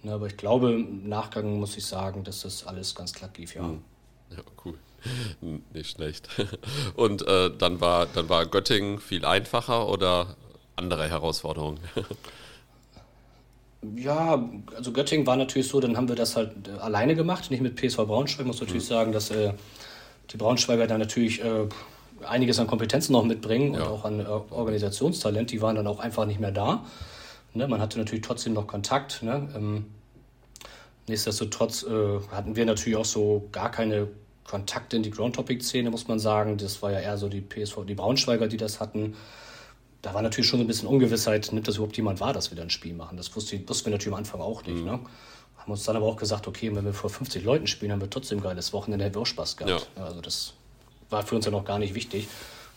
Ne, 0.03 0.13
aber 0.13 0.27
ich 0.27 0.37
glaube, 0.37 0.73
im 0.73 1.07
Nachgang 1.07 1.59
muss 1.59 1.77
ich 1.77 1.85
sagen, 1.85 2.23
dass 2.23 2.41
das 2.41 2.67
alles 2.67 2.93
ganz 2.93 3.13
glatt 3.13 3.37
lief, 3.37 3.55
ja. 3.55 3.69
Ja, 4.31 4.43
cool. 4.65 4.73
Nicht 5.73 5.91
schlecht. 5.91 6.29
Und 6.95 7.25
äh, 7.27 7.51
dann, 7.57 7.81
war, 7.81 8.05
dann 8.05 8.29
war 8.29 8.45
Göttingen 8.45 8.99
viel 8.99 9.25
einfacher 9.25 9.87
oder 9.87 10.35
andere 10.75 11.09
Herausforderungen? 11.09 11.79
Ja, 13.97 14.49
also 14.77 14.93
Göttingen 14.93 15.27
war 15.27 15.35
natürlich 15.35 15.67
so, 15.67 15.81
dann 15.81 15.97
haben 15.97 16.07
wir 16.07 16.15
das 16.15 16.37
halt 16.37 16.69
äh, 16.69 16.79
alleine 16.79 17.15
gemacht, 17.15 17.51
nicht 17.51 17.59
mit 17.59 17.75
PSV 17.75 17.97
Braunschweig. 17.97 18.45
Ich 18.45 18.47
muss 18.47 18.61
natürlich 18.61 18.83
mhm. 18.83 18.87
sagen, 18.87 19.11
dass 19.11 19.29
äh, 19.29 19.53
die 20.31 20.37
Braunschweiger 20.37 20.87
da 20.87 20.97
natürlich 20.97 21.43
äh, 21.43 21.67
einiges 22.25 22.59
an 22.59 22.67
Kompetenzen 22.67 23.13
noch 23.13 23.23
mitbringen 23.23 23.73
ja. 23.73 23.81
und 23.81 23.87
auch 23.87 24.05
an 24.05 24.19
äh, 24.19 24.23
Organisationstalent. 24.23 25.51
Die 25.51 25.61
waren 25.61 25.75
dann 25.75 25.87
auch 25.87 25.99
einfach 25.99 26.25
nicht 26.25 26.39
mehr 26.39 26.51
da. 26.51 26.85
Ne, 27.53 27.67
man 27.67 27.81
hatte 27.81 27.99
natürlich 27.99 28.25
trotzdem 28.25 28.53
noch 28.53 28.67
Kontakt. 28.67 29.21
Ne? 29.21 29.49
Ähm, 29.55 29.85
nichtsdestotrotz 31.07 31.83
äh, 31.83 32.19
hatten 32.31 32.55
wir 32.55 32.65
natürlich 32.65 32.97
auch 32.97 33.05
so 33.05 33.47
gar 33.51 33.69
keine 33.69 34.07
Kontakte 34.43 34.97
in 34.97 35.03
die 35.03 35.11
Ground-Topic-Szene, 35.11 35.89
muss 35.89 36.07
man 36.07 36.19
sagen. 36.19 36.57
Das 36.57 36.81
war 36.81 36.91
ja 36.91 36.99
eher 36.99 37.17
so 37.17 37.29
die 37.29 37.41
PSV, 37.41 37.85
die 37.87 37.95
Braunschweiger, 37.95 38.47
die 38.47 38.57
das 38.57 38.79
hatten. 38.79 39.15
Da 40.01 40.13
war 40.13 40.21
natürlich 40.21 40.47
schon 40.47 40.59
so 40.59 40.65
ein 40.65 40.67
bisschen 40.67 40.87
Ungewissheit, 40.87 41.49
nimmt 41.53 41.67
das 41.67 41.75
überhaupt 41.75 41.95
jemand 41.95 42.19
wahr, 42.19 42.33
dass 42.33 42.51
wir 42.51 42.57
da 42.57 42.63
ein 42.63 42.69
Spiel 42.69 42.93
machen. 42.93 43.15
Das 43.15 43.33
wusste, 43.35 43.57
wussten 43.69 43.85
wir 43.85 43.91
natürlich 43.91 44.13
am 44.13 44.19
Anfang 44.19 44.41
auch 44.41 44.63
nicht. 44.65 44.79
Mhm. 44.79 44.85
Ne? 44.85 44.99
Haben 45.57 45.71
uns 45.71 45.83
dann 45.83 45.95
aber 45.95 46.07
auch 46.07 46.17
gesagt, 46.17 46.45
okay, 46.47 46.75
wenn 46.75 46.83
wir 46.83 46.93
vor 46.93 47.09
50 47.09 47.43
Leuten 47.43 47.67
spielen, 47.67 47.93
haben 47.93 48.01
wir 48.01 48.09
trotzdem 48.09 48.39
ein 48.39 48.43
geiles 48.43 48.73
Wochenende, 48.73 49.05
hätten 49.05 49.15
wir 49.15 49.21
auch 49.21 49.25
Spaß 49.25 49.55
gehabt. 49.55 49.87
Ja. 49.95 50.03
Also 50.03 50.19
das 50.19 50.53
war 51.13 51.25
für 51.25 51.35
uns 51.35 51.45
ja 51.45 51.51
noch 51.51 51.63
gar 51.63 51.79
nicht 51.79 51.95
wichtig. 51.95 52.27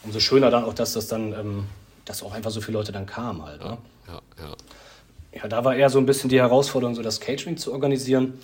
Umso 0.05 0.21
schöner 0.21 0.51
dann 0.51 0.65
auch, 0.65 0.75
dass 0.75 0.93
das 0.93 1.09
dann, 1.09 1.33
ähm, 1.33 1.65
dass 2.05 2.23
auch 2.23 2.33
einfach 2.33 2.53
so 2.53 2.61
viele 2.61 2.79
Leute 2.79 2.93
dann 2.93 3.07
kamen 3.07 3.43
halt. 3.45 3.61
Ne? 3.61 3.79
Ja, 4.07 4.13
ja, 4.13 4.45
ja. 4.45 5.41
ja, 5.43 5.49
da 5.49 5.65
war 5.65 5.75
eher 5.75 5.91
so 5.91 5.99
ein 5.99 6.07
bisschen 6.07 6.31
die 6.31 6.39
Herausforderung, 6.39 6.95
so 6.95 7.03
das 7.03 7.19
Catering 7.19 7.57
zu 7.57 7.73
organisieren. 7.73 8.39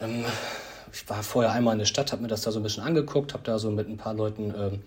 Ähm, 0.00 0.24
ich 0.92 1.08
war 1.08 1.22
vorher 1.22 1.52
einmal 1.52 1.74
in 1.74 1.78
der 1.78 1.86
Stadt, 1.86 2.10
habe 2.10 2.22
mir 2.22 2.28
das 2.28 2.42
da 2.42 2.50
so 2.50 2.58
ein 2.58 2.62
bisschen 2.64 2.82
angeguckt, 2.82 3.34
habe 3.34 3.44
da 3.44 3.58
so 3.58 3.70
mit 3.70 3.88
ein 3.88 3.98
paar 3.98 4.14
Leuten 4.14 4.52
ähm, 4.58 4.82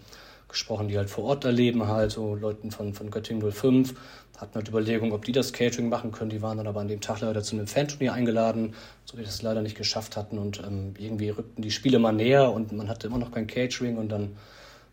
gesprochen, 0.50 0.90
die 0.90 0.98
halt 0.98 1.10
vor 1.10 1.24
Ort 1.24 1.46
da 1.46 1.50
leben, 1.50 1.88
halt 1.88 2.12
so 2.12 2.36
Leuten 2.36 2.72
von, 2.72 2.94
von 2.94 3.10
Göttingen 3.10 3.50
05. 3.50 3.94
Hatten 4.42 4.56
halt 4.56 4.68
Überlegungen, 4.68 5.14
ob 5.14 5.24
die 5.24 5.32
das 5.32 5.54
Catering 5.54 5.88
machen 5.88 6.12
können. 6.12 6.32
Die 6.32 6.42
waren 6.42 6.58
dann 6.58 6.66
aber 6.66 6.82
an 6.82 6.88
dem 6.88 7.00
Tag 7.00 7.22
leider 7.22 7.44
zu 7.44 7.56
einem 7.56 7.68
Fanturnier 7.68 8.14
eingeladen, 8.14 8.74
so 9.06 9.18
wie 9.18 9.24
das 9.24 9.36
es 9.36 9.42
leider 9.44 9.62
nicht 9.62 9.78
geschafft 9.78 10.18
hatten. 10.18 10.40
Und 10.40 10.60
ähm, 10.66 10.96
irgendwie 10.98 11.30
rückten 11.30 11.62
die 11.62 11.70
Spiele 11.70 12.00
mal 12.00 12.12
näher 12.12 12.52
und 12.52 12.72
man 12.72 12.90
hatte 12.90 13.06
immer 13.06 13.20
noch 13.20 13.32
kein 13.32 13.46
Catering. 13.46 13.98
Und 13.98 14.10
dann 14.10 14.36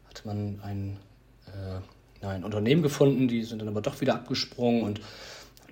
hatte 0.09 0.27
man 0.27 0.61
ein, 0.63 0.99
äh, 1.47 2.27
ein 2.27 2.45
Unternehmen 2.45 2.83
gefunden, 2.83 3.27
die 3.27 3.43
sind 3.43 3.61
dann 3.61 3.69
aber 3.69 3.81
doch 3.81 4.01
wieder 4.03 4.15
abgesprungen. 4.17 4.83
Und 4.83 5.01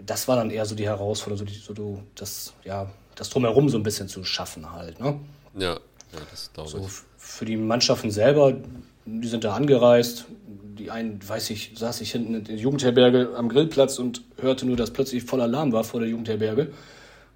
das 0.05 0.27
war 0.27 0.37
dann 0.37 0.51
eher 0.51 0.65
so 0.65 0.75
die 0.75 0.87
Herausforderung, 0.87 1.47
so, 1.47 1.73
die, 1.75 1.83
so 1.83 2.03
das, 2.15 2.55
ja, 2.65 2.91
das 3.15 3.31
Drumherum 3.31 3.69
so 3.69 3.77
ein 3.77 3.83
bisschen 3.83 4.09
zu 4.09 4.25
schaffen 4.25 4.73
halt. 4.73 5.01
Ne? 5.01 5.21
Ja, 5.55 5.75
ja 5.75 5.79
das 6.31 6.51
glaube 6.55 6.71
so, 6.71 6.79
ich. 6.79 6.93
Für 7.19 7.45
die 7.45 7.57
Mannschaften 7.57 8.11
selber, 8.11 8.55
die 9.05 9.29
sind 9.29 9.45
da 9.45 9.55
angereist. 9.55 10.27
Die 10.77 10.91
einen, 10.91 11.27
weiß 11.27 11.51
ich, 11.51 11.73
saß 11.75 12.01
ich 12.01 12.13
hinten 12.13 12.35
in 12.35 12.45
der 12.45 12.57
Jugendherberge 12.57 13.31
am 13.37 13.49
Grillplatz 13.49 13.99
und 13.99 14.23
hörte 14.41 14.67
nur, 14.67 14.77
dass 14.77 14.93
plötzlich 14.93 15.25
voll 15.25 15.41
Alarm 15.41 15.73
war 15.73 15.85
vor 15.85 16.01
der 16.01 16.09
Jugendherberge. 16.09 16.69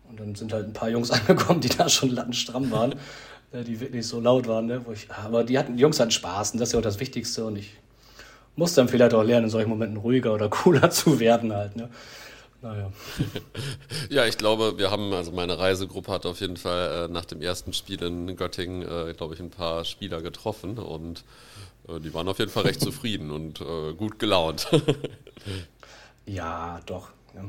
Und 0.08 0.20
dann 0.20 0.34
sind 0.34 0.52
halt 0.52 0.66
ein 0.66 0.72
paar 0.72 0.90
Jungs 0.90 1.10
angekommen, 1.10 1.60
die 1.60 1.68
da 1.68 1.88
schon 1.88 2.10
lattenstramm 2.10 2.70
waren, 2.70 2.94
äh, 3.52 3.64
die 3.64 3.80
wirklich 3.80 4.06
so 4.06 4.20
laut 4.20 4.46
waren. 4.46 4.66
Ne? 4.66 4.84
Ich, 4.92 5.10
aber 5.10 5.44
die, 5.44 5.58
hatten, 5.58 5.76
die 5.76 5.82
Jungs 5.82 5.98
hatten 6.00 6.10
Spaß 6.10 6.52
und 6.52 6.60
das 6.60 6.70
ist 6.70 6.72
ja 6.74 6.78
auch 6.78 6.84
das 6.84 7.00
Wichtigste. 7.00 7.44
Und 7.46 7.56
ich 7.56 7.72
muss 8.56 8.74
dann 8.74 8.88
vielleicht 8.88 9.14
auch 9.14 9.22
lernen, 9.22 9.44
in 9.44 9.50
solchen 9.50 9.70
Momenten 9.70 9.96
ruhiger 9.96 10.34
oder 10.34 10.48
cooler 10.50 10.90
zu 10.90 11.20
werden 11.20 11.52
halt. 11.52 11.76
Ne? 11.76 11.88
Naja. 12.62 12.92
ja, 14.10 14.26
ich 14.26 14.36
glaube, 14.36 14.76
wir 14.76 14.90
haben, 14.90 15.12
also 15.14 15.32
meine 15.32 15.58
Reisegruppe 15.58 16.12
hat 16.12 16.26
auf 16.26 16.40
jeden 16.40 16.58
Fall 16.58 17.06
äh, 17.06 17.12
nach 17.12 17.24
dem 17.24 17.40
ersten 17.40 17.72
Spiel 17.72 18.02
in 18.02 18.36
Göttingen, 18.36 18.82
äh, 18.82 19.14
glaube 19.14 19.34
ich, 19.34 19.40
ein 19.40 19.50
paar 19.50 19.84
Spieler 19.84 20.20
getroffen 20.20 20.78
und 20.78 21.24
die 21.98 22.14
waren 22.14 22.28
auf 22.28 22.38
jeden 22.38 22.50
Fall 22.50 22.64
recht 22.64 22.80
zufrieden 22.80 23.30
und 23.30 23.60
äh, 23.60 23.92
gut 23.94 24.18
gelaunt. 24.18 24.68
ja, 26.26 26.80
doch. 26.86 27.08
Ja. 27.34 27.44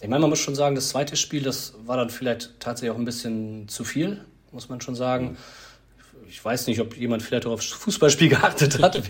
Ich 0.00 0.08
meine, 0.08 0.20
man 0.20 0.30
muss 0.30 0.40
schon 0.40 0.54
sagen, 0.54 0.74
das 0.74 0.88
zweite 0.88 1.16
Spiel, 1.16 1.42
das 1.42 1.74
war 1.84 1.96
dann 1.96 2.10
vielleicht 2.10 2.60
tatsächlich 2.60 2.90
auch 2.90 2.98
ein 2.98 3.04
bisschen 3.04 3.68
zu 3.68 3.84
viel, 3.84 4.24
muss 4.52 4.68
man 4.68 4.80
schon 4.80 4.94
sagen. 4.94 5.32
Mhm 5.32 5.36
ich 6.28 6.44
weiß 6.44 6.66
nicht, 6.66 6.80
ob 6.80 6.96
jemand 6.96 7.22
vielleicht 7.22 7.46
auch 7.46 7.52
aufs 7.52 7.70
Fußballspiel 7.70 8.28
geachtet 8.30 8.82
hat. 8.82 9.00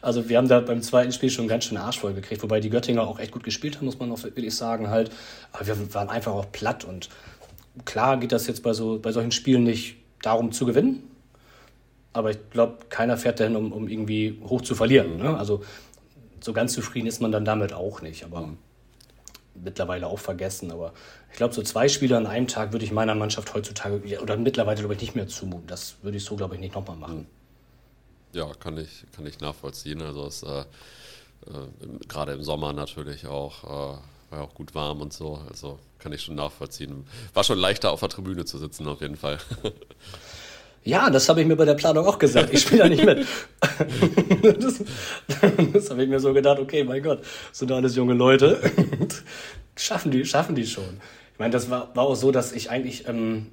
also 0.00 0.28
wir 0.28 0.38
haben 0.38 0.48
da 0.48 0.60
beim 0.60 0.82
zweiten 0.82 1.12
Spiel 1.12 1.30
schon 1.30 1.48
ganz 1.48 1.64
schön 1.64 1.76
Arsch 1.76 1.98
voll 1.98 2.14
gekriegt, 2.14 2.42
wobei 2.42 2.60
die 2.60 2.70
Göttinger 2.70 3.06
auch 3.06 3.18
echt 3.18 3.32
gut 3.32 3.44
gespielt 3.44 3.76
haben, 3.76 3.84
muss 3.84 3.98
man 3.98 4.10
auch 4.10 4.22
wirklich 4.22 4.54
sagen 4.54 4.88
halt. 4.88 5.10
Aber 5.52 5.66
wir 5.66 5.94
waren 5.94 6.08
einfach 6.08 6.32
auch 6.32 6.50
platt 6.52 6.84
und 6.84 7.08
klar 7.84 8.16
geht 8.16 8.32
das 8.32 8.46
jetzt 8.46 8.62
bei, 8.62 8.72
so, 8.72 8.98
bei 8.98 9.12
solchen 9.12 9.32
Spielen 9.32 9.64
nicht 9.64 9.96
darum 10.22 10.52
zu 10.52 10.64
gewinnen. 10.64 11.02
Aber 12.14 12.30
ich 12.30 12.38
glaube, 12.50 12.78
keiner 12.88 13.18
fährt 13.18 13.40
dahin, 13.40 13.56
um, 13.56 13.72
um 13.72 13.88
irgendwie 13.88 14.40
hoch 14.44 14.62
zu 14.62 14.74
verlieren. 14.74 15.18
Ne? 15.18 15.36
Also 15.36 15.62
so 16.40 16.52
ganz 16.52 16.72
zufrieden 16.72 17.06
ist 17.06 17.20
man 17.20 17.32
dann 17.32 17.44
damit 17.44 17.72
auch 17.72 18.00
nicht. 18.00 18.24
Aber 18.24 18.48
mittlerweile 19.54 20.06
auch 20.06 20.18
vergessen. 20.18 20.70
Aber 20.70 20.92
ich 21.30 21.36
glaube, 21.36 21.52
so 21.52 21.62
zwei 21.62 21.88
Spiele 21.88 22.16
an 22.16 22.26
einem 22.26 22.46
Tag 22.46 22.72
würde 22.72 22.84
ich 22.84 22.92
meiner 22.92 23.14
Mannschaft 23.14 23.52
heutzutage 23.54 24.20
oder 24.20 24.36
mittlerweile, 24.36 24.78
glaube 24.78 24.94
ich, 24.94 25.00
nicht 25.00 25.14
mehr 25.14 25.28
zumuten. 25.28 25.66
Das 25.66 25.96
würde 26.02 26.16
ich 26.16 26.24
so, 26.24 26.36
glaube 26.36 26.54
ich, 26.54 26.60
nicht 26.60 26.74
nochmal 26.74 26.96
machen. 26.96 27.26
Ja, 28.32 28.52
kann 28.54 28.78
ich, 28.78 29.04
kann 29.14 29.26
ich 29.26 29.40
nachvollziehen. 29.40 30.02
Also 30.02 30.26
es 30.26 30.42
äh, 30.42 30.60
äh, 30.60 30.64
gerade 32.08 32.32
im 32.32 32.42
Sommer 32.42 32.72
natürlich 32.72 33.26
auch, 33.26 33.64
äh, 33.64 33.98
war 34.30 34.42
auch 34.42 34.54
gut 34.54 34.74
warm 34.74 35.00
und 35.00 35.12
so. 35.12 35.40
Also 35.48 35.78
kann 35.98 36.12
ich 36.12 36.22
schon 36.22 36.34
nachvollziehen. 36.34 37.06
War 37.32 37.44
schon 37.44 37.58
leichter 37.58 37.92
auf 37.92 38.00
der 38.00 38.08
Tribüne 38.08 38.44
zu 38.44 38.58
sitzen, 38.58 38.86
auf 38.88 39.00
jeden 39.00 39.16
Fall. 39.16 39.38
Ja, 40.84 41.08
das 41.08 41.28
habe 41.30 41.40
ich 41.40 41.46
mir 41.46 41.56
bei 41.56 41.64
der 41.64 41.74
Planung 41.74 42.06
auch 42.06 42.18
gesagt. 42.18 42.52
Ich 42.52 42.60
spiele 42.60 42.82
da 42.82 42.88
nicht 42.88 43.04
mit. 43.04 43.26
das, 44.62 44.84
das 45.72 45.90
habe 45.90 46.02
ich 46.02 46.08
mir 46.08 46.20
so 46.20 46.34
gedacht, 46.34 46.58
okay, 46.58 46.84
mein 46.84 47.02
Gott, 47.02 47.22
sind 47.52 47.70
da 47.70 47.76
alles 47.76 47.96
junge 47.96 48.12
Leute. 48.12 48.60
schaffen 49.76 50.10
die, 50.10 50.26
schaffen 50.26 50.54
die 50.54 50.66
schon. 50.66 51.00
Ich 51.32 51.38
meine, 51.38 51.52
das 51.52 51.70
war, 51.70 51.96
war 51.96 52.04
auch 52.04 52.14
so, 52.14 52.30
dass 52.30 52.52
ich 52.52 52.70
eigentlich 52.70 53.08
ähm, 53.08 53.46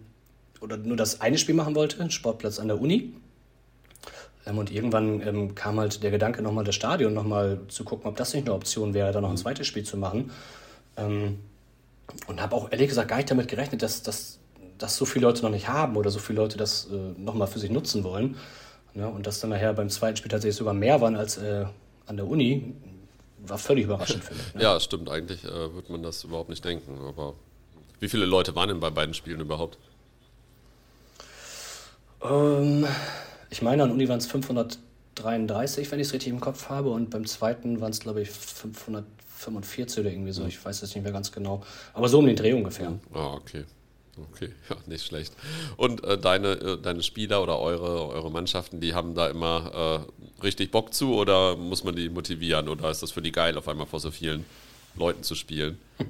oder 0.59 0.77
nur 0.77 0.97
das 0.97 1.21
eine 1.21 1.37
Spiel 1.37 1.55
machen 1.55 1.73
wollte, 1.73 2.09
Sportplatz 2.11 2.59
an 2.59 2.67
der 2.67 2.79
Uni. 2.79 3.13
Ähm, 4.45 4.57
und 4.57 4.71
irgendwann 4.71 5.25
ähm, 5.25 5.55
kam 5.55 5.79
halt 5.79 6.03
der 6.03 6.11
Gedanke, 6.11 6.41
nochmal 6.41 6.63
das 6.65 6.75
Stadion 6.75 7.13
nochmal 7.13 7.61
zu 7.69 7.83
gucken, 7.83 8.07
ob 8.07 8.17
das 8.17 8.33
nicht 8.33 8.45
eine 8.45 8.55
Option 8.55 8.93
wäre, 8.93 9.11
da 9.11 9.21
noch 9.21 9.29
ein 9.29 9.37
zweites 9.37 9.67
Spiel 9.67 9.83
zu 9.83 9.97
machen. 9.97 10.31
Ähm, 10.97 11.39
und 12.27 12.41
habe 12.41 12.55
auch 12.55 12.71
ehrlich 12.71 12.89
gesagt 12.89 13.07
gar 13.07 13.17
nicht 13.17 13.31
damit 13.31 13.47
gerechnet, 13.47 13.81
dass, 13.81 14.03
dass 14.03 14.40
dass 14.81 14.97
so 14.97 15.05
viele 15.05 15.27
Leute 15.27 15.43
noch 15.43 15.51
nicht 15.51 15.67
haben 15.67 15.95
oder 15.95 16.09
so 16.09 16.19
viele 16.19 16.41
Leute 16.41 16.57
das 16.57 16.87
äh, 16.91 17.19
nochmal 17.19 17.47
für 17.47 17.59
sich 17.59 17.69
nutzen 17.69 18.03
wollen. 18.03 18.35
Ja, 18.93 19.07
und 19.07 19.25
dass 19.25 19.39
dann 19.39 19.51
nachher 19.51 19.73
beim 19.73 19.89
zweiten 19.89 20.17
Spiel 20.17 20.31
tatsächlich 20.31 20.57
sogar 20.57 20.73
mehr 20.73 20.99
waren 20.99 21.15
als 21.15 21.37
äh, 21.37 21.65
an 22.07 22.17
der 22.17 22.27
Uni, 22.27 22.73
war 23.45 23.57
völlig 23.57 23.85
überraschend 23.85 24.23
für 24.23 24.33
mich. 24.33 24.55
Ne? 24.55 24.63
Ja, 24.63 24.79
stimmt. 24.79 25.09
Eigentlich 25.09 25.43
äh, 25.43 25.73
würde 25.73 25.91
man 25.91 26.03
das 26.03 26.23
überhaupt 26.23 26.49
nicht 26.49 26.63
denken. 26.65 26.99
Aber 27.07 27.35
wie 27.99 28.09
viele 28.09 28.25
Leute 28.25 28.55
waren 28.55 28.69
denn 28.69 28.79
bei 28.79 28.89
beiden 28.89 29.13
Spielen 29.13 29.39
überhaupt? 29.39 29.77
Ähm, 32.23 32.85
ich 33.49 33.61
meine, 33.61 33.83
an 33.83 33.91
Uni 33.91 34.09
waren 34.09 34.19
es 34.19 34.27
533, 34.27 35.91
wenn 35.91 35.99
ich 35.99 36.07
es 36.07 36.13
richtig 36.13 36.31
im 36.31 36.39
Kopf 36.39 36.69
habe. 36.69 36.89
Und 36.89 37.09
beim 37.09 37.25
zweiten 37.25 37.79
waren 37.81 37.91
es, 37.91 37.99
glaube 37.99 38.21
ich, 38.21 38.29
545 38.29 39.99
oder 39.99 40.11
irgendwie 40.11 40.31
so. 40.31 40.45
Ich 40.45 40.63
weiß 40.63 40.81
es 40.81 40.93
nicht 40.93 41.03
mehr 41.03 41.13
ganz 41.13 41.31
genau. 41.31 41.63
Aber 41.93 42.09
so 42.09 42.19
um 42.19 42.25
den 42.25 42.35
Dreh 42.35 42.53
ungefähr. 42.53 42.93
Ah, 43.13 43.33
okay. 43.33 43.65
Okay, 44.31 44.49
ja, 44.69 44.75
nicht 44.85 45.05
schlecht. 45.05 45.33
Und 45.77 46.03
äh, 46.03 46.17
deine, 46.17 46.51
äh, 46.53 46.77
deine 46.81 47.03
Spieler 47.03 47.41
oder 47.41 47.59
eure, 47.59 48.07
eure 48.09 48.31
Mannschaften, 48.31 48.79
die 48.79 48.93
haben 48.93 49.15
da 49.15 49.27
immer 49.27 50.05
äh, 50.39 50.43
richtig 50.43 50.71
Bock 50.71 50.93
zu 50.93 51.13
oder 51.15 51.55
muss 51.55 51.83
man 51.83 51.95
die 51.95 52.09
motivieren 52.09 52.69
oder 52.69 52.89
ist 52.89 53.01
das 53.01 53.11
für 53.11 53.21
die 53.21 53.31
geil, 53.31 53.57
auf 53.57 53.67
einmal 53.67 53.87
vor 53.87 53.99
so 53.99 54.11
vielen 54.11 54.45
Leuten 54.95 55.23
zu 55.23 55.35
spielen? 55.35 55.77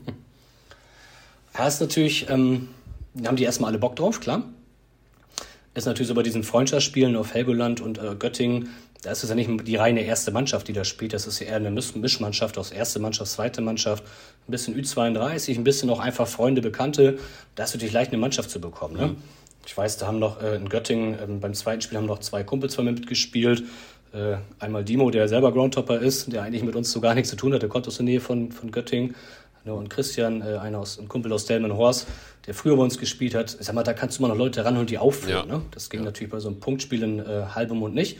Ja, 1.54 1.68
ist 1.68 1.82
natürlich, 1.82 2.30
ähm, 2.30 2.70
haben 3.26 3.36
die 3.36 3.44
erstmal 3.44 3.72
alle 3.72 3.78
Bock 3.78 3.98
drauf, 3.98 4.22
klar 4.22 4.46
ist 5.74 5.86
natürlich 5.86 6.10
so 6.10 6.16
bei 6.16 6.24
diesen 6.24 6.44
Freundschaftsspielen 6.44 7.16
auf 7.16 7.34
Helgoland 7.34 7.82
und 7.82 7.98
äh, 7.98 8.16
Göttingen, 8.18 8.70
da 9.02 9.12
ist 9.12 9.24
es 9.24 9.30
ja 9.30 9.36
nicht 9.36 9.50
die 9.68 9.76
reine 9.76 10.02
erste 10.02 10.32
Mannschaft, 10.32 10.68
die 10.68 10.74
da 10.74 10.84
spielt. 10.84 11.14
Das 11.14 11.26
ist 11.26 11.40
ja 11.40 11.48
eher 11.48 11.56
eine 11.56 11.72
Mischmannschaft 11.72 12.58
aus 12.58 12.72
erste 12.72 13.00
Mannschaft, 13.00 13.32
zweite 13.32 13.62
Mannschaft, 13.62 14.04
ein 14.48 14.52
bisschen 14.52 14.76
Ü32, 14.80 15.58
ein 15.58 15.64
bisschen 15.64 15.90
auch 15.90 16.00
einfach 16.00 16.28
Freunde, 16.28 16.62
Bekannte. 16.62 17.18
Da 17.56 17.64
ist 17.64 17.74
natürlich 17.74 17.94
leicht, 17.94 18.12
eine 18.12 18.20
Mannschaft 18.20 18.52
zu 18.52 18.62
bekommen. 18.62 18.98
Ne? 18.98 19.08
Mhm. 19.08 19.18
Ich 19.66 19.76
weiß, 19.76 19.98
da 19.98 20.08
haben 20.08 20.20
noch 20.20 20.42
äh, 20.42 20.56
in 20.56 20.70
Göttingen 20.70 21.14
äh, 21.16 21.26
beim 21.28 21.54
zweiten 21.54 21.82
Spiel 21.82 21.98
haben 21.98 22.06
noch 22.06 22.20
zwei 22.20 22.44
Kumpels 22.44 22.76
von 22.76 22.86
mir 22.86 22.92
mitgespielt. 22.92 23.64
Äh, 24.14 24.38
einmal 24.60 24.84
Dimo, 24.84 25.10
der 25.10 25.28
selber 25.28 25.52
Groundtopper 25.52 26.00
ist, 26.00 26.32
der 26.32 26.44
eigentlich 26.44 26.64
mit 26.64 26.76
uns 26.76 26.92
so 26.92 27.02
gar 27.02 27.16
nichts 27.16 27.30
zu 27.30 27.36
tun 27.36 27.54
hat, 27.54 27.62
der 27.62 27.70
kommt 27.70 27.88
aus 27.88 27.98
der 27.98 28.06
Nähe 28.06 28.20
von, 28.20 28.52
von 28.52 28.72
Göttingen. 28.72 29.16
Ne, 29.64 29.74
und 29.74 29.90
Christian, 29.90 30.42
äh, 30.42 30.58
einer 30.58 30.80
aus, 30.80 31.00
ein 31.00 31.08
Kumpel 31.08 31.32
aus 31.34 31.46
Delmenhorst, 31.46 32.08
der 32.48 32.54
früher 32.54 32.76
bei 32.76 32.84
uns 32.84 32.98
gespielt 32.98 33.36
hat, 33.36 33.56
ich 33.60 33.66
sag 33.66 33.76
mal, 33.76 33.84
da 33.84 33.94
kannst 33.94 34.18
du 34.18 34.24
mal 34.24 34.28
noch 34.28 34.38
Leute 34.38 34.66
ranholen, 34.66 34.88
die 34.88 34.98
aufführen. 34.98 35.48
Ja. 35.48 35.58
Ne? 35.58 35.62
Das 35.72 35.90
ging 35.90 36.02
ja. 36.02 36.06
natürlich 36.06 36.32
bei 36.32 36.40
so 36.40 36.50
einem 36.50 36.60
Punktspiel 36.60 37.04
in 37.04 37.20
äh, 37.20 37.44
halbem 37.54 37.78
Mund 37.78 37.94
nicht. 37.94 38.18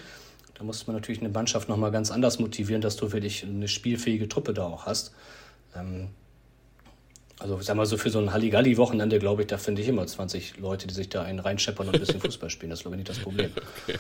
Da 0.62 0.66
muss 0.66 0.86
man 0.86 0.96
natürlich 0.96 1.22
eine 1.22 1.30
Mannschaft 1.30 1.70
nochmal 1.70 1.90
ganz 1.90 2.12
anders 2.12 2.38
motivieren, 2.38 2.84
dass 2.84 2.96
du 2.96 3.12
wirklich 3.12 3.44
eine 3.44 3.68
spielfähige 3.68 4.30
Truppe 4.30 4.54
da 4.54 4.66
auch 4.66 4.86
hast. 4.86 5.12
Ähm, 5.76 6.10
also 7.40 7.58
ich 7.58 7.66
sag 7.66 7.76
mal 7.76 7.88
so 7.88 7.98
für 7.98 8.12
so 8.12 8.20
ein 8.20 8.32
Halligalli-Wochenende, 8.32 9.18
glaube 9.18 9.42
ich, 9.42 9.48
da 9.48 9.58
finde 9.58 9.82
ich 9.82 9.88
immer 9.88 10.06
20 10.06 10.60
Leute, 10.60 10.86
die 10.86 10.94
sich 10.94 11.10
da 11.10 11.24
einen 11.24 11.40
reinscheppern 11.40 11.88
und 11.88 11.96
ein 11.96 12.00
bisschen 12.00 12.20
Fußball 12.22 12.52
spielen. 12.52 12.70
Das 12.70 12.78
ist, 12.78 12.84
glaube 12.84 12.96
ich, 12.96 13.00
nicht 13.00 13.10
das 13.10 13.18
Problem. 13.18 13.50
Okay. 13.88 13.98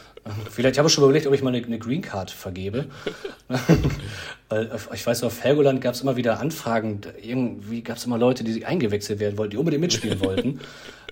Vielleicht 0.51 0.77
habe 0.77 0.87
ich 0.87 0.93
schon 0.93 1.03
überlegt, 1.03 1.25
ob 1.25 1.33
ich 1.33 1.41
mal 1.41 1.51
eine, 1.51 1.65
eine 1.65 1.79
Green 1.79 2.03
Card 2.03 2.29
vergebe. 2.29 2.85
Weil 4.49 4.67
äh, 4.67 4.77
ich 4.93 5.03
weiß, 5.03 5.23
auf 5.23 5.43
Helgoland 5.43 5.81
gab 5.81 5.95
es 5.95 6.01
immer 6.01 6.15
wieder 6.15 6.39
Anfragen. 6.39 7.01
Irgendwie 7.23 7.81
gab 7.81 7.97
es 7.97 8.05
immer 8.05 8.19
Leute, 8.19 8.43
die 8.43 8.51
sich 8.51 8.67
eingewechselt 8.67 9.19
werden 9.19 9.39
wollten, 9.39 9.49
die 9.49 9.57
unbedingt 9.57 9.81
mitspielen 9.81 10.19
wollten. 10.19 10.59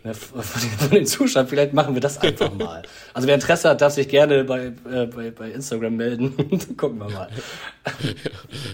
Ne, 0.03 0.13
von 0.13 0.91
den 0.91 1.05
Zuschauern, 1.05 1.47
vielleicht 1.47 1.73
machen 1.73 1.93
wir 1.93 1.99
das 1.99 2.19
einfach 2.19 2.53
mal. 2.53 2.83
Also 3.13 3.27
wer 3.27 3.35
Interesse 3.35 3.69
hat, 3.69 3.81
darf 3.81 3.93
sich 3.93 4.07
gerne 4.07 4.45
bei, 4.45 4.67
äh, 4.89 5.05
bei, 5.07 5.31
bei 5.31 5.51
Instagram 5.51 5.97
melden. 5.97 6.37
Gucken 6.77 6.99
wir 6.99 7.09
mal. 7.09 7.29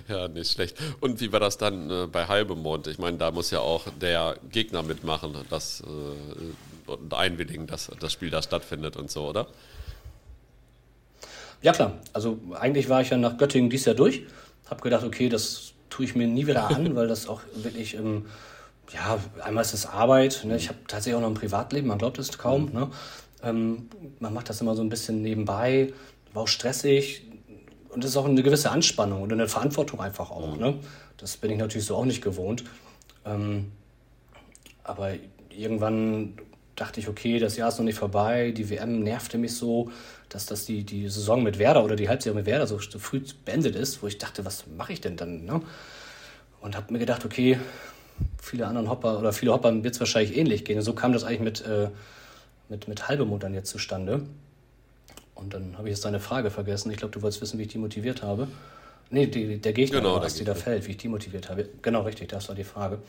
Ja, 0.07 0.27
nicht 0.27 0.51
schlecht. 0.51 0.77
Und 0.99 1.19
wie 1.21 1.31
war 1.31 1.39
das 1.39 1.57
dann 1.57 1.89
äh, 1.89 2.07
bei 2.07 2.27
Halbemond? 2.27 2.85
Ich 2.87 2.99
meine, 2.99 3.17
da 3.17 3.31
muss 3.31 3.49
ja 3.49 3.59
auch 3.59 3.85
der 3.99 4.35
Gegner 4.51 4.83
mitmachen 4.83 5.33
das, 5.49 5.81
äh, 5.81 6.91
und 6.91 7.13
einwilligen, 7.13 7.65
dass 7.65 7.89
das 7.99 8.13
Spiel 8.13 8.29
da 8.29 8.41
stattfindet 8.41 8.95
und 8.95 9.09
so, 9.09 9.27
oder? 9.27 9.47
Ja 11.63 11.71
klar, 11.71 11.93
also 12.13 12.37
eigentlich 12.59 12.89
war 12.89 13.01
ich 13.01 13.09
ja 13.09 13.17
nach 13.17 13.37
Göttingen 13.37 13.69
dies 13.71 13.85
Jahr 13.85 13.95
durch. 13.95 14.23
Habe 14.69 14.81
gedacht, 14.81 15.03
okay, 15.03 15.29
das 15.29 15.73
tue 15.89 16.05
ich 16.05 16.15
mir 16.15 16.27
nie 16.27 16.45
wieder 16.45 16.69
an, 16.69 16.95
weil 16.95 17.07
das 17.07 17.27
auch 17.27 17.41
wirklich... 17.55 17.95
Ähm, 17.95 18.25
ja, 18.93 19.19
einmal 19.43 19.63
ist 19.63 19.73
es 19.73 19.85
Arbeit. 19.85 20.43
Ne? 20.45 20.55
Ich 20.55 20.69
habe 20.69 20.79
tatsächlich 20.87 21.15
auch 21.15 21.21
noch 21.21 21.29
ein 21.29 21.35
Privatleben, 21.35 21.87
man 21.87 21.97
glaubt 21.97 22.19
es 22.19 22.37
kaum. 22.37 22.67
Mhm. 22.67 22.73
Ne? 22.73 22.89
Ähm, 23.43 23.89
man 24.19 24.33
macht 24.33 24.49
das 24.49 24.61
immer 24.61 24.75
so 24.75 24.81
ein 24.81 24.89
bisschen 24.89 25.21
nebenbei, 25.21 25.93
war 26.33 26.43
auch 26.43 26.47
stressig 26.47 27.23
und 27.89 28.03
es 28.03 28.11
ist 28.11 28.17
auch 28.17 28.25
eine 28.25 28.43
gewisse 28.43 28.71
Anspannung 28.71 29.21
und 29.21 29.31
eine 29.31 29.47
Verantwortung 29.47 30.01
einfach 30.01 30.31
auch. 30.31 30.55
Mhm. 30.55 30.61
Ne? 30.61 30.79
Das 31.17 31.37
bin 31.37 31.51
ich 31.51 31.57
natürlich 31.57 31.87
so 31.87 31.95
auch 31.95 32.05
nicht 32.05 32.23
gewohnt. 32.23 32.63
Ähm, 33.25 33.71
aber 34.83 35.13
irgendwann 35.49 36.37
dachte 36.75 36.99
ich, 36.99 37.07
okay, 37.07 37.39
das 37.39 37.55
Jahr 37.57 37.69
ist 37.69 37.77
noch 37.77 37.85
nicht 37.85 37.97
vorbei, 37.97 38.51
die 38.51 38.69
WM 38.69 39.01
nervte 39.01 39.37
mich 39.37 39.55
so, 39.55 39.89
dass 40.29 40.45
das 40.45 40.65
die, 40.65 40.83
die 40.83 41.07
Saison 41.07 41.41
mit 41.41 41.57
Werder 41.57 41.83
oder 41.83 41.95
die 41.95 42.09
Halbsaison 42.09 42.35
mit 42.35 42.45
Werder 42.45 42.67
so 42.67 42.77
früh 42.77 43.21
beendet 43.45 43.75
ist, 43.75 44.03
wo 44.03 44.07
ich 44.07 44.17
dachte, 44.17 44.45
was 44.45 44.65
mache 44.67 44.93
ich 44.93 45.01
denn 45.01 45.15
dann? 45.15 45.45
Ne? 45.45 45.61
Und 46.59 46.75
habe 46.75 46.91
mir 46.91 46.99
gedacht, 46.99 47.23
okay, 47.23 47.59
viele 48.41 48.67
anderen 48.67 48.89
Hopper 48.89 49.19
oder 49.19 49.33
viele 49.33 49.53
Hopper 49.53 49.83
wird 49.83 49.93
es 49.93 49.99
wahrscheinlich 49.99 50.37
ähnlich 50.37 50.65
gehen. 50.65 50.77
Und 50.77 50.83
so 50.83 50.93
kam 50.93 51.13
das 51.13 51.23
eigentlich 51.23 51.41
mit, 51.41 51.65
äh, 51.65 51.89
mit, 52.69 52.87
mit 52.87 53.07
Halbemut 53.07 53.43
dann 53.43 53.53
jetzt 53.53 53.69
zustande. 53.69 54.21
Und 55.35 55.53
dann 55.53 55.77
habe 55.77 55.89
ich 55.89 55.95
jetzt 55.95 56.05
deine 56.05 56.19
Frage 56.19 56.49
vergessen. 56.49 56.91
Ich 56.91 56.97
glaube, 56.97 57.13
du 57.13 57.21
wolltest 57.21 57.41
wissen, 57.41 57.59
wie 57.59 57.63
ich 57.63 57.69
die 57.69 57.77
motiviert 57.77 58.23
habe. 58.23 58.47
Nee, 59.11 59.27
die, 59.27 59.57
der 59.57 59.73
Gegner, 59.73 59.99
genau, 59.99 60.21
was 60.21 60.35
die 60.35 60.43
da 60.43 60.55
fällt, 60.55 60.87
wie 60.87 60.91
ich 60.91 60.97
die 60.97 61.07
motiviert 61.07 61.49
habe. 61.49 61.69
Genau, 61.81 62.01
richtig, 62.01 62.29
das 62.29 62.47
war 62.47 62.55
die 62.55 62.63
Frage. 62.63 62.99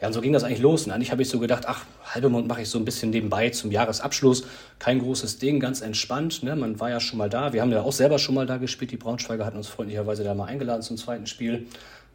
Ja, 0.00 0.08
und 0.08 0.12
so 0.12 0.20
ging 0.20 0.32
das 0.34 0.44
eigentlich 0.44 0.60
los. 0.60 0.84
Und 0.84 0.92
eigentlich 0.92 1.10
habe 1.10 1.22
ich 1.22 1.28
so 1.30 1.38
gedacht, 1.38 1.64
ach, 1.66 1.86
Halbemond 2.04 2.46
mache 2.46 2.62
ich 2.62 2.68
so 2.68 2.78
ein 2.78 2.84
bisschen 2.84 3.10
nebenbei 3.10 3.48
zum 3.48 3.72
Jahresabschluss. 3.72 4.44
Kein 4.78 4.98
großes 4.98 5.38
Ding, 5.38 5.58
ganz 5.58 5.80
entspannt. 5.80 6.42
Ne? 6.42 6.54
Man 6.54 6.78
war 6.78 6.90
ja 6.90 7.00
schon 7.00 7.16
mal 7.16 7.30
da. 7.30 7.54
Wir 7.54 7.62
haben 7.62 7.72
ja 7.72 7.80
auch 7.80 7.92
selber 7.92 8.18
schon 8.18 8.34
mal 8.34 8.46
da 8.46 8.58
gespielt. 8.58 8.90
Die 8.90 8.98
Braunschweiger 8.98 9.46
hatten 9.46 9.56
uns 9.56 9.68
freundlicherweise 9.68 10.24
da 10.24 10.34
mal 10.34 10.46
eingeladen 10.46 10.82
zum 10.82 10.98
zweiten 10.98 11.26
Spiel, 11.26 11.66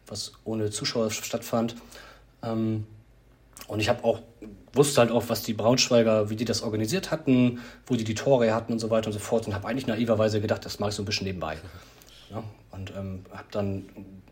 was 0.06 0.32
ohne 0.44 0.70
Zuschauer 0.70 1.10
stattfand. 1.10 1.74
Ähm, 2.42 2.86
und 3.68 3.80
ich 3.80 3.88
habe 3.88 4.04
auch, 4.04 4.20
wusste 4.72 5.00
halt 5.00 5.10
auch, 5.10 5.24
was 5.28 5.42
die 5.42 5.54
Braunschweiger, 5.54 6.30
wie 6.30 6.36
die 6.36 6.44
das 6.44 6.62
organisiert 6.62 7.10
hatten, 7.10 7.60
wo 7.86 7.94
die 7.94 8.04
die 8.04 8.14
Tore 8.14 8.54
hatten 8.54 8.72
und 8.72 8.78
so 8.78 8.90
weiter 8.90 9.08
und 9.08 9.12
so 9.12 9.18
fort. 9.18 9.46
Und 9.46 9.54
habe 9.54 9.68
eigentlich 9.68 9.86
naiverweise 9.86 10.40
gedacht, 10.40 10.64
das 10.64 10.78
mache 10.78 10.90
ich 10.90 10.96
so 10.96 11.02
ein 11.02 11.06
bisschen 11.06 11.26
nebenbei. 11.26 11.58
Ja, 12.30 12.42
und 12.70 12.92
ähm, 12.96 13.24
habe 13.30 13.48
dann 13.50 13.84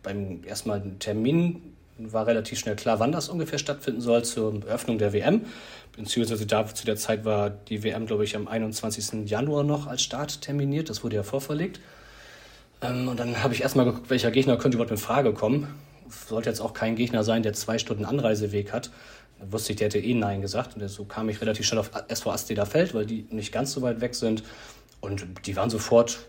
beim 0.02 0.42
erstmal 0.44 0.82
Termin 0.98 1.62
war 1.98 2.26
relativ 2.26 2.58
schnell 2.58 2.76
klar, 2.76 2.98
wann 2.98 3.12
das 3.12 3.28
ungefähr 3.28 3.58
stattfinden 3.58 4.00
soll 4.00 4.24
zur 4.24 4.64
Eröffnung 4.66 4.96
der 4.96 5.12
WM. 5.12 5.42
Beziehungsweise 5.94 6.46
da, 6.46 6.66
zu 6.66 6.86
der 6.86 6.96
Zeit 6.96 7.26
war 7.26 7.50
die 7.50 7.82
WM, 7.82 8.06
glaube 8.06 8.24
ich, 8.24 8.36
am 8.36 8.48
21. 8.48 9.28
Januar 9.28 9.64
noch 9.64 9.86
als 9.86 10.02
Start 10.02 10.40
terminiert. 10.40 10.88
Das 10.88 11.04
wurde 11.04 11.16
ja 11.16 11.22
vorverlegt. 11.22 11.80
Ähm, 12.80 13.08
und 13.08 13.20
dann 13.20 13.42
habe 13.42 13.52
ich 13.52 13.60
erstmal 13.60 13.84
geguckt, 13.84 14.08
welcher 14.08 14.30
Gegner 14.30 14.56
könnte 14.56 14.76
überhaupt 14.76 14.92
in 14.92 14.96
Frage 14.96 15.34
kommen 15.34 15.68
sollte 16.10 16.48
jetzt 16.48 16.60
auch 16.60 16.74
kein 16.74 16.96
Gegner 16.96 17.24
sein, 17.24 17.42
der 17.42 17.52
zwei 17.52 17.78
Stunden 17.78 18.04
Anreiseweg 18.04 18.72
hat. 18.72 18.90
Da 19.38 19.52
wusste 19.52 19.72
ich, 19.72 19.78
der 19.78 19.86
hätte 19.86 19.98
eh 19.98 20.14
Nein 20.14 20.42
gesagt. 20.42 20.76
Und 20.76 20.86
so 20.88 21.04
kam 21.04 21.28
ich 21.28 21.40
relativ 21.40 21.66
schnell 21.66 21.80
auf 21.80 21.90
SV 22.08 22.30
Asteda 22.30 22.64
Feld, 22.66 22.94
weil 22.94 23.06
die 23.06 23.26
nicht 23.30 23.52
ganz 23.52 23.72
so 23.72 23.82
weit 23.82 24.00
weg 24.00 24.14
sind. 24.14 24.42
Und 25.00 25.46
die 25.46 25.56
waren 25.56 25.70
sofort, 25.70 26.26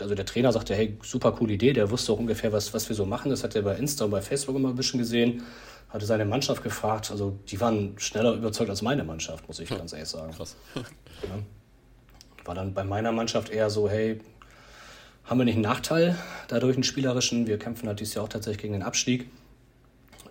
also 0.00 0.14
der 0.14 0.24
Trainer 0.24 0.52
sagte, 0.52 0.74
hey, 0.74 0.96
super 1.02 1.32
coole 1.32 1.54
Idee, 1.54 1.72
der 1.72 1.90
wusste 1.90 2.12
auch 2.12 2.18
ungefähr, 2.18 2.52
was, 2.52 2.72
was 2.72 2.88
wir 2.88 2.94
so 2.94 3.04
machen. 3.04 3.30
Das 3.30 3.42
hat 3.42 3.56
er 3.56 3.62
bei 3.62 3.74
Insta 3.74 4.04
und 4.04 4.12
bei 4.12 4.22
Facebook 4.22 4.54
immer 4.54 4.68
ein 4.68 4.76
bisschen 4.76 4.98
gesehen. 4.98 5.42
Hatte 5.88 6.06
seine 6.06 6.24
Mannschaft 6.24 6.62
gefragt. 6.62 7.10
Also 7.10 7.36
die 7.48 7.60
waren 7.60 7.98
schneller 7.98 8.34
überzeugt 8.34 8.70
als 8.70 8.82
meine 8.82 9.02
Mannschaft, 9.02 9.46
muss 9.48 9.58
ich 9.58 9.68
ganz 9.68 9.92
ehrlich 9.92 10.08
sagen. 10.08 10.32
Krass. 10.32 10.56
Ja. 10.74 10.82
War 12.44 12.54
dann 12.54 12.72
bei 12.74 12.84
meiner 12.84 13.10
Mannschaft 13.10 13.50
eher 13.50 13.70
so, 13.70 13.88
hey, 13.88 14.20
haben 15.24 15.38
wir 15.38 15.44
nicht 15.44 15.54
einen 15.54 15.62
Nachteil 15.62 16.16
dadurch, 16.48 16.76
einen 16.76 16.84
spielerischen. 16.84 17.46
Wir 17.46 17.58
kämpfen 17.58 17.88
halt 17.88 18.00
dieses 18.00 18.14
Jahr 18.14 18.24
auch 18.24 18.28
tatsächlich 18.28 18.62
gegen 18.62 18.74
den 18.74 18.82
Abstieg. 18.82 19.30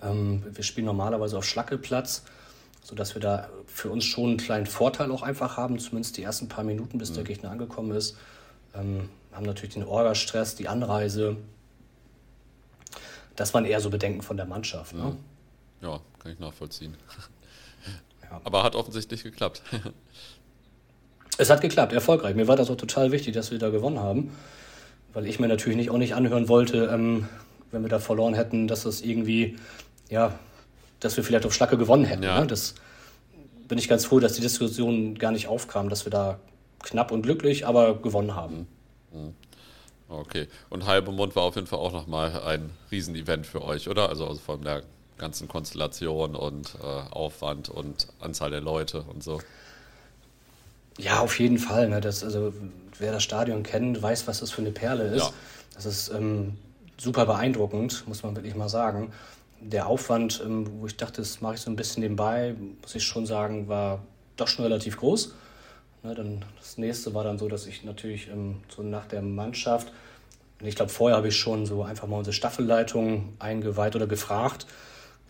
Ähm, 0.02 0.44
wir 0.52 0.64
spielen 0.64 0.86
normalerweise 0.86 1.38
auf 1.38 1.46
Schlackelplatz, 1.46 2.24
sodass 2.84 3.16
wir 3.16 3.22
da 3.22 3.50
für 3.66 3.90
uns 3.90 4.06
schon 4.06 4.30
einen 4.30 4.38
kleinen 4.38 4.66
Vorteil 4.66 5.12
auch 5.12 5.24
einfach 5.24 5.58
haben, 5.58 5.80
zumindest 5.80 6.18
die 6.18 6.24
ersten 6.24 6.48
paar 6.48 6.64
Minuten, 6.64 6.98
bis 7.00 7.12
mhm. 7.12 7.16
der 7.16 7.24
Gegner 7.24 7.52
angekommen 7.52 7.92
ist. 7.92 8.18
Ähm, 8.76 9.10
haben 9.32 9.46
natürlich 9.46 9.74
den 9.74 9.84
Orga-Stress, 9.84 10.56
die 10.56 10.68
Anreise. 10.68 11.38
Das 13.36 13.54
waren 13.56 13.66
eher 13.66 13.82
so 13.82 13.90
Bedenken 13.90 14.22
von 14.22 14.38
der 14.38 14.46
Mannschaft. 14.46 14.94
Ne? 14.94 15.16
Ja, 15.82 16.00
kann 16.20 16.32
ich 16.32 16.40
nachvollziehen. 16.40 16.96
Ja. 18.30 18.42
Aber 18.46 18.64
hat 18.64 18.76
offensichtlich 18.76 19.22
geklappt. 19.22 19.62
es 21.38 21.52
hat 21.52 21.62
geklappt, 21.62 21.94
erfolgreich. 21.94 22.36
Mir 22.36 22.48
war 22.48 22.56
das 22.56 22.72
auch 22.72 22.78
total 22.78 23.12
wichtig, 23.12 23.36
dass 23.36 23.52
wir 23.52 23.60
da 23.60 23.70
gewonnen 23.70 24.00
haben 24.00 24.32
weil 25.14 25.28
ich 25.28 25.40
mir 25.40 25.48
natürlich 25.48 25.78
nicht, 25.78 25.90
auch 25.90 25.98
nicht 25.98 26.16
anhören 26.16 26.50
wollte, 26.50 26.90
ähm, 26.92 27.28
wenn 27.72 27.82
wir 27.82 27.90
da 27.90 28.00
verloren 28.00 28.34
hätten, 28.34 28.68
dass 28.68 28.84
das 28.84 29.02
irgendwie, 29.02 29.58
ja, 30.10 30.38
dass 31.00 31.18
wir 31.18 31.24
vielleicht 31.24 31.46
auf 31.46 31.54
Schlacke 31.54 31.78
gewonnen 31.78 32.06
hätten. 32.06 32.24
Ja. 32.24 32.42
Ne? 32.42 32.48
Das 32.48 32.76
bin 33.68 33.78
ich 33.78 33.88
ganz 33.88 34.06
froh, 34.06 34.20
dass 34.20 34.34
die 34.34 34.42
Diskussion 34.42 35.16
gar 35.16 35.32
nicht 35.32 35.48
aufkam, 35.48 35.90
dass 35.90 36.06
wir 36.06 36.12
da 36.12 36.40
knapp 36.80 37.12
und 37.12 37.24
glücklich, 37.24 37.66
aber 37.66 37.96
gewonnen 38.02 38.36
haben. 38.36 38.68
Mhm. 39.12 39.34
Okay. 40.10 40.48
Und 40.70 40.86
Halbe 40.86 41.12
Mond 41.12 41.36
war 41.36 41.44
auf 41.44 41.56
jeden 41.56 41.68
Fall 41.68 41.80
auch 41.80 41.92
nochmal 41.92 42.42
ein 42.44 42.70
Riesenevent 42.92 43.48
für 43.48 43.64
euch, 43.64 43.90
oder? 43.90 44.10
Also, 44.10 44.28
also 44.28 44.40
von 44.40 44.62
der 44.62 44.84
ganzen 45.18 45.48
Konstellation 45.48 46.36
und 46.36 46.76
äh, 46.82 46.86
Aufwand 47.12 47.70
und 47.70 48.08
Anzahl 48.20 48.52
der 48.52 48.62
Leute 48.62 49.04
und 49.04 49.24
so. 49.24 49.42
Ja, 50.98 51.22
auf 51.22 51.40
jeden 51.40 51.58
Fall. 51.58 51.90
Ne? 51.90 52.02
Das, 52.02 52.24
also, 52.24 52.54
wer 53.00 53.12
das 53.12 53.24
Stadion 53.24 53.64
kennt, 53.64 54.02
weiß, 54.02 54.28
was 54.28 54.40
das 54.40 54.52
für 54.52 54.62
eine 54.62 54.72
Perle 54.72 55.06
ist. 55.06 55.24
Ja. 55.24 55.34
Das 55.76 55.86
ist 55.86 56.10
ähm, 56.10 56.58
super 56.98 57.26
beeindruckend, 57.26 58.08
muss 58.08 58.24
man 58.24 58.36
wirklich 58.36 58.56
mal 58.56 58.70
sagen. 58.70 59.12
Der 59.60 59.88
Aufwand, 59.88 60.42
ähm, 60.44 60.70
wo 60.80 60.88
ich 60.88 60.98
dachte, 60.98 61.22
das 61.22 61.42
mache 61.42 61.56
ich 61.56 61.62
so 61.62 61.72
ein 61.72 61.76
bisschen 61.76 62.04
nebenbei, 62.04 62.56
muss 62.82 62.96
ich 62.96 63.04
schon 63.04 63.26
sagen, 63.26 63.68
war 63.68 64.04
doch 64.36 64.48
schon 64.48 64.66
relativ 64.66 64.98
groß. 64.98 65.34
Ne, 66.04 66.16
dann 66.16 66.44
das 66.60 66.78
nächste 66.78 67.14
war 67.14 67.24
dann 67.24 67.38
so, 67.38 67.48
dass 67.48 67.66
ich 67.66 67.84
natürlich 67.84 68.28
ähm, 68.28 68.58
so 68.68 68.84
nach 68.84 69.06
der 69.06 69.22
Mannschaft, 69.22 69.92
ich 70.60 70.76
glaube, 70.76 70.92
vorher 70.92 71.18
habe 71.18 71.30
ich 71.30 71.38
schon 71.38 71.66
so 71.66 71.84
einfach 71.84 72.08
mal 72.08 72.18
unsere 72.18 72.34
Staffelleitung 72.34 73.34
eingeweiht 73.40 73.96
oder 73.96 74.08
gefragt. 74.08 74.66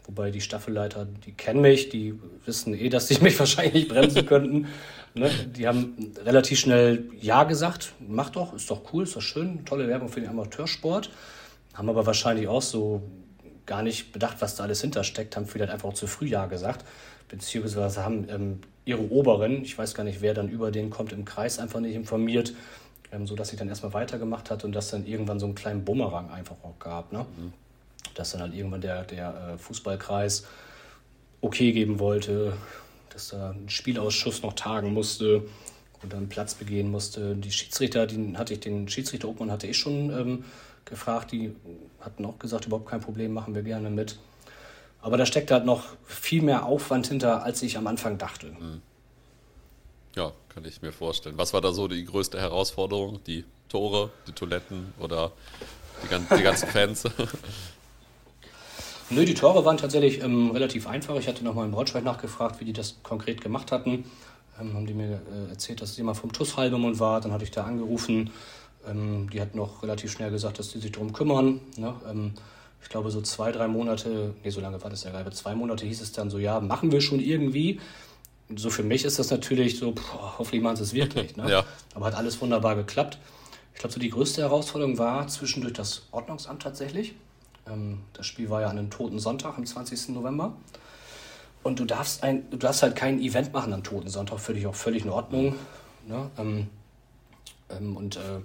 Wobei 0.06 0.32
die 0.32 0.41
Staffelleiter, 0.41 1.06
die 1.06 1.32
kennen 1.32 1.62
mich, 1.62 1.89
die 1.89 2.20
wissen 2.45 2.74
eh, 2.74 2.89
dass 2.89 3.08
sie 3.08 3.18
mich 3.22 3.38
wahrscheinlich 3.39 3.88
bremsen 3.88 4.26
könnten. 4.26 4.68
Ne? 5.14 5.30
Die 5.56 5.68
haben 5.68 6.14
relativ 6.26 6.60
schnell 6.60 7.10
Ja 7.22 7.43
gesagt. 7.43 7.93
Mach 7.99 8.30
doch, 8.30 8.54
ist 8.54 8.70
doch 8.70 8.93
cool, 8.93 9.04
ist 9.04 9.16
doch 9.16 9.22
schön. 9.22 9.66
Tolle 9.66 9.88
Werbung 9.88 10.10
für 10.10 10.22
den 10.22 10.30
Amateursport. 10.30 11.10
Haben 11.74 11.89
aber 11.89 12.06
wahrscheinlich 12.06 12.47
auch 12.47 12.62
so 12.62 13.01
gar 13.66 13.82
nicht 13.82 14.12
bedacht, 14.12 14.38
was 14.39 14.56
da 14.56 14.64
alles 14.64 14.82
hintersteckt, 14.82 15.36
haben 15.36 15.45
vielleicht 15.45 15.72
einfach 15.72 15.89
auch 15.89 15.93
zu 15.93 16.08
früh 16.08 16.28
Ja 16.28 16.45
gesagt. 16.47 16.86
Beziehungsweise 17.30 18.04
haben 18.04 18.28
ähm, 18.30 18.60
ihre 18.86 19.10
Oberen, 19.10 19.64
ich 19.64 19.78
weiß 19.78 19.95
gar 19.95 20.04
nicht, 20.04 20.22
wer 20.22 20.34
dann 20.34 20.49
über 20.49 20.72
den 20.72 20.89
kommt, 20.89 21.14
im 21.14 21.26
Kreis 21.26 21.60
einfach 21.60 21.80
nicht 21.80 21.95
informiert, 21.95 22.54
ähm, 23.12 23.26
sodass 23.26 23.49
sie 23.49 23.56
dann 23.56 23.70
erstmal 23.70 23.93
weitergemacht 23.93 24.51
hat 24.51 24.66
und 24.66 24.74
dass 24.74 24.89
dann 24.89 25.06
irgendwann 25.06 25.39
so 25.39 25.45
einen 25.45 25.56
kleinen 25.56 25.86
Bumerang 25.86 26.30
einfach 26.30 26.58
auch 26.64 26.78
gab. 26.80 27.14
Ne? 27.14 27.26
Mhm. 27.38 27.54
Dass 28.16 28.32
dann 28.32 28.41
halt 28.41 28.53
irgendwann 28.53 28.82
der, 28.82 29.03
der 29.03 29.53
äh, 29.53 29.57
Fußballkreis 29.57 30.45
okay 31.41 31.72
geben 31.72 31.99
wollte, 31.99 32.53
dass 33.09 33.30
da 33.30 33.51
ein 33.51 33.70
Spielausschuss 33.70 34.41
noch 34.41 34.53
tagen 34.53 34.93
musste 34.93 35.43
und 36.01 36.14
dann 36.14 36.30
Platz 36.30 36.55
begehen 36.55 36.89
musste. 36.89 37.36
Die 37.36 37.51
Schiedsrichter, 37.51 38.07
die 38.07 38.38
hatte 38.38 38.53
ich, 38.53 38.59
den 38.59 38.88
Schiedsrichter 38.88 39.28
Obmann 39.28 39.51
hatte 39.51 39.68
ich 39.68 39.78
schon 39.78 40.09
ähm, 40.09 40.45
gefragt, 40.86 41.32
die 41.32 41.55
hatten 42.01 42.26
auch 42.26 42.39
gesagt, 42.39 42.66
überhaupt 42.66 42.89
kein 42.89 43.01
Problem, 43.01 43.34
machen 43.34 43.55
wir 43.55 43.64
gerne 43.64 43.89
mit. 43.89 44.18
Aber 45.01 45.18
da 45.18 45.26
steckt 45.26 45.51
halt 45.51 45.66
noch 45.66 45.84
viel 46.05 46.41
mehr 46.41 46.66
Aufwand 46.66 47.07
hinter, 47.07 47.43
als 47.43 47.61
ich 47.61 47.78
am 47.78 47.88
Anfang 47.88 48.18
dachte. 48.18 48.47
Hm. 48.47 48.82
Ja, 50.16 50.32
kann 50.49 50.64
ich 50.66 50.82
mir 50.82 50.91
vorstellen. 50.91 51.38
Was 51.38 51.53
war 51.53 51.61
da 51.61 51.74
so 51.74 51.88
die 51.88 52.05
größte 52.05 52.39
Herausforderung? 52.39 53.20
Die 53.26 53.43
Tore, 53.68 54.11
die 54.28 54.32
Toiletten 54.32 54.93
oder 54.99 55.32
die, 56.03 56.07
ganzen, 56.07 56.38
die 56.38 56.43
ganzen 56.43 56.70
Fans? 56.70 57.03
Nö, 59.16 59.26
die 59.26 59.36
Tore 59.36 59.64
waren 59.64 59.78
tatsächlich 59.78 60.24
ähm, 60.24 60.49
relativ 60.51 60.88
einfach. 60.88 61.16
Ich 61.18 61.28
hatte 61.28 61.43
nochmal 61.43 61.66
im 61.66 61.72
Braunschweig 61.72 62.03
nachgefragt, 62.03 62.59
wie 62.59 62.66
die 62.66 62.74
das 62.74 62.97
konkret 63.03 63.41
gemacht 63.41 63.72
hatten. 63.72 64.05
Ähm, 64.59 64.74
haben 64.74 64.88
die 64.88 64.93
mir 64.95 65.22
äh, 65.32 65.49
erzählt, 65.51 65.82
dass 65.82 65.91
es 65.91 65.97
jemand 65.97 66.18
vom 66.18 66.32
TUS 66.32 66.57
Halbemund 66.57 66.99
war. 66.99 67.22
Dann 67.22 67.32
hatte 67.32 67.43
ich 67.43 67.51
da 67.51 67.64
angerufen. 67.64 68.32
Ähm, 68.88 69.30
die 69.32 69.39
hatten 69.39 69.57
noch 69.57 69.84
relativ 69.84 70.11
schnell 70.11 70.32
gesagt, 70.32 70.57
dass 70.57 70.70
die 70.70 70.80
sich 70.80 70.91
darum 70.91 71.14
kümmern. 71.14 71.61
Ne? 71.78 71.93
Ähm, 72.09 72.34
ich 72.82 72.89
glaube, 72.89 73.11
so 73.11 73.22
zwei, 73.22 73.51
drei 73.51 73.68
Monate, 73.68 74.34
nee, 74.43 74.49
so 74.49 74.61
lange 74.61 74.82
war 74.82 74.89
das 74.89 75.03
ja 75.03 75.11
gar 75.11 75.24
nicht, 75.24 75.38
zwei 75.38 75.53
Monate 75.53 75.86
hieß 75.86 76.01
es 76.01 76.11
dann 76.11 76.30
so, 76.32 76.39
ja, 76.39 76.59
machen 76.59 76.91
wir 76.91 76.99
schon 76.99 77.20
irgendwie. 77.20 77.80
So 78.55 78.72
für 78.72 78.84
mich 78.84 79.05
ist 79.05 79.20
das 79.20 79.30
natürlich 79.30 79.78
so, 79.78 79.91
boah, 79.91 80.36
hoffentlich 80.39 80.64
machen 80.64 80.78
sie 80.78 80.84
es 80.84 80.93
wirklich. 80.93 81.38
Ne? 81.38 81.49
ja. 81.49 81.64
Aber 81.93 82.07
hat 82.07 82.16
alles 82.16 82.41
wunderbar 82.41 82.76
geklappt. 82.76 83.20
Ich 83.74 83.80
glaube, 83.80 83.93
so 83.93 83.99
die 83.99 84.09
größte 84.09 84.41
Herausforderung 84.41 84.97
war 84.97 85.28
zwischendurch 85.28 85.74
das 85.74 86.03
Ordnungsamt 86.11 86.64
tatsächlich. 86.64 87.14
Ähm, 87.68 88.01
das 88.14 88.26
Spiel 88.26 88.49
war 88.49 88.61
ja 88.61 88.68
an 88.68 88.78
einem 88.78 88.89
toten 88.89 89.20
Sonntag 89.20 89.57
am 89.57 89.66
20. 89.66 90.09
November. 90.09 90.55
Und 91.64 91.80
du 91.80 91.86
darfst, 91.86 92.24
ein, 92.24 92.49
du 92.49 92.57
darfst 92.57 92.84
halt 92.84 92.95
kein 92.95 93.22
Event 93.22 93.53
machen 93.53 93.74
am 93.74 93.84
toten 93.84 94.09
Sonntag, 94.09 94.45
dich 94.47 94.68
auch 94.68 94.76
völlig 94.76 95.05
in 95.05 95.09
Ordnung. 95.09 95.55
Ne? 96.07 96.30
Ähm, 96.38 96.68
ähm, 97.70 97.95
und 97.95 98.18
äh, 98.18 98.41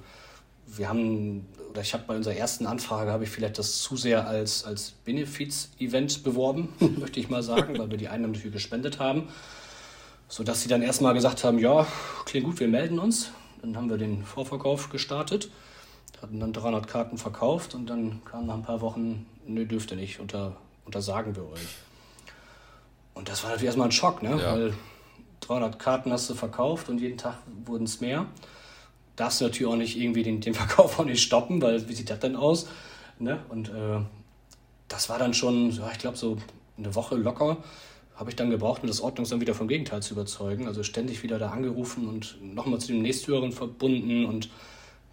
wir 0.67 0.89
haben, 0.89 1.47
oder 1.71 1.81
ich 1.81 1.95
habe 1.95 2.05
bei 2.07 2.17
unserer 2.17 2.35
ersten 2.35 2.67
Anfrage, 2.67 3.11
habe 3.11 3.25
ich 3.25 3.31
vielleicht 3.31 3.59
das 3.59 3.79
zu 3.79 3.97
sehr 3.97 4.27
als, 4.29 4.65
als 4.65 4.93
Benefiz-Event 5.05 6.23
beworben, 6.23 6.73
möchte 6.99 7.19
ich 7.19 7.29
mal 7.29 7.43
sagen, 7.43 7.79
weil 7.79 7.91
wir 7.91 7.99
die 7.99 8.09
Einnahmen 8.09 8.35
dafür 8.35 8.51
gespendet 8.51 9.01
haben. 9.01 9.29
Sodass 10.29 10.61
sie 10.61 10.69
dann 10.69 10.83
erstmal 10.83 11.15
gesagt 11.15 11.43
haben, 11.43 11.59
ja, 11.59 11.87
klingt 12.27 12.45
gut, 12.45 12.61
wir 12.61 12.69
melden 12.69 12.99
uns. 12.99 13.31
Dann 13.63 13.77
haben 13.77 13.89
wir 13.89 13.97
den 13.97 14.25
Vorverkauf 14.25 14.91
gestartet, 14.91 15.51
hatten 16.23 16.41
dann 16.41 16.53
300 16.53 16.87
Karten 16.87 17.19
verkauft 17.19 17.75
und 17.75 17.89
dann 17.89 18.23
kam 18.25 18.47
nach 18.47 18.55
ein 18.55 18.63
paar 18.63 18.81
Wochen, 18.81 19.27
nö, 19.47 19.67
dürfte 19.67 19.97
nicht, 19.97 20.21
unter, 20.21 20.57
untersagen 20.85 21.37
wir 21.37 21.45
euch. 21.45 21.77
Und 23.15 23.29
das 23.29 23.43
war 23.43 23.51
natürlich 23.51 23.67
erstmal 23.67 23.89
ein 23.89 23.93
Schock, 23.93 24.23
ne? 24.23 24.31
Ja. 24.41 24.53
weil 24.53 24.75
300 25.41 25.79
Karten 25.79 26.13
hast 26.13 26.29
du 26.31 26.35
verkauft 26.35 26.89
und 26.89 27.01
jeden 27.01 27.19
Tag 27.19 27.37
wurden 27.65 27.85
es 27.85 28.01
mehr 28.01 28.27
darfst 29.19 29.41
du 29.41 29.45
natürlich 29.45 29.73
auch 29.73 29.77
nicht 29.77 29.99
irgendwie 29.99 30.23
den, 30.23 30.41
den 30.41 30.55
Verkauf 30.55 30.99
auch 30.99 31.05
nicht 31.05 31.23
stoppen, 31.23 31.61
weil 31.61 31.89
wie 31.89 31.95
sieht 31.95 32.11
das 32.11 32.21
denn 32.21 32.37
aus? 32.37 32.69
Ne? 33.19 33.41
Und 33.49 33.69
äh, 33.69 34.01
das 34.89 35.09
war 35.09 35.19
dann 35.19 35.35
schon, 35.35 35.71
ja, 35.73 35.91
ich 35.93 35.99
glaube, 35.99 36.17
so 36.17 36.39
eine 36.77 36.95
Woche 36.95 37.17
locker 37.17 37.59
habe 38.15 38.31
ich 38.31 38.37
dann 38.37 38.51
gebraucht, 38.51 38.83
um 38.83 38.89
das 38.89 39.01
Ordnungsamt 39.01 39.41
wieder 39.41 39.55
vom 39.55 39.69
Gegenteil 39.69 40.03
zu 40.03 40.15
überzeugen. 40.15 40.67
Also 40.67 40.83
ständig 40.83 41.23
wieder 41.23 41.39
da 41.39 41.51
angerufen 41.51 42.09
und 42.09 42.37
nochmal 42.43 42.81
zu 42.81 42.89
dem 42.89 43.03
Nächsthöheren 43.03 43.53
verbunden 43.53 44.25
und 44.25 44.51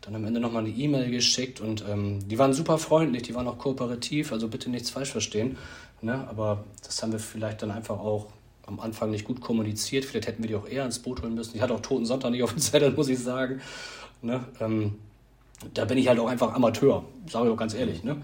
dann 0.06 0.16
am 0.16 0.26
Ende 0.26 0.40
nochmal 0.40 0.64
eine 0.64 0.74
E-Mail 0.74 1.10
geschickt. 1.10 1.60
Und 1.60 1.84
ähm, 1.90 2.28
die 2.28 2.38
waren 2.38 2.54
super 2.54 2.78
freundlich, 2.78 3.24
die 3.24 3.36
waren 3.36 3.48
auch 3.48 3.58
kooperativ, 3.58 4.32
also 4.32 4.48
bitte 4.48 4.70
nichts 4.70 4.90
falsch 4.90 5.12
verstehen. 5.12 5.58
Ne? 6.02 6.28
Aber 6.30 6.64
das 6.84 7.02
haben 7.02 7.12
wir 7.12 7.20
vielleicht 7.20 7.62
dann 7.62 7.72
einfach 7.72 8.00
auch 8.00 8.28
am 8.68 8.80
Anfang 8.80 9.12
nicht 9.12 9.26
gut 9.26 9.42
kommuniziert. 9.42 10.06
Vielleicht 10.06 10.28
hätten 10.28 10.44
wir 10.44 10.48
die 10.48 10.56
auch 10.56 10.68
eher 10.68 10.86
ins 10.86 11.00
Boot 11.00 11.22
holen 11.22 11.36
müssen. 11.36 11.56
Ich 11.56 11.62
hatte 11.62 11.74
auch 11.74 11.82
Toten 11.82 12.06
Sonntag 12.06 12.32
nicht 12.32 12.44
auf 12.44 12.54
dem 12.54 12.60
Zettel, 12.60 12.92
muss 12.92 13.10
ich 13.10 13.20
sagen. 13.20 13.62
Ne? 14.22 14.44
Ähm, 14.60 14.96
da 15.74 15.86
bin 15.86 15.98
ich 15.98 16.08
halt 16.08 16.20
auch 16.20 16.28
einfach 16.28 16.54
Amateur, 16.54 17.04
sage 17.28 17.48
ich 17.48 17.54
auch 17.54 17.58
ganz 17.58 17.74
ehrlich. 17.74 18.04
Ne? 18.04 18.22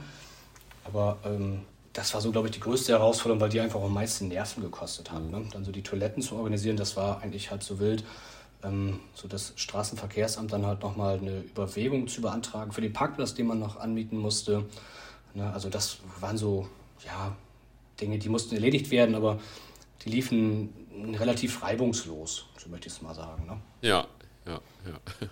Aber 0.83 1.17
ähm, 1.25 1.61
das 1.93 2.13
war 2.13 2.21
so, 2.21 2.31
glaube 2.31 2.47
ich, 2.47 2.53
die 2.53 2.59
größte 2.59 2.93
Herausforderung, 2.93 3.41
weil 3.41 3.49
die 3.49 3.59
einfach 3.59 3.81
am 3.81 3.93
meisten 3.93 4.27
Nerven 4.27 4.63
gekostet 4.63 5.11
haben. 5.11 5.29
Ne? 5.29 5.43
Dann 5.51 5.65
so 5.65 5.71
die 5.71 5.83
Toiletten 5.83 6.21
zu 6.21 6.35
organisieren, 6.35 6.77
das 6.77 6.95
war 6.95 7.21
eigentlich 7.21 7.51
halt 7.51 7.63
so 7.63 7.79
wild. 7.79 8.03
Ähm, 8.63 8.99
so 9.15 9.27
das 9.27 9.53
Straßenverkehrsamt 9.55 10.51
dann 10.51 10.65
halt 10.65 10.81
nochmal 10.81 11.17
eine 11.17 11.41
Überwägung 11.41 12.07
zu 12.07 12.21
beantragen 12.21 12.71
für 12.71 12.81
den 12.81 12.93
Parkplatz, 12.93 13.33
den 13.33 13.47
man 13.47 13.59
noch 13.59 13.77
anmieten 13.77 14.17
musste. 14.17 14.65
Ne? 15.33 15.51
Also 15.51 15.69
das 15.69 15.97
waren 16.19 16.37
so, 16.37 16.67
ja, 17.05 17.35
Dinge, 17.99 18.19
die 18.19 18.29
mussten 18.29 18.55
erledigt 18.55 18.91
werden, 18.91 19.15
aber 19.15 19.39
die 20.03 20.09
liefen 20.09 20.69
relativ 21.13 21.63
reibungslos, 21.63 22.45
so 22.57 22.69
möchte 22.69 22.87
ich 22.87 22.93
es 22.93 23.01
mal 23.01 23.13
sagen. 23.13 23.45
Ne? 23.45 23.61
Ja, 23.81 24.07
ja, 24.45 24.59
ja. 24.85 25.27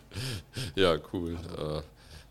ja, 0.76 1.00
cool. 1.14 1.38
Äh, 1.58 1.82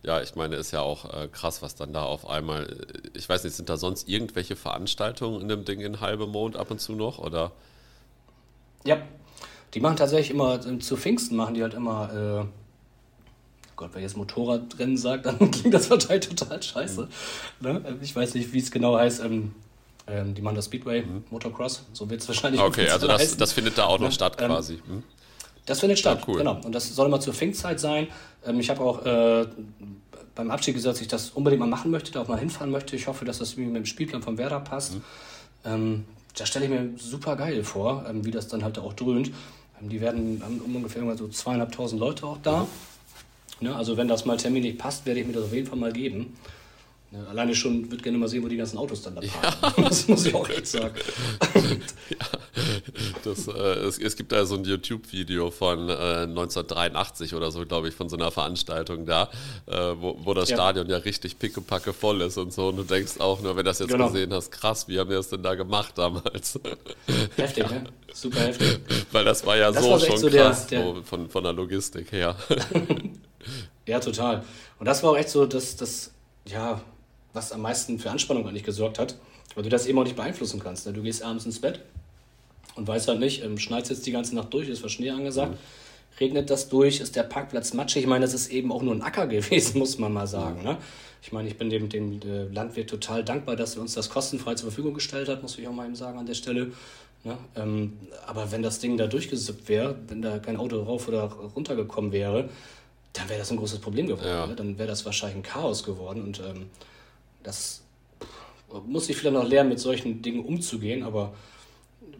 ja, 0.07 0.22
ich 0.22 0.36
meine, 0.36 0.57
ist 0.57 0.70
ja 0.70 0.80
auch 0.80 1.12
äh, 1.12 1.28
krass, 1.28 1.61
was 1.61 1.74
dann 1.74 1.92
da 1.92 2.05
auf 2.05 2.28
einmal. 2.28 2.64
Äh, 2.64 3.18
ich 3.18 3.28
weiß 3.28 3.44
nicht, 3.44 3.57
sind 3.57 3.68
da 3.68 3.76
sonst 3.76 4.09
irgendwelche 4.09 4.57
Veranstaltungen 4.57 5.40
in 5.40 5.49
dem 5.49 5.64
Ding 5.64 5.80
in 5.80 6.01
halbe 6.01 6.26
Mond 6.26 6.57
ab 6.57 6.70
und 6.70 6.80
zu 6.80 6.92
noch? 6.92 7.18
Oder? 7.18 7.53
Ja, 8.84 8.99
die 9.74 9.80
machen 9.80 9.96
tatsächlich 9.96 10.30
immer, 10.30 10.60
zu 10.80 10.96
Pfingsten 10.96 11.36
machen 11.36 11.54
die 11.54 11.62
halt 11.62 11.74
immer. 11.74 12.44
Äh, 12.44 12.46
Gott, 13.76 13.90
wer 13.92 14.02
jetzt 14.02 14.16
Motorradrennen 14.16 14.96
sagt, 14.96 15.26
dann 15.26 15.50
klingt 15.50 15.72
das 15.72 15.88
wahrscheinlich 15.90 16.28
total 16.28 16.62
scheiße. 16.62 17.08
Mhm. 17.60 17.66
Ne? 17.66 17.98
Ich 18.02 18.14
weiß 18.14 18.34
nicht, 18.34 18.52
wie 18.52 18.58
es 18.58 18.70
genau 18.70 18.96
heißt. 18.96 19.22
Ähm, 19.24 19.54
ähm, 20.08 20.34
die 20.34 20.42
machen 20.42 20.56
das 20.56 20.64
Speedway, 20.64 21.02
mhm. 21.02 21.24
Motocross, 21.30 21.84
so 21.92 22.08
wird 22.08 22.22
es 22.22 22.28
wahrscheinlich 22.28 22.60
Okay, 22.60 22.88
also 22.88 23.06
das, 23.06 23.36
das, 23.36 23.52
findet 23.52 23.76
da 23.76 23.84
auch 23.84 23.98
noch 23.98 24.10
statt 24.10 24.38
ähm, 24.40 24.46
quasi. 24.48 24.80
Mhm. 24.86 25.02
Das 25.66 25.80
findet 25.80 25.98
statt, 25.98 26.20
ja, 26.20 26.24
cool. 26.28 26.38
genau. 26.38 26.58
Und 26.64 26.74
das 26.74 26.94
soll 26.94 27.06
immer 27.06 27.20
zur 27.20 27.34
Finkzeit 27.34 27.78
sein. 27.78 28.08
Ähm, 28.46 28.58
ich 28.58 28.70
habe 28.70 28.80
auch 28.80 29.04
äh, 29.04 29.46
beim 30.34 30.50
Abschied 30.50 30.74
gesagt, 30.74 30.96
dass 30.96 31.02
ich 31.02 31.08
das 31.08 31.30
unbedingt 31.30 31.60
mal 31.60 31.66
machen 31.66 31.90
möchte, 31.90 32.10
da 32.10 32.22
auch 32.22 32.28
mal 32.28 32.38
hinfahren 32.38 32.70
möchte. 32.70 32.96
Ich 32.96 33.06
hoffe, 33.06 33.26
dass 33.26 33.38
das 33.38 33.56
mit 33.56 33.76
dem 33.76 33.84
Spielplan 33.84 34.22
von 34.22 34.38
Werder 34.38 34.60
passt. 34.60 34.94
Mhm. 35.64 36.04
Da 36.39 36.47
stelle 36.47 36.66
ich 36.66 36.70
mir 36.70 36.91
super 36.97 37.36
geil 37.36 37.64
vor, 37.64 38.05
ähm, 38.09 38.24
wie 38.24 38.30
das 38.30 38.49
dann 38.49 38.62
halt 38.62 38.78
auch 38.78 38.93
dröhnt. 38.93 39.30
Ähm, 39.80 39.89
die 39.89 40.01
werden 40.01 40.41
haben 40.43 40.61
ungefähr 40.61 41.16
so 41.16 41.28
zweieinhalbtausend 41.28 42.01
Leute 42.01 42.26
auch 42.26 42.39
da. 42.43 42.62
Mhm. 42.62 43.66
Ja, 43.66 43.76
also 43.76 43.97
wenn 43.97 44.07
das 44.07 44.24
mal 44.24 44.36
terminlich 44.36 44.78
passt, 44.78 45.05
werde 45.05 45.20
ich 45.20 45.26
mir 45.26 45.32
das 45.32 45.45
auf 45.45 45.53
jeden 45.53 45.66
Fall 45.66 45.78
mal 45.78 45.93
geben. 45.93 46.36
Ja, 47.11 47.24
alleine 47.30 47.54
schon 47.54 47.90
wird 47.90 48.02
gerne 48.02 48.18
mal 48.18 48.28
sehen, 48.28 48.44
wo 48.44 48.48
die 48.48 48.59
ganzen 48.59 48.76
Autos 48.76 49.00
dann 49.00 49.14
da 49.14 49.22
parken. 49.22 49.74
Ja. 49.78 49.84
Das 49.88 50.06
muss 50.09 50.26
ich 50.26 50.34
auch 50.34 50.46
echt 50.50 50.66
sagen. 50.68 50.94
ja, 52.11 52.26
das, 53.24 53.48
äh, 53.48 53.52
es, 53.52 53.98
es, 53.98 54.14
gibt 54.14 54.30
da 54.30 54.44
so 54.44 54.56
ein 54.56 54.64
YouTube-Video 54.64 55.50
von 55.50 55.88
äh, 55.88 55.92
1983 55.92 57.34
oder 57.34 57.50
so, 57.50 57.64
glaube 57.64 57.88
ich, 57.88 57.94
von 57.94 58.11
so 58.11 58.16
einer 58.16 58.30
Veranstaltung 58.30 59.06
da, 59.06 59.30
äh, 59.66 59.74
wo, 59.98 60.18
wo 60.22 60.34
das 60.34 60.50
ja. 60.50 60.56
Stadion 60.56 60.88
ja 60.90 60.98
richtig 60.98 61.38
pickepacke 61.38 61.94
voll 61.94 62.20
ist 62.20 62.36
und 62.36 62.52
so. 62.52 62.68
Und 62.68 62.76
du 62.76 62.82
denkst 62.82 63.20
auch 63.20 63.40
nur, 63.40 63.52
wenn 63.52 63.64
du 63.64 63.70
das 63.70 63.78
jetzt 63.78 63.90
genau. 63.90 64.09
gesehen 64.09 64.34
hast, 64.34 64.50
krass, 64.50 64.86
wie 64.88 64.98
haben 64.98 65.09
wir 65.09 65.16
das 65.16 65.30
denn 65.30 65.42
da 65.42 65.54
gemacht 65.54 65.96
damals? 65.96 66.61
Heftig, 67.36 67.70
ne? 67.70 67.84
Super 68.12 68.40
heftig. 68.40 68.80
Weil 69.12 69.24
das 69.24 69.46
war 69.46 69.56
ja 69.56 69.72
das 69.72 69.82
so 69.82 69.98
schon 69.98 70.18
so 70.18 70.28
krass 70.28 70.66
der, 70.66 70.92
der 70.92 71.02
von, 71.04 71.30
von 71.30 71.42
der 71.42 71.54
Logistik 71.54 72.12
her. 72.12 72.36
ja, 73.86 73.98
total. 73.98 74.44
Und 74.78 74.86
das 74.86 75.02
war 75.02 75.12
auch 75.12 75.16
echt 75.16 75.30
so, 75.30 75.46
dass 75.46 75.74
das, 75.76 76.12
ja, 76.46 76.82
was 77.39 77.53
am 77.53 77.62
meisten 77.62 77.99
für 77.99 78.11
Anspannung 78.11 78.47
eigentlich 78.47 78.64
gesorgt 78.64 78.99
hat, 78.99 79.14
weil 79.55 79.62
du 79.62 79.70
das 79.70 79.86
eben 79.86 79.99
auch 79.99 80.05
nicht 80.05 80.16
beeinflussen 80.16 80.61
kannst. 80.61 80.86
Ne? 80.86 80.93
Du 80.93 81.03
gehst 81.03 81.22
abends 81.22 81.47
ins 81.47 81.61
Bett 81.61 81.80
und 82.74 82.86
weißt 82.86 83.09
halt 83.09 83.20
nicht, 83.20 83.45
ähm, 83.45 83.59
schneidest 83.59 83.91
jetzt 83.91 84.07
die 84.07 84.12
ganze 84.12 84.34
Nacht 84.34 84.53
durch, 84.53 84.68
ist 84.68 84.82
was 84.82 84.93
Schnee 84.93 85.11
angesagt, 85.11 85.53
mhm. 85.53 85.57
regnet 86.20 86.51
das 86.51 86.68
durch, 86.68 87.01
ist 87.01 87.16
der 87.16 87.22
Parkplatz 87.22 87.72
matschig. 87.74 88.03
Ich 88.03 88.09
meine, 88.09 88.24
das 88.24 88.34
ist 88.34 88.51
eben 88.51 88.72
auch 88.72 88.82
nur 88.82 88.95
ein 88.95 89.03
Acker 89.03 89.26
gewesen, 89.36 89.78
muss 89.78 89.99
man 89.99 90.12
mal 90.12 90.26
sagen. 90.26 90.62
Ne? 90.62 90.76
Ich 91.22 91.32
meine, 91.32 91.49
ich 91.49 91.57
bin 91.57 91.70
dem, 91.70 91.89
dem 91.89 92.20
äh, 92.22 92.45
Landwirt 92.53 92.91
total 92.91 93.24
dankbar, 93.24 93.57
dass 93.57 93.76
er 93.76 93.82
uns 93.82 93.95
das 93.95 94.11
kostenfrei 94.11 94.55
zur 94.55 94.70
Verfügung 94.70 94.95
gestellt 94.95 95.28
hat, 95.28 95.43
muss 95.43 95.59
ich 95.59 95.66
auch 95.66 95.72
mal 95.72 95.86
eben 95.86 95.97
sagen 95.97 96.18
an 96.18 96.26
der 96.26 96.34
Stelle. 96.34 96.72
Ne? 97.24 97.36
Ähm, 97.57 97.99
aber 98.26 98.51
wenn 98.51 98.62
das 98.62 98.78
Ding 98.80 98.97
da 98.97 99.07
durchgesippt 99.07 99.68
wäre, 99.68 99.97
wenn 100.09 100.22
da 100.22 100.39
kein 100.39 100.57
Auto 100.57 100.82
rauf 100.82 101.09
oder 101.09 101.24
runter 101.57 101.74
gekommen 101.76 102.12
wäre, 102.12 102.49
dann 103.12 103.28
wäre 103.28 103.39
das 103.39 103.51
ein 103.51 103.57
großes 103.57 103.80
Problem 103.80 104.07
geworden. 104.07 104.28
Ja. 104.28 104.47
Ne? 104.47 104.55
Dann 104.55 104.78
wäre 104.78 104.89
das 104.89 105.05
wahrscheinlich 105.05 105.39
ein 105.39 105.43
Chaos 105.43 105.82
geworden. 105.82 106.22
Und 106.22 106.41
ähm, 106.41 106.66
das 107.43 107.82
muss 108.86 109.09
ich 109.09 109.16
vielleicht 109.16 109.34
noch 109.34 109.49
lernen, 109.49 109.70
mit 109.70 109.80
solchen 109.80 110.20
Dingen 110.20 110.45
umzugehen, 110.45 111.03
aber 111.03 111.34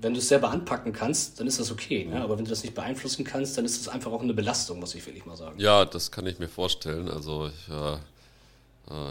wenn 0.01 0.15
du 0.15 0.21
es 0.21 0.29
selber 0.29 0.51
anpacken 0.51 0.93
kannst, 0.93 1.41
dann 1.41 1.47
ist 1.47 1.59
das 1.59 1.71
okay. 1.71 2.05
Ne? 2.05 2.23
Aber 2.23 2.39
wenn 2.39 2.45
du 2.45 2.51
das 2.51 2.63
nicht 2.63 2.75
beeinflussen 2.75 3.25
kannst, 3.25 3.59
dann 3.59 3.65
ist 3.65 3.81
es 3.81 3.89
einfach 3.89 4.13
auch 4.13 4.23
eine 4.23 4.33
Belastung, 4.33 4.81
muss 4.81 4.95
ich 4.95 5.05
wirklich 5.05 5.27
mal 5.27 5.37
sagen. 5.37 5.59
Ja, 5.59 5.85
das 5.85 6.11
kann 6.11 6.27
ich 6.27 6.39
mir 6.39 6.49
vorstellen. 6.49 7.09
Also 7.09 7.49
ich, 7.49 7.69
äh 7.69 7.99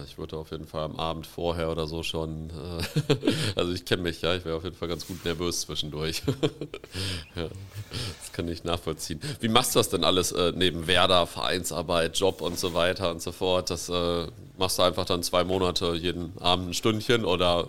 ich 0.05 0.17
würde 0.17 0.37
auf 0.37 0.51
jeden 0.51 0.65
Fall 0.65 0.83
am 0.83 0.95
Abend 0.95 1.27
vorher 1.27 1.71
oder 1.71 1.85
so 1.85 2.01
schon, 2.01 2.49
äh, 2.49 3.15
also 3.55 3.73
ich 3.73 3.85
kenne 3.85 4.03
mich, 4.03 4.21
ja, 4.21 4.35
ich 4.35 4.43
wäre 4.43 4.57
auf 4.57 4.63
jeden 4.63 4.75
Fall 4.75 4.87
ganz 4.87 5.05
gut 5.05 5.23
nervös 5.23 5.61
zwischendurch. 5.61 6.23
ja, 7.35 7.43
das 7.43 8.31
kann 8.33 8.47
ich 8.47 8.63
nachvollziehen. 8.63 9.19
Wie 9.39 9.49
machst 9.49 9.75
du 9.75 9.79
das 9.79 9.89
denn 9.89 10.03
alles 10.03 10.31
äh, 10.31 10.51
neben 10.55 10.87
Werder, 10.87 11.27
Vereinsarbeit, 11.27 12.17
Job 12.17 12.41
und 12.41 12.57
so 12.57 12.73
weiter 12.73 13.11
und 13.11 13.21
so 13.21 13.31
fort? 13.31 13.69
Das 13.69 13.89
äh, 13.89 14.27
machst 14.57 14.79
du 14.79 14.83
einfach 14.83 15.05
dann 15.05 15.21
zwei 15.21 15.43
Monate 15.43 15.93
jeden 15.93 16.35
Abend 16.39 16.69
ein 16.69 16.73
Stündchen 16.73 17.23
oder 17.23 17.67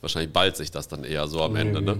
wahrscheinlich 0.00 0.32
ballt 0.32 0.56
sich 0.56 0.70
das 0.70 0.88
dann 0.88 1.04
eher 1.04 1.28
so 1.28 1.42
am 1.42 1.52
nee. 1.52 1.60
Ende, 1.60 1.82
ne? 1.82 1.98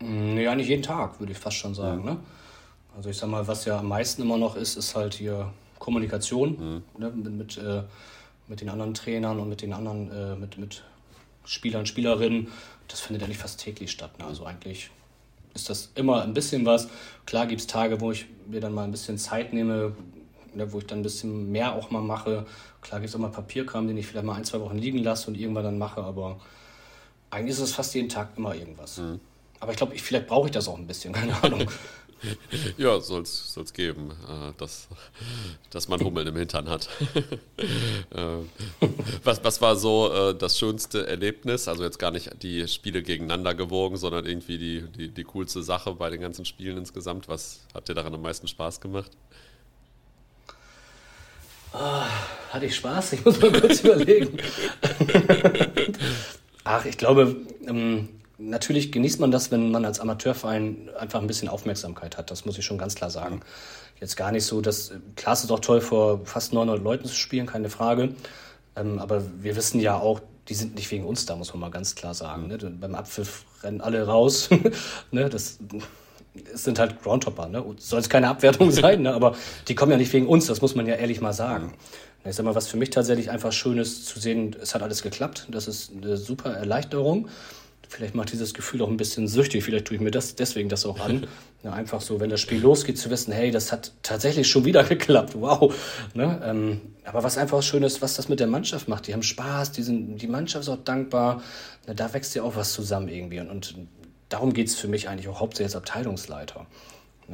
Nee, 0.00 0.48
eigentlich 0.48 0.68
jeden 0.68 0.82
Tag, 0.82 1.20
würde 1.20 1.32
ich 1.32 1.38
fast 1.38 1.56
schon 1.58 1.74
sagen. 1.74 2.00
Mhm. 2.00 2.06
Ne? 2.06 2.16
Also 2.96 3.10
ich 3.10 3.18
sag 3.18 3.28
mal, 3.28 3.46
was 3.46 3.66
ja 3.66 3.78
am 3.78 3.88
meisten 3.88 4.22
immer 4.22 4.38
noch 4.38 4.56
ist, 4.56 4.76
ist 4.76 4.94
halt 4.94 5.12
hier 5.12 5.52
Kommunikation 5.86 6.82
mhm. 6.98 7.00
ne? 7.00 7.10
mit, 7.30 7.56
äh, 7.58 7.84
mit 8.48 8.60
den 8.60 8.68
anderen 8.70 8.92
Trainern 8.92 9.38
und 9.38 9.48
mit 9.48 9.62
den 9.62 9.72
anderen, 9.72 10.10
äh, 10.10 10.34
mit, 10.34 10.58
mit 10.58 10.82
Spielern, 11.44 11.86
Spielerinnen. 11.86 12.48
Das 12.88 12.98
findet 12.98 13.22
eigentlich 13.22 13.38
fast 13.38 13.60
täglich 13.60 13.92
statt. 13.92 14.18
Ne? 14.18 14.24
Also 14.24 14.44
eigentlich 14.44 14.90
ist 15.54 15.70
das 15.70 15.92
immer 15.94 16.22
ein 16.22 16.34
bisschen 16.34 16.66
was. 16.66 16.88
Klar 17.24 17.46
gibt 17.46 17.60
es 17.60 17.68
Tage, 17.68 18.00
wo 18.00 18.10
ich 18.10 18.26
mir 18.48 18.60
dann 18.60 18.74
mal 18.74 18.82
ein 18.82 18.90
bisschen 18.90 19.16
Zeit 19.16 19.52
nehme, 19.52 19.94
ne, 20.54 20.72
wo 20.72 20.78
ich 20.78 20.86
dann 20.86 20.98
ein 20.98 21.02
bisschen 21.04 21.52
mehr 21.52 21.76
auch 21.76 21.92
mal 21.92 22.02
mache. 22.02 22.46
Klar 22.80 22.98
gibt 22.98 23.10
es 23.10 23.14
auch 23.14 23.20
mal 23.20 23.30
Papierkram, 23.30 23.86
den 23.86 23.96
ich 23.96 24.08
vielleicht 24.08 24.26
mal 24.26 24.34
ein, 24.34 24.44
zwei 24.44 24.60
Wochen 24.60 24.78
liegen 24.78 24.98
lasse 24.98 25.28
und 25.28 25.36
irgendwann 25.36 25.62
dann 25.62 25.78
mache, 25.78 26.02
aber 26.02 26.40
eigentlich 27.30 27.52
ist 27.52 27.60
es 27.60 27.74
fast 27.74 27.94
jeden 27.94 28.08
Tag 28.08 28.30
immer 28.36 28.56
irgendwas. 28.56 28.98
Mhm. 28.98 29.20
Aber 29.60 29.70
ich 29.70 29.78
glaube, 29.78 29.96
vielleicht 29.96 30.26
brauche 30.26 30.46
ich 30.46 30.52
das 30.52 30.66
auch 30.66 30.78
ein 30.78 30.86
bisschen, 30.88 31.12
keine 31.20 31.40
Ahnung. 31.44 31.70
ja, 32.76 33.00
soll 33.00 33.22
es 33.22 33.72
geben, 33.72 34.10
äh, 34.10 34.52
dass, 34.58 34.88
dass 35.70 35.88
man 35.88 36.00
Hummeln 36.00 36.26
im 36.26 36.36
Hintern 36.36 36.68
hat. 36.68 36.88
Äh, 38.10 38.38
was, 39.24 39.42
was 39.42 39.60
war 39.60 39.76
so 39.76 40.12
äh, 40.12 40.34
das 40.34 40.58
schönste 40.58 41.06
Erlebnis? 41.06 41.66
Also 41.68 41.82
jetzt 41.82 41.98
gar 41.98 42.10
nicht 42.10 42.42
die 42.42 42.68
Spiele 42.68 43.02
gegeneinander 43.02 43.54
gewogen, 43.54 43.96
sondern 43.96 44.26
irgendwie 44.26 44.58
die, 44.58 44.82
die, 44.82 45.08
die 45.08 45.24
coolste 45.24 45.62
Sache 45.62 45.92
bei 45.94 46.10
den 46.10 46.20
ganzen 46.20 46.44
Spielen 46.44 46.78
insgesamt. 46.78 47.28
Was 47.28 47.60
hat 47.74 47.88
dir 47.88 47.94
daran 47.94 48.14
am 48.14 48.22
meisten 48.22 48.46
Spaß 48.46 48.80
gemacht? 48.80 49.10
Oh, 51.72 52.02
hatte 52.50 52.66
ich 52.66 52.76
Spaß? 52.76 53.14
Ich 53.14 53.24
muss 53.24 53.40
mal 53.40 53.52
kurz 53.52 53.80
überlegen. 53.84 54.38
Ach, 56.64 56.84
ich 56.84 56.96
glaube, 56.96 57.36
ähm, 57.66 58.08
natürlich 58.38 58.92
genießt 58.92 59.20
man 59.20 59.30
das, 59.30 59.50
wenn 59.50 59.70
man 59.70 59.84
als 59.84 60.00
Amateurverein 60.00 60.90
einfach 60.98 61.20
ein 61.20 61.26
bisschen 61.26 61.48
Aufmerksamkeit 61.48 62.18
hat. 62.18 62.30
Das 62.30 62.44
muss 62.44 62.58
ich 62.58 62.64
schon 62.64 62.78
ganz 62.78 62.94
klar 62.94 63.10
sagen. 63.10 63.40
Jetzt 64.00 64.16
gar 64.16 64.32
nicht 64.32 64.44
so, 64.44 64.60
dass, 64.60 64.92
klar 65.16 65.32
ist 65.34 65.44
es 65.44 65.50
auch 65.50 65.60
toll, 65.60 65.80
vor 65.80 66.24
fast 66.24 66.52
900 66.52 66.82
Leuten 66.82 67.06
zu 67.06 67.14
spielen, 67.14 67.46
keine 67.46 67.70
Frage. 67.70 68.14
Ähm, 68.76 68.98
aber 68.98 69.22
wir 69.42 69.56
wissen 69.56 69.80
ja 69.80 69.98
auch, 69.98 70.20
die 70.48 70.54
sind 70.54 70.74
nicht 70.74 70.90
wegen 70.90 71.04
uns 71.04 71.26
da, 71.26 71.34
muss 71.34 71.52
man 71.52 71.60
mal 71.60 71.70
ganz 71.70 71.94
klar 71.94 72.14
sagen. 72.14 72.46
Ne? 72.46 72.58
Beim 72.58 72.94
Abpfiff 72.94 73.44
rennen 73.62 73.80
alle 73.80 74.06
raus. 74.06 74.50
ne? 75.10 75.28
Das 75.28 75.58
es 76.52 76.64
sind 76.64 76.78
halt 76.78 77.02
Groundhopper, 77.02 77.48
ne? 77.48 77.64
Soll 77.78 78.00
es 78.00 78.08
keine 78.08 78.28
Abwertung 78.28 78.70
sein, 78.72 79.02
ne? 79.02 79.14
aber 79.14 79.36
die 79.68 79.74
kommen 79.74 79.92
ja 79.92 79.98
nicht 79.98 80.12
wegen 80.12 80.26
uns, 80.26 80.46
das 80.46 80.60
muss 80.60 80.74
man 80.74 80.86
ja 80.86 80.94
ehrlich 80.94 81.20
mal 81.20 81.32
sagen. 81.32 81.72
Ich 82.24 82.34
sag 82.34 82.44
mal, 82.44 82.54
was 82.54 82.66
für 82.66 82.76
mich 82.76 82.90
tatsächlich 82.90 83.30
einfach 83.30 83.52
schön 83.52 83.78
ist 83.78 84.06
zu 84.06 84.18
sehen, 84.18 84.56
es 84.60 84.74
hat 84.74 84.82
alles 84.82 85.02
geklappt. 85.02 85.46
Das 85.48 85.68
ist 85.68 85.92
eine 85.96 86.16
super 86.16 86.50
Erleichterung. 86.52 87.28
Vielleicht 87.88 88.14
macht 88.14 88.32
dieses 88.32 88.54
Gefühl 88.54 88.82
auch 88.82 88.88
ein 88.88 88.96
bisschen 88.96 89.28
süchtig, 89.28 89.64
vielleicht 89.64 89.86
tue 89.86 89.96
ich 89.96 90.00
mir 90.00 90.10
das 90.10 90.34
deswegen 90.34 90.68
das 90.68 90.86
auch 90.86 91.00
an. 91.00 91.26
Ja, 91.64 91.72
einfach 91.72 92.00
so, 92.00 92.20
wenn 92.20 92.30
das 92.30 92.40
Spiel 92.40 92.60
losgeht, 92.60 92.96
zu 92.96 93.10
wissen, 93.10 93.32
hey, 93.32 93.50
das 93.50 93.72
hat 93.72 93.90
tatsächlich 94.04 94.48
schon 94.48 94.64
wieder 94.64 94.84
geklappt. 94.88 95.32
Wow. 95.34 95.74
Ne? 96.14 96.40
Ähm, 96.44 96.80
aber 97.02 97.24
was 97.24 97.38
einfach 97.38 97.60
schön 97.60 97.82
ist, 97.82 98.02
was 98.02 98.14
das 98.14 98.28
mit 98.28 98.38
der 98.38 98.46
Mannschaft 98.46 98.86
macht. 98.86 99.08
Die 99.08 99.14
haben 99.14 99.24
Spaß, 99.24 99.72
die, 99.72 99.82
sind, 99.82 100.18
die 100.18 100.28
Mannschaft 100.28 100.62
ist 100.64 100.68
auch 100.68 100.84
dankbar. 100.84 101.42
Ne, 101.88 101.96
da 101.96 102.12
wächst 102.14 102.36
ja 102.36 102.44
auch 102.44 102.54
was 102.54 102.72
zusammen 102.72 103.08
irgendwie. 103.08 103.40
Und, 103.40 103.50
und 103.50 103.74
darum 104.28 104.52
geht 104.52 104.68
es 104.68 104.76
für 104.76 104.86
mich 104.86 105.08
eigentlich 105.08 105.26
auch 105.26 105.40
hauptsächlich 105.40 105.74
als 105.74 105.76
Abteilungsleiter. 105.76 106.66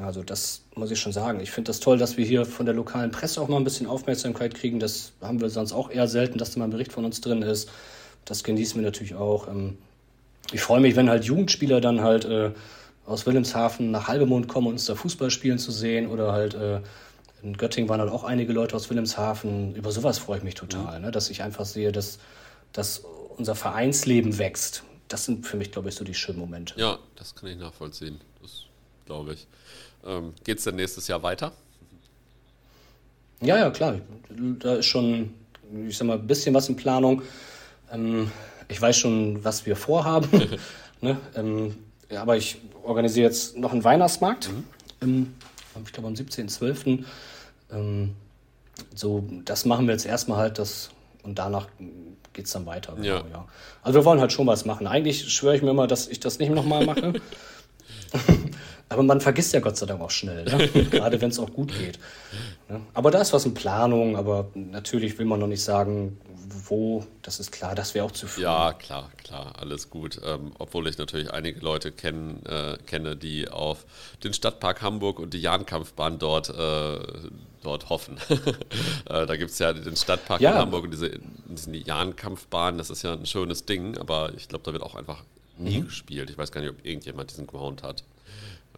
Also 0.00 0.22
das 0.22 0.62
muss 0.74 0.90
ich 0.90 0.98
schon 0.98 1.12
sagen. 1.12 1.40
Ich 1.40 1.50
finde 1.50 1.68
das 1.68 1.80
toll, 1.80 1.98
dass 1.98 2.16
wir 2.16 2.24
hier 2.24 2.46
von 2.46 2.64
der 2.64 2.74
lokalen 2.74 3.10
Presse 3.10 3.40
auch 3.40 3.48
mal 3.48 3.58
ein 3.58 3.64
bisschen 3.64 3.86
Aufmerksamkeit 3.86 4.54
kriegen. 4.54 4.80
Das 4.80 5.12
haben 5.20 5.40
wir 5.40 5.50
sonst 5.50 5.72
auch 5.72 5.90
eher 5.90 6.08
selten, 6.08 6.38
dass 6.38 6.52
da 6.52 6.60
mal 6.60 6.66
ein 6.66 6.70
Bericht 6.70 6.92
von 6.92 7.04
uns 7.04 7.20
drin 7.20 7.42
ist. 7.42 7.70
Das 8.24 8.44
genießen 8.44 8.80
wir 8.80 8.86
natürlich 8.86 9.14
auch. 9.14 9.48
Ich 10.50 10.60
freue 10.60 10.80
mich, 10.80 10.96
wenn 10.96 11.08
halt 11.08 11.24
Jugendspieler 11.24 11.80
dann 11.80 12.00
halt 12.02 12.24
äh, 12.24 12.50
aus 13.06 13.26
Wilhelmshaven 13.26 13.90
nach 13.90 14.08
Halbemond 14.08 14.48
kommen, 14.48 14.66
uns 14.66 14.86
da 14.86 14.94
Fußball 14.94 15.30
spielen 15.30 15.58
zu 15.58 15.70
sehen. 15.70 16.08
Oder 16.08 16.32
halt 16.32 16.54
äh, 16.54 16.80
in 17.42 17.56
Göttingen 17.56 17.88
waren 17.88 18.00
halt 18.00 18.10
auch 18.10 18.24
einige 18.24 18.52
Leute 18.52 18.76
aus 18.76 18.90
Wilhelmshaven. 18.90 19.74
Über 19.74 19.92
sowas 19.92 20.18
freue 20.18 20.38
ich 20.38 20.44
mich 20.44 20.54
total, 20.54 20.98
mhm. 20.98 21.06
ne? 21.06 21.10
dass 21.10 21.30
ich 21.30 21.42
einfach 21.42 21.64
sehe, 21.64 21.92
dass, 21.92 22.18
dass 22.72 23.02
unser 23.36 23.54
Vereinsleben 23.54 24.38
wächst 24.38 24.84
das 25.12 25.26
sind 25.26 25.46
für 25.46 25.56
mich, 25.56 25.70
glaube 25.70 25.90
ich, 25.90 25.94
so 25.94 26.04
die 26.04 26.14
schönen 26.14 26.38
Momente. 26.38 26.74
Ja, 26.78 26.98
das 27.16 27.34
kann 27.34 27.50
ich 27.50 27.58
nachvollziehen. 27.58 28.18
Das 28.40 28.64
glaube 29.04 29.34
ich. 29.34 29.46
Ähm, 30.06 30.32
Geht 30.44 30.58
es 30.58 30.64
denn 30.64 30.76
nächstes 30.76 31.06
Jahr 31.06 31.22
weiter? 31.22 31.52
Ja, 33.42 33.58
ja, 33.58 33.70
klar. 33.70 34.00
Da 34.30 34.76
ist 34.76 34.86
schon, 34.86 35.34
ich 35.86 35.98
sag 35.98 36.06
mal, 36.06 36.18
ein 36.18 36.26
bisschen 36.26 36.54
was 36.54 36.68
in 36.68 36.76
Planung. 36.76 37.22
Ähm, 37.92 38.30
ich 38.68 38.80
weiß 38.80 38.96
schon, 38.96 39.44
was 39.44 39.66
wir 39.66 39.76
vorhaben. 39.76 40.28
ne? 41.00 41.18
ähm, 41.34 41.74
ja, 42.10 42.22
aber 42.22 42.36
ich 42.36 42.58
organisiere 42.82 43.26
jetzt 43.26 43.56
noch 43.56 43.72
einen 43.72 43.84
Weihnachtsmarkt. 43.84 44.50
Mhm. 44.50 44.64
Im, 45.00 45.34
ich 45.84 45.92
glaube, 45.92 46.08
am 46.08 46.14
17.12. 46.14 47.04
Ähm, 47.72 48.14
so, 48.94 49.24
das 49.44 49.64
machen 49.64 49.86
wir 49.86 49.92
jetzt 49.92 50.06
erstmal 50.06 50.38
halt, 50.38 50.58
das, 50.58 50.90
und 51.22 51.38
danach 51.38 51.68
geht 52.32 52.46
es 52.46 52.52
dann 52.52 52.66
weiter. 52.66 52.94
Genau, 52.94 53.06
ja. 53.06 53.22
ja. 53.30 53.48
Also 53.82 54.00
wir 54.00 54.04
wollen 54.04 54.20
halt 54.20 54.32
schon 54.32 54.46
was 54.46 54.64
machen. 54.64 54.86
Eigentlich 54.86 55.32
schwöre 55.32 55.56
ich 55.56 55.62
mir 55.62 55.70
immer, 55.70 55.86
dass 55.86 56.08
ich 56.08 56.20
das 56.20 56.38
nicht 56.38 56.50
nochmal 56.50 56.84
mache. 56.84 57.14
Aber 58.92 59.02
man 59.02 59.20
vergisst 59.20 59.52
ja 59.52 59.60
Gott 59.60 59.76
sei 59.76 59.86
Dank 59.86 60.00
auch 60.00 60.10
schnell, 60.10 60.44
ne? 60.44 60.68
gerade 60.90 61.20
wenn 61.20 61.30
es 61.30 61.38
auch 61.38 61.52
gut 61.52 61.72
geht. 61.76 61.98
Ne? 62.68 62.80
Aber 62.94 63.10
da 63.10 63.20
ist 63.20 63.32
was 63.32 63.44
in 63.44 63.54
Planung, 63.54 64.16
aber 64.16 64.50
natürlich 64.54 65.18
will 65.18 65.26
man 65.26 65.40
noch 65.40 65.46
nicht 65.46 65.62
sagen, 65.62 66.18
wo, 66.68 67.04
das 67.22 67.40
ist 67.40 67.52
klar, 67.52 67.74
das 67.74 67.94
wäre 67.94 68.04
auch 68.04 68.10
zu 68.10 68.26
früh. 68.26 68.42
Ja, 68.42 68.72
klar, 68.72 69.10
klar, 69.18 69.54
alles 69.58 69.90
gut. 69.90 70.20
Ähm, 70.24 70.52
obwohl 70.58 70.88
ich 70.88 70.98
natürlich 70.98 71.32
einige 71.32 71.60
Leute 71.60 71.92
kenn, 71.92 72.44
äh, 72.46 72.76
kenne, 72.86 73.16
die 73.16 73.48
auf 73.48 73.84
den 74.24 74.32
Stadtpark 74.32 74.82
Hamburg 74.82 75.18
und 75.18 75.34
die 75.34 75.40
Jahnkampfbahn 75.40 76.18
dort, 76.18 76.50
äh, 76.50 76.98
dort 77.62 77.88
hoffen. 77.88 78.16
äh, 79.08 79.26
da 79.26 79.36
gibt 79.36 79.50
es 79.50 79.58
ja 79.58 79.72
den 79.72 79.96
Stadtpark 79.96 80.40
ja. 80.40 80.52
in 80.52 80.58
Hamburg 80.58 80.84
und 80.84 80.90
diese, 80.92 81.18
diese 81.46 81.74
Jahnkampfbahn, 81.76 82.78
das 82.78 82.90
ist 82.90 83.02
ja 83.02 83.12
ein 83.12 83.26
schönes 83.26 83.64
Ding, 83.64 83.98
aber 83.98 84.32
ich 84.36 84.48
glaube, 84.48 84.64
da 84.64 84.72
wird 84.72 84.82
auch 84.82 84.94
einfach 84.94 85.24
nie 85.58 85.78
mhm. 85.78 85.86
gespielt. 85.86 86.30
Ich 86.30 86.38
weiß 86.38 86.52
gar 86.52 86.60
nicht, 86.60 86.70
ob 86.70 86.84
irgendjemand 86.84 87.30
diesen 87.30 87.46
Ground 87.46 87.82
hat. 87.82 88.04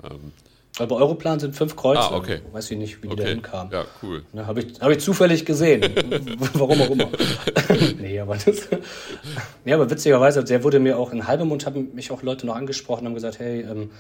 Ähm, 0.03 0.33
bei 0.77 0.91
Europlan 0.91 1.39
sind 1.39 1.55
fünf 1.55 1.77
Kreuze. 1.77 2.01
Ah, 2.01 2.17
okay. 2.17 2.41
Weiß 2.51 2.69
ich 2.73 2.79
nicht, 2.79 3.01
wie 3.03 3.07
die 3.07 3.13
okay. 3.13 3.23
da 3.23 3.29
hinkamen. 3.29 3.73
Ja, 3.73 3.85
cool. 4.03 4.25
Ne, 4.33 4.45
Habe 4.45 4.61
ich, 4.61 4.81
hab 4.81 4.91
ich 4.91 4.99
zufällig 4.99 5.45
gesehen. 5.45 5.83
Warum 6.55 6.83
auch 6.83 6.91
immer. 6.91 7.09
nee, 8.01 8.19
aber 8.19 8.37
das. 8.37 8.69
nee, 9.65 9.73
aber 9.73 9.89
witzigerweise, 9.89 10.43
der 10.43 10.65
wurde 10.65 10.81
mir 10.81 10.99
auch 10.99 11.13
in 11.13 11.29
Halbemund, 11.29 11.65
haben 11.65 11.95
mich 11.95 12.11
auch 12.11 12.23
Leute 12.23 12.45
noch 12.47 12.57
angesprochen, 12.57 13.07
haben 13.07 13.15
gesagt, 13.15 13.39
hey, 13.39 13.61
ähm, 13.61 13.91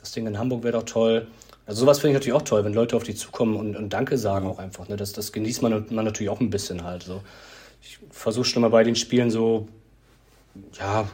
das 0.00 0.12
Ding 0.12 0.26
in 0.26 0.38
Hamburg 0.38 0.64
wäre 0.64 0.78
doch 0.78 0.84
toll. 0.84 1.26
Also 1.66 1.80
sowas 1.80 1.98
finde 1.98 2.12
ich 2.12 2.14
natürlich 2.14 2.34
auch 2.34 2.42
toll, 2.42 2.64
wenn 2.64 2.72
Leute 2.72 2.96
auf 2.96 3.02
die 3.02 3.14
zukommen 3.14 3.56
und, 3.56 3.76
und 3.76 3.90
Danke 3.90 4.16
sagen 4.16 4.46
auch 4.46 4.58
einfach. 4.58 4.88
Ne? 4.88 4.96
Das, 4.96 5.12
das 5.12 5.30
genießt 5.30 5.60
man, 5.60 5.84
man 5.90 6.04
natürlich 6.06 6.30
auch 6.30 6.40
ein 6.40 6.50
bisschen 6.50 6.84
halt. 6.84 7.02
So. 7.02 7.22
Ich 7.82 7.98
versuche 8.10 8.46
schon 8.46 8.62
mal 8.62 8.68
bei 8.68 8.82
den 8.82 8.96
Spielen 8.96 9.30
so, 9.30 9.68
ja, 10.78 11.06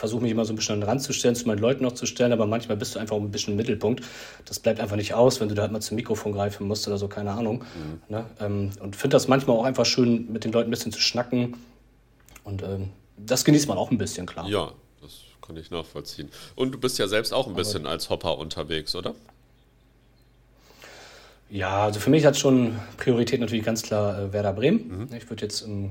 versuche 0.00 0.22
mich 0.22 0.32
immer 0.32 0.46
so 0.46 0.54
ein 0.54 0.56
bisschen 0.56 0.82
ranzustellen, 0.82 1.36
zu 1.36 1.46
meinen 1.46 1.58
Leuten 1.58 1.84
noch 1.84 1.92
zu 1.92 2.06
stellen, 2.06 2.32
aber 2.32 2.46
manchmal 2.46 2.78
bist 2.78 2.94
du 2.94 2.98
einfach 2.98 3.16
ein 3.16 3.30
bisschen 3.30 3.52
im 3.52 3.58
Mittelpunkt. 3.58 4.02
Das 4.46 4.58
bleibt 4.58 4.80
einfach 4.80 4.96
nicht 4.96 5.12
aus, 5.12 5.40
wenn 5.40 5.50
du 5.50 5.54
da 5.54 5.62
halt 5.62 5.72
mal 5.72 5.82
zum 5.82 5.96
Mikrofon 5.96 6.32
greifen 6.32 6.66
musst 6.66 6.88
oder 6.88 6.96
so, 6.96 7.06
keine 7.06 7.32
Ahnung. 7.32 7.58
Mhm. 7.58 8.00
Ne? 8.08 8.24
Ähm, 8.40 8.70
und 8.80 8.96
finde 8.96 9.16
das 9.16 9.28
manchmal 9.28 9.58
auch 9.58 9.64
einfach 9.64 9.84
schön, 9.84 10.32
mit 10.32 10.44
den 10.44 10.52
Leuten 10.52 10.68
ein 10.68 10.70
bisschen 10.70 10.90
zu 10.90 11.00
schnacken. 11.00 11.58
Und 12.44 12.62
ähm, 12.62 12.88
das 13.18 13.44
genießt 13.44 13.68
man 13.68 13.76
auch 13.76 13.90
ein 13.90 13.98
bisschen, 13.98 14.24
klar. 14.24 14.48
Ja, 14.48 14.72
das 15.02 15.20
kann 15.46 15.58
ich 15.58 15.70
nachvollziehen. 15.70 16.30
Und 16.54 16.72
du 16.72 16.78
bist 16.78 16.98
ja 16.98 17.06
selbst 17.06 17.34
auch 17.34 17.46
ein 17.46 17.54
bisschen 17.54 17.82
aber 17.82 17.90
als 17.90 18.08
Hopper 18.08 18.38
unterwegs, 18.38 18.96
oder? 18.96 19.14
Ja, 21.50 21.84
also 21.84 22.00
für 22.00 22.08
mich 22.08 22.24
hat 22.24 22.38
schon 22.38 22.78
Priorität 22.96 23.40
natürlich 23.40 23.66
ganz 23.66 23.82
klar 23.82 24.18
äh, 24.18 24.32
Werder 24.32 24.54
Bremen. 24.54 25.08
Mhm. 25.10 25.14
Ich 25.14 25.28
würde 25.28 25.42
jetzt 25.42 25.60
ähm, 25.60 25.90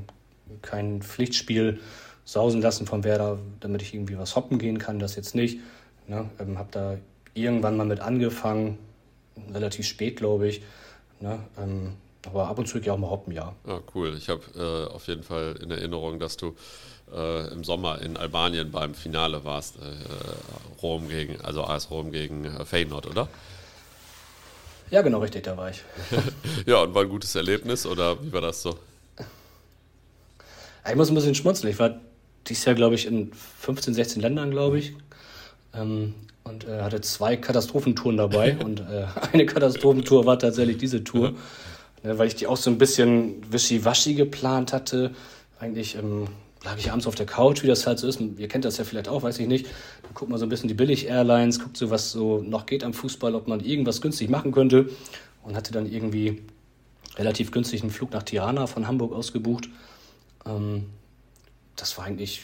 kein 0.63 1.03
Pflichtspiel 1.03 1.79
sausen 2.25 2.61
lassen 2.61 2.85
von 2.85 3.03
Werder, 3.03 3.39
damit 3.59 3.81
ich 3.81 3.93
irgendwie 3.93 4.17
was 4.17 4.35
hoppen 4.35 4.59
gehen 4.59 4.77
kann, 4.77 4.99
das 4.99 5.15
jetzt 5.15 5.35
nicht. 5.35 5.59
Ne? 6.07 6.29
Ähm, 6.39 6.57
habe 6.57 6.69
da 6.71 6.97
irgendwann 7.33 7.77
mal 7.77 7.85
mit 7.85 7.99
angefangen, 7.99 8.77
relativ 9.53 9.87
spät, 9.87 10.17
glaube 10.17 10.47
ich. 10.47 10.61
Ne? 11.19 11.39
Ähm, 11.57 11.93
aber 12.25 12.47
ab 12.47 12.59
und 12.59 12.67
zu 12.67 12.79
ja 12.79 12.93
auch 12.93 12.97
mal 12.97 13.09
hoppen, 13.09 13.33
ja. 13.33 13.53
Ah, 13.65 13.79
cool. 13.95 14.13
Ich 14.17 14.29
habe 14.29 14.41
äh, 14.55 14.93
auf 14.93 15.07
jeden 15.07 15.23
Fall 15.23 15.55
in 15.61 15.71
Erinnerung, 15.71 16.19
dass 16.19 16.37
du 16.37 16.55
äh, 17.13 17.51
im 17.51 17.63
Sommer 17.63 18.01
in 18.01 18.17
Albanien 18.17 18.71
beim 18.71 18.93
Finale 18.93 19.43
warst. 19.45 19.77
Äh, 19.77 20.81
Rom 20.81 21.09
gegen, 21.09 21.39
also 21.41 21.63
AS 21.63 21.89
Rom 21.89 22.11
gegen 22.11 22.45
äh, 22.45 22.65
Feyenoord, 22.65 23.07
oder? 23.07 23.27
Ja, 24.91 25.01
genau, 25.01 25.19
richtig, 25.19 25.43
da 25.43 25.55
war 25.55 25.69
ich. 25.69 25.83
ja, 26.65 26.81
und 26.81 26.93
war 26.93 27.03
ein 27.03 27.09
gutes 27.09 27.35
Erlebnis 27.35 27.85
oder 27.85 28.21
wie 28.23 28.33
war 28.33 28.41
das 28.41 28.61
so? 28.61 28.77
Ich 30.89 30.95
muss 30.95 31.09
ein 31.09 31.15
bisschen 31.15 31.35
schmunzeln. 31.35 31.71
Ich 31.71 31.79
war 31.79 31.99
dieses 32.49 32.65
Jahr, 32.65 32.75
glaube 32.75 32.95
ich, 32.95 33.05
in 33.05 33.31
15, 33.33 33.93
16 33.93 34.21
Ländern, 34.21 34.51
glaube 34.51 34.79
ich. 34.79 34.93
Ähm, 35.73 36.15
und 36.43 36.67
äh, 36.67 36.81
hatte 36.81 37.01
zwei 37.01 37.37
Katastrophentouren 37.37 38.17
dabei. 38.17 38.57
und 38.63 38.81
äh, 38.81 39.05
eine 39.31 39.45
Katastrophentour 39.45 40.25
war 40.25 40.39
tatsächlich 40.39 40.77
diese 40.77 41.03
Tour, 41.03 41.33
ne, 42.03 42.17
weil 42.17 42.27
ich 42.27 42.35
die 42.35 42.47
auch 42.47 42.57
so 42.57 42.69
ein 42.69 42.77
bisschen 42.77 43.51
wischiwaschi 43.51 44.15
geplant 44.15 44.73
hatte. 44.73 45.11
Eigentlich 45.59 45.95
ähm, 45.95 46.27
lag 46.63 46.77
ich 46.77 46.91
abends 46.91 47.07
auf 47.07 47.15
der 47.15 47.25
Couch, 47.25 47.63
wie 47.63 47.67
das 47.67 47.85
halt 47.85 47.99
so 47.99 48.07
ist. 48.07 48.19
Ihr 48.19 48.47
kennt 48.47 48.65
das 48.65 48.77
ja 48.77 48.83
vielleicht 48.83 49.07
auch, 49.07 49.23
weiß 49.23 49.39
ich 49.39 49.47
nicht. 49.47 49.67
Dann 50.03 50.13
guckt 50.13 50.29
man 50.29 50.39
so 50.39 50.45
ein 50.45 50.49
bisschen 50.49 50.67
die 50.67 50.73
Billig-Airlines, 50.73 51.59
guckt 51.59 51.77
so, 51.77 51.89
was 51.89 52.11
so 52.11 52.41
noch 52.41 52.65
geht 52.65 52.83
am 52.83 52.93
Fußball, 52.93 53.35
ob 53.35 53.47
man 53.47 53.59
irgendwas 53.59 54.01
günstig 54.01 54.29
machen 54.29 54.51
könnte. 54.51 54.89
Und 55.43 55.55
hatte 55.55 55.71
dann 55.71 55.89
irgendwie 55.89 56.41
relativ 57.15 57.51
günstig 57.51 57.81
einen 57.81 57.91
Flug 57.91 58.11
nach 58.11 58.23
Tirana 58.23 58.67
von 58.67 58.87
Hamburg 58.87 59.13
aus 59.13 59.31
gebucht. 59.33 59.69
Ähm, 60.45 60.85
das 61.81 61.97
war 61.97 62.05
eigentlich 62.05 62.41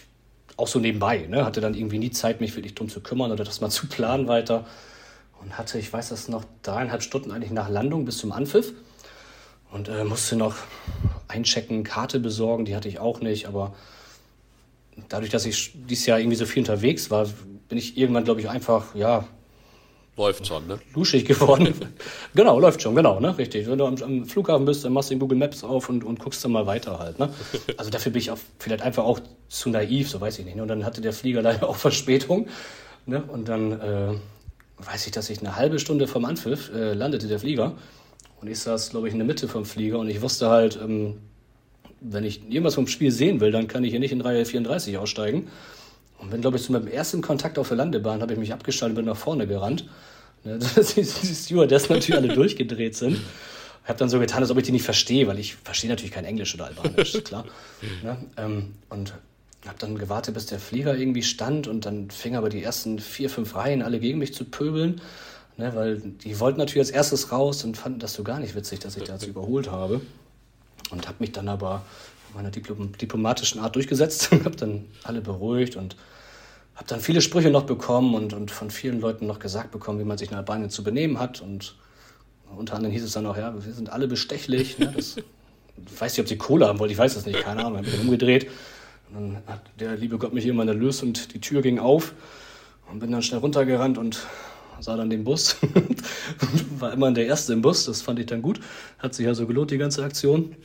auch 0.57 0.67
so 0.67 0.79
nebenbei. 0.79 1.25
Ne? 1.27 1.45
Hatte 1.45 1.61
dann 1.61 1.73
irgendwie 1.73 1.99
nie 1.99 2.11
Zeit, 2.11 2.41
mich 2.41 2.55
wirklich 2.55 2.75
drum 2.75 2.89
zu 2.89 3.01
kümmern 3.01 3.31
oder 3.31 3.43
das 3.43 3.61
mal 3.61 3.69
zu 3.69 3.87
planen 3.87 4.27
weiter. 4.27 4.65
Und 5.41 5.57
hatte, 5.57 5.77
ich 5.77 5.91
weiß 5.91 6.09
das 6.09 6.27
noch, 6.27 6.45
dreieinhalb 6.63 7.03
Stunden 7.03 7.31
eigentlich 7.31 7.51
nach 7.51 7.69
Landung 7.69 8.05
bis 8.05 8.17
zum 8.17 8.31
Anpfiff. 8.31 8.73
Und 9.71 9.89
äh, 9.89 10.03
musste 10.05 10.35
noch 10.37 10.55
einchecken, 11.27 11.83
Karte 11.83 12.19
besorgen, 12.19 12.65
die 12.65 12.75
hatte 12.75 12.87
ich 12.87 12.99
auch 12.99 13.19
nicht. 13.19 13.47
Aber 13.47 13.75
dadurch, 15.09 15.31
dass 15.31 15.45
ich 15.45 15.73
dieses 15.87 16.05
Jahr 16.05 16.19
irgendwie 16.19 16.37
so 16.37 16.45
viel 16.45 16.61
unterwegs 16.61 17.11
war, 17.11 17.27
bin 17.67 17.77
ich 17.77 17.97
irgendwann, 17.97 18.23
glaube 18.23 18.39
ich, 18.39 18.49
einfach, 18.49 18.95
ja, 18.95 19.27
Läuft 20.17 20.47
schon, 20.47 20.65
ne? 20.67 20.79
Luschig 20.93 21.25
geworden. 21.25 21.73
genau, 22.35 22.57
läuft 22.57 22.81
schon, 22.81 22.95
genau, 22.95 23.19
ne? 23.19 23.37
Richtig. 23.37 23.67
Wenn 23.67 23.77
du 23.77 23.85
am, 23.85 24.01
am, 24.01 24.25
Flughafen 24.25 24.65
bist, 24.65 24.85
dann 24.85 24.93
machst 24.93 25.09
du 25.09 25.15
den 25.15 25.19
Google 25.19 25.37
Maps 25.37 25.63
auf 25.63 25.89
und, 25.89 26.05
und 26.05 26.19
guckst 26.19 26.43
dann 26.45 26.53
mal 26.53 26.65
weiter 26.65 26.99
halt, 26.99 27.19
ne? 27.19 27.29
Also 27.77 27.91
dafür 27.91 28.13
bin 28.13 28.21
ich 28.21 28.31
auch 28.31 28.37
vielleicht 28.57 28.81
einfach 28.81 29.03
auch 29.03 29.19
zu 29.49 29.69
naiv, 29.69 30.09
so 30.09 30.21
weiß 30.21 30.39
ich 30.39 30.45
nicht. 30.45 30.55
Ne? 30.55 30.61
Und 30.61 30.69
dann 30.69 30.85
hatte 30.85 31.01
der 31.01 31.11
Flieger 31.11 31.41
leider 31.41 31.67
auch 31.67 31.75
Verspätung, 31.75 32.47
ne? 33.05 33.23
Und 33.23 33.49
dann 33.49 33.73
äh, 33.73 34.13
weiß 34.77 35.05
ich, 35.05 35.11
dass 35.11 35.29
ich 35.29 35.39
eine 35.39 35.57
halbe 35.57 35.79
Stunde 35.79 36.07
vom 36.07 36.23
Anpfiff 36.23 36.71
äh, 36.73 36.93
landete 36.93 37.27
der 37.27 37.39
Flieger. 37.39 37.73
Und 38.39 38.47
ich 38.47 38.59
saß, 38.59 38.91
glaube 38.91 39.07
ich, 39.07 39.13
in 39.13 39.19
der 39.19 39.27
Mitte 39.27 39.49
vom 39.49 39.65
Flieger 39.65 39.99
und 39.99 40.07
ich 40.09 40.21
wusste 40.21 40.49
halt, 40.49 40.79
ähm, 40.81 41.17
wenn 41.99 42.23
ich 42.23 42.43
irgendwas 42.43 42.75
vom 42.75 42.87
Spiel 42.87 43.11
sehen 43.11 43.41
will, 43.41 43.51
dann 43.51 43.67
kann 43.67 43.83
ich 43.83 43.91
hier 43.91 43.99
nicht 43.99 44.11
in 44.11 44.21
Reihe 44.21 44.45
34 44.45 44.97
aussteigen. 44.97 45.49
Und 46.17 46.31
bin, 46.31 46.41
glaube 46.41 46.57
ich, 46.57 46.63
zu 46.63 46.71
meinem 46.71 46.87
ersten 46.87 47.21
Kontakt 47.21 47.59
auf 47.59 47.67
der 47.67 47.77
Landebahn, 47.77 48.21
habe 48.21 48.33
ich 48.33 48.39
mich 48.39 48.53
abgeschaltet 48.53 48.97
und 48.97 49.03
bin 49.03 49.11
nach 49.11 49.17
vorne 49.19 49.47
gerannt. 49.47 49.87
Ne, 50.43 50.59
dass 50.75 50.95
die, 50.95 51.01
natürlich 51.93 52.15
alle 52.15 52.33
durchgedreht 52.33 52.95
sind. 52.95 53.17
Ich 53.17 53.89
habe 53.89 53.99
dann 53.99 54.09
so 54.09 54.19
getan, 54.19 54.41
als 54.41 54.49
ob 54.51 54.57
ich 54.57 54.63
die 54.63 54.71
nicht 54.71 54.85
verstehe, 54.85 55.27
weil 55.27 55.37
ich 55.37 55.55
verstehe 55.55 55.89
natürlich 55.89 56.11
kein 56.11 56.25
Englisch 56.25 56.55
oder 56.55 56.65
Albanisch, 56.65 57.23
klar. 57.23 57.45
Ne? 58.03 58.17
Ähm, 58.37 58.73
und 58.89 59.13
habe 59.67 59.77
dann 59.79 59.97
gewartet, 59.97 60.33
bis 60.33 60.45
der 60.45 60.59
Flieger 60.59 60.95
irgendwie 60.95 61.23
stand 61.23 61.67
und 61.67 61.85
dann 61.85 62.09
fing 62.09 62.35
aber 62.35 62.49
die 62.49 62.63
ersten 62.63 62.99
vier, 62.99 63.29
fünf 63.29 63.55
Reihen 63.55 63.81
alle 63.81 63.99
gegen 63.99 64.19
mich 64.19 64.33
zu 64.33 64.45
pöbeln, 64.45 65.01
ne? 65.57 65.75
weil 65.75 65.97
die 65.97 66.39
wollten 66.39 66.59
natürlich 66.59 66.87
als 66.87 66.91
erstes 66.91 67.31
raus 67.31 67.63
und 67.63 67.77
fanden 67.77 67.99
das 67.99 68.13
so 68.13 68.23
gar 68.23 68.39
nicht 68.39 68.55
witzig, 68.55 68.79
dass 68.79 68.97
ich 68.97 69.03
dazu 69.03 69.27
überholt 69.27 69.71
habe. 69.71 70.01
Und 70.91 71.07
habe 71.07 71.17
mich 71.19 71.31
dann 71.31 71.49
aber 71.49 71.83
meiner 72.35 72.51
diplomatischen 72.51 73.59
Art 73.59 73.75
durchgesetzt 73.75 74.29
und 74.31 74.45
habe 74.45 74.55
dann 74.55 74.85
alle 75.03 75.21
beruhigt 75.21 75.75
und 75.75 75.95
habe 76.75 76.87
dann 76.87 76.99
viele 76.99 77.21
Sprüche 77.21 77.49
noch 77.49 77.63
bekommen 77.63 78.13
und, 78.13 78.33
und 78.33 78.51
von 78.51 78.69
vielen 78.69 78.99
Leuten 78.99 79.25
noch 79.27 79.39
gesagt 79.39 79.71
bekommen, 79.71 79.99
wie 79.99 80.03
man 80.03 80.17
sich 80.17 80.29
in 80.29 80.35
Albanien 80.35 80.69
zu 80.69 80.83
benehmen 80.83 81.19
hat. 81.19 81.41
Und 81.41 81.75
unter 82.55 82.75
anderem 82.75 82.93
hieß 82.93 83.03
es 83.03 83.13
dann 83.13 83.25
auch, 83.25 83.37
ja, 83.37 83.53
wir 83.53 83.73
sind 83.73 83.89
alle 83.89 84.07
bestechlich. 84.07 84.77
Ne? 84.77 84.91
Das, 84.95 85.17
ich 85.17 85.23
weiß 86.01 86.13
nicht, 86.13 86.21
ob 86.21 86.27
sie 86.27 86.37
Kohle 86.37 86.67
haben 86.67 86.79
wollten, 86.79 86.91
ich 86.91 86.97
weiß 86.97 87.13
das 87.13 87.25
nicht, 87.25 87.41
keine 87.41 87.65
Ahnung. 87.65 87.83
Ich 87.83 87.91
bin 87.91 88.01
umgedreht. 88.01 88.49
Und 89.09 89.15
dann 89.15 89.43
hat 89.47 89.61
der 89.79 89.95
liebe 89.95 90.17
Gott 90.17 90.33
mich 90.33 90.45
irgendwann 90.45 90.67
erlöst 90.67 91.01
und 91.01 91.33
die 91.33 91.39
Tür 91.39 91.61
ging 91.61 91.79
auf. 91.79 92.13
Und 92.91 92.99
bin 92.99 93.11
dann 93.11 93.23
schnell 93.23 93.39
runtergerannt 93.39 93.97
und 93.97 94.27
sah 94.79 94.97
dann 94.97 95.09
den 95.09 95.23
Bus. 95.23 95.55
War 96.79 96.93
immer 96.93 97.11
der 97.11 97.25
Erste 97.25 97.53
im 97.53 97.61
Bus, 97.61 97.85
das 97.85 98.01
fand 98.01 98.19
ich 98.19 98.25
dann 98.25 98.41
gut. 98.41 98.59
Hat 98.99 99.15
sich 99.15 99.25
ja 99.25 99.33
so 99.33 99.47
gelohnt, 99.47 99.71
die 99.71 99.77
ganze 99.77 100.03
Aktion. 100.03 100.55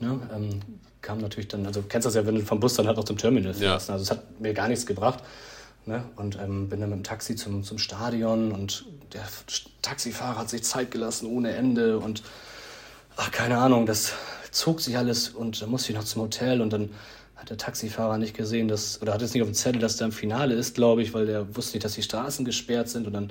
Ja, 0.00 0.20
ähm, 0.34 0.60
kam 1.08 1.20
natürlich 1.20 1.48
dann, 1.48 1.64
also 1.64 1.80
du 1.80 1.88
kennst 1.88 2.04
das 2.04 2.14
ja, 2.14 2.26
wenn 2.26 2.34
du 2.34 2.42
vom 2.42 2.60
Bus 2.60 2.74
dann 2.74 2.86
halt 2.86 2.98
noch 2.98 3.04
zum 3.04 3.16
Terminal 3.16 3.54
fährst. 3.54 3.88
Ja. 3.88 3.94
Also 3.94 4.02
es 4.02 4.10
hat 4.10 4.38
mir 4.42 4.52
gar 4.52 4.68
nichts 4.68 4.84
gebracht. 4.84 5.24
Ne? 5.86 6.04
Und 6.16 6.36
ähm, 6.36 6.68
bin 6.68 6.80
dann 6.80 6.90
mit 6.90 6.98
dem 6.98 7.02
Taxi 7.02 7.34
zum, 7.34 7.64
zum 7.64 7.78
Stadion 7.78 8.52
und 8.52 8.84
der 9.14 9.22
Taxifahrer 9.80 10.38
hat 10.38 10.50
sich 10.50 10.64
Zeit 10.64 10.90
gelassen 10.90 11.26
ohne 11.26 11.52
Ende 11.52 11.98
und 11.98 12.22
ach, 13.16 13.30
keine 13.30 13.56
Ahnung, 13.56 13.86
das 13.86 14.12
zog 14.50 14.82
sich 14.82 14.98
alles 14.98 15.30
und 15.30 15.62
dann 15.62 15.70
musste 15.70 15.92
ich 15.92 15.96
noch 15.96 16.04
zum 16.04 16.20
Hotel 16.20 16.60
und 16.60 16.74
dann 16.74 16.90
hat 17.36 17.48
der 17.48 17.56
Taxifahrer 17.56 18.18
nicht 18.18 18.36
gesehen, 18.36 18.68
dass, 18.68 19.00
oder 19.00 19.14
hat 19.14 19.22
es 19.22 19.32
nicht 19.32 19.42
auf 19.42 19.48
dem 19.48 19.54
Zettel, 19.54 19.80
dass 19.80 19.96
der 19.96 20.08
im 20.08 20.12
Finale 20.12 20.54
ist, 20.56 20.74
glaube 20.74 21.00
ich, 21.00 21.14
weil 21.14 21.24
der 21.24 21.56
wusste 21.56 21.78
nicht, 21.78 21.86
dass 21.86 21.94
die 21.94 22.02
Straßen 22.02 22.44
gesperrt 22.44 22.90
sind 22.90 23.06
und 23.06 23.14
dann 23.14 23.30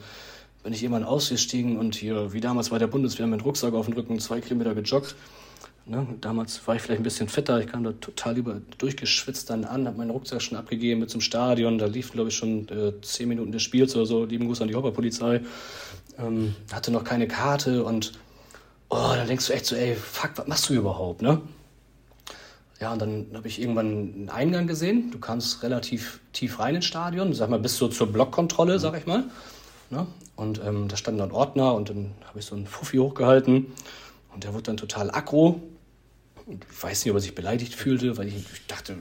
bin 0.64 0.74
ich 0.74 0.82
irgendwann 0.82 1.04
ausgestiegen 1.04 1.78
und 1.78 1.94
hier, 1.94 2.34
wie 2.34 2.42
damals 2.42 2.70
bei 2.70 2.80
der 2.80 2.88
Bundeswehr, 2.88 3.28
mit 3.28 3.46
Rucksack 3.46 3.76
auf 3.76 3.86
dem 3.86 3.94
Rücken 3.94 4.20
zwei 4.20 4.42
Kilometer 4.42 4.74
gejoggt 4.74 5.16
Ne? 5.90 6.06
Damals 6.20 6.68
war 6.68 6.76
ich 6.76 6.82
vielleicht 6.82 7.00
ein 7.00 7.04
bisschen 7.04 7.30
fitter, 7.30 7.62
ich 7.62 7.68
kam 7.68 7.84
da 7.84 7.94
total 7.94 8.38
über, 8.38 8.60
durchgeschwitzt 8.78 9.50
dann 9.50 9.64
an, 9.64 9.88
habe 9.88 9.98
meinen 9.98 10.10
Rucksack 10.10 10.42
schon 10.42 10.58
abgegeben 10.58 11.00
mit 11.00 11.10
zum 11.10 11.22
Stadion. 11.22 11.78
Da 11.78 11.86
lief, 11.86 12.12
glaube 12.12 12.30
ich, 12.30 12.36
schon 12.36 12.68
äh, 12.68 13.00
zehn 13.02 13.30
Minuten 13.30 13.54
des 13.54 13.64
Spiels 13.64 13.96
oder 13.96 14.06
so. 14.06 14.26
Lieben 14.26 14.48
Gruß 14.48 14.62
an 14.62 14.68
die 14.68 14.76
Hopperpolizei. 14.76 15.42
Ähm, 16.20 16.56
hatte 16.74 16.92
noch 16.92 17.06
keine 17.06 17.28
Karte 17.28 17.86
und 17.86 18.14
oh, 18.90 19.14
dann 19.16 19.28
denkst 19.28 19.48
du 19.48 19.54
echt 19.54 19.66
so, 19.66 19.76
ey, 19.76 19.96
fuck, 19.96 20.32
was 20.36 20.48
machst 20.48 20.70
du 20.70 20.74
überhaupt, 20.74 21.22
ne? 21.22 21.42
Ja, 22.82 22.94
und 22.94 23.02
dann 23.02 23.28
habe 23.34 23.48
ich 23.48 23.60
irgendwann 23.60 23.88
einen 23.88 24.30
Eingang 24.30 24.68
gesehen. 24.68 25.10
Du 25.10 25.20
kamst 25.20 25.64
relativ 25.64 26.20
tief 26.34 26.60
rein 26.60 26.76
ins 26.76 26.86
Stadion, 26.86 27.34
sag 27.34 27.50
mal, 27.50 27.60
bis 27.60 27.78
so 27.78 27.88
zur 27.88 28.12
Blockkontrolle, 28.12 28.78
sag 28.78 28.96
ich 28.98 29.08
mal. 29.08 29.24
Ne? 29.90 30.06
Und 30.36 30.62
ähm, 30.64 30.88
da 30.88 30.98
standen 30.98 31.20
dann 31.20 31.32
Ordner 31.32 31.74
und 31.74 31.90
dann 31.90 32.12
habe 32.28 32.40
ich 32.40 32.46
so 32.46 32.56
einen 32.56 32.68
Fuffi 32.68 32.98
hochgehalten 32.98 33.68
und 34.34 34.44
der 34.44 34.54
wurde 34.54 34.64
dann 34.64 34.78
total 34.78 35.10
aggro 35.10 35.62
ich 36.50 36.84
weiß 36.84 37.06
nicht, 37.06 37.12
ob 37.12 37.18
er 37.18 37.22
sich 37.22 37.36
beleidigt 37.36 37.74
fühlte, 37.74 38.18
weil 38.18 38.28
ich, 38.28 38.36
ich 38.36 38.68
dachte, 38.68 38.96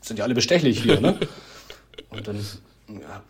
sind 0.00 0.18
ja 0.18 0.24
alle 0.24 0.34
bestechlich 0.34 0.82
hier, 0.82 1.00
ne? 1.00 1.18
Und 2.10 2.28
dann 2.28 2.36
ja, 2.88 3.22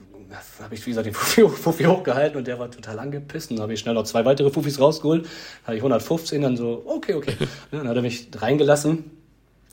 habe 0.60 0.74
ich, 0.74 0.84
wie 0.86 0.90
gesagt, 0.90 1.06
den 1.06 1.14
Fuffi, 1.14 1.48
Fuffi, 1.48 1.84
hochgehalten 1.84 2.38
und 2.38 2.46
der 2.46 2.58
war 2.58 2.70
total 2.70 2.98
angepisst. 2.98 3.50
Und 3.50 3.56
dann 3.56 3.64
habe 3.64 3.74
ich 3.74 3.80
schnell 3.80 3.94
noch 3.94 4.04
zwei 4.04 4.24
weitere 4.24 4.50
Fuffis 4.50 4.80
rausgeholt. 4.80 5.28
Hatte 5.64 5.76
ich 5.76 5.80
115, 5.80 6.42
dann 6.42 6.56
so, 6.56 6.82
okay, 6.86 7.14
okay. 7.14 7.34
dann 7.70 7.88
hat 7.88 7.96
er 7.96 8.02
mich 8.02 8.28
reingelassen. 8.34 9.10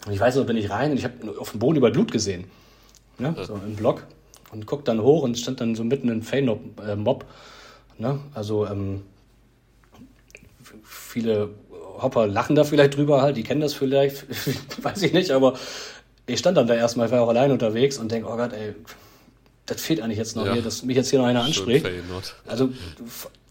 Und 0.05 0.13
ich 0.13 0.19
weiß 0.19 0.35
noch, 0.35 0.45
bin 0.45 0.57
ich 0.57 0.69
rein 0.69 0.91
und 0.91 0.97
ich 0.97 1.05
habe 1.05 1.39
auf 1.39 1.51
dem 1.51 1.59
Boden 1.59 1.77
über 1.77 1.91
Blut 1.91 2.11
gesehen. 2.11 2.45
Ne? 3.17 3.35
So 3.45 3.55
im 3.55 3.75
Block. 3.75 4.05
Und 4.51 4.65
guck 4.65 4.85
dann 4.85 5.01
hoch 5.01 5.23
und 5.23 5.37
stand 5.37 5.61
dann 5.61 5.75
so 5.75 5.83
mitten 5.83 6.09
in 6.09 6.23
Fane-Mob. 6.23 7.25
Ne? 7.97 8.19
Also 8.33 8.65
ähm, 8.65 9.03
viele 10.83 11.49
Hopper 12.01 12.27
lachen 12.27 12.55
da 12.55 12.63
vielleicht 12.63 12.95
drüber 12.95 13.21
halt, 13.21 13.37
die 13.37 13.43
kennen 13.43 13.61
das 13.61 13.73
vielleicht, 13.73 14.25
weiß 14.83 15.01
ich 15.03 15.13
nicht, 15.13 15.31
aber 15.31 15.53
ich 16.25 16.39
stand 16.39 16.57
dann 16.57 16.67
da 16.67 16.75
erstmal, 16.75 17.07
ich 17.07 17.11
war 17.11 17.21
auch 17.21 17.29
allein 17.29 17.51
unterwegs 17.51 17.97
und 17.97 18.11
denke, 18.11 18.29
oh 18.29 18.35
Gott, 18.35 18.53
ey, 18.53 18.75
das 19.65 19.81
fehlt 19.81 20.01
eigentlich 20.01 20.17
jetzt 20.17 20.35
noch 20.35 20.45
ja. 20.45 20.53
hier, 20.53 20.61
dass 20.61 20.83
mich 20.83 20.95
jetzt 20.95 21.09
hier 21.09 21.19
noch 21.19 21.27
einer 21.27 21.43
anspricht. 21.43 21.87
Also, 22.47 22.69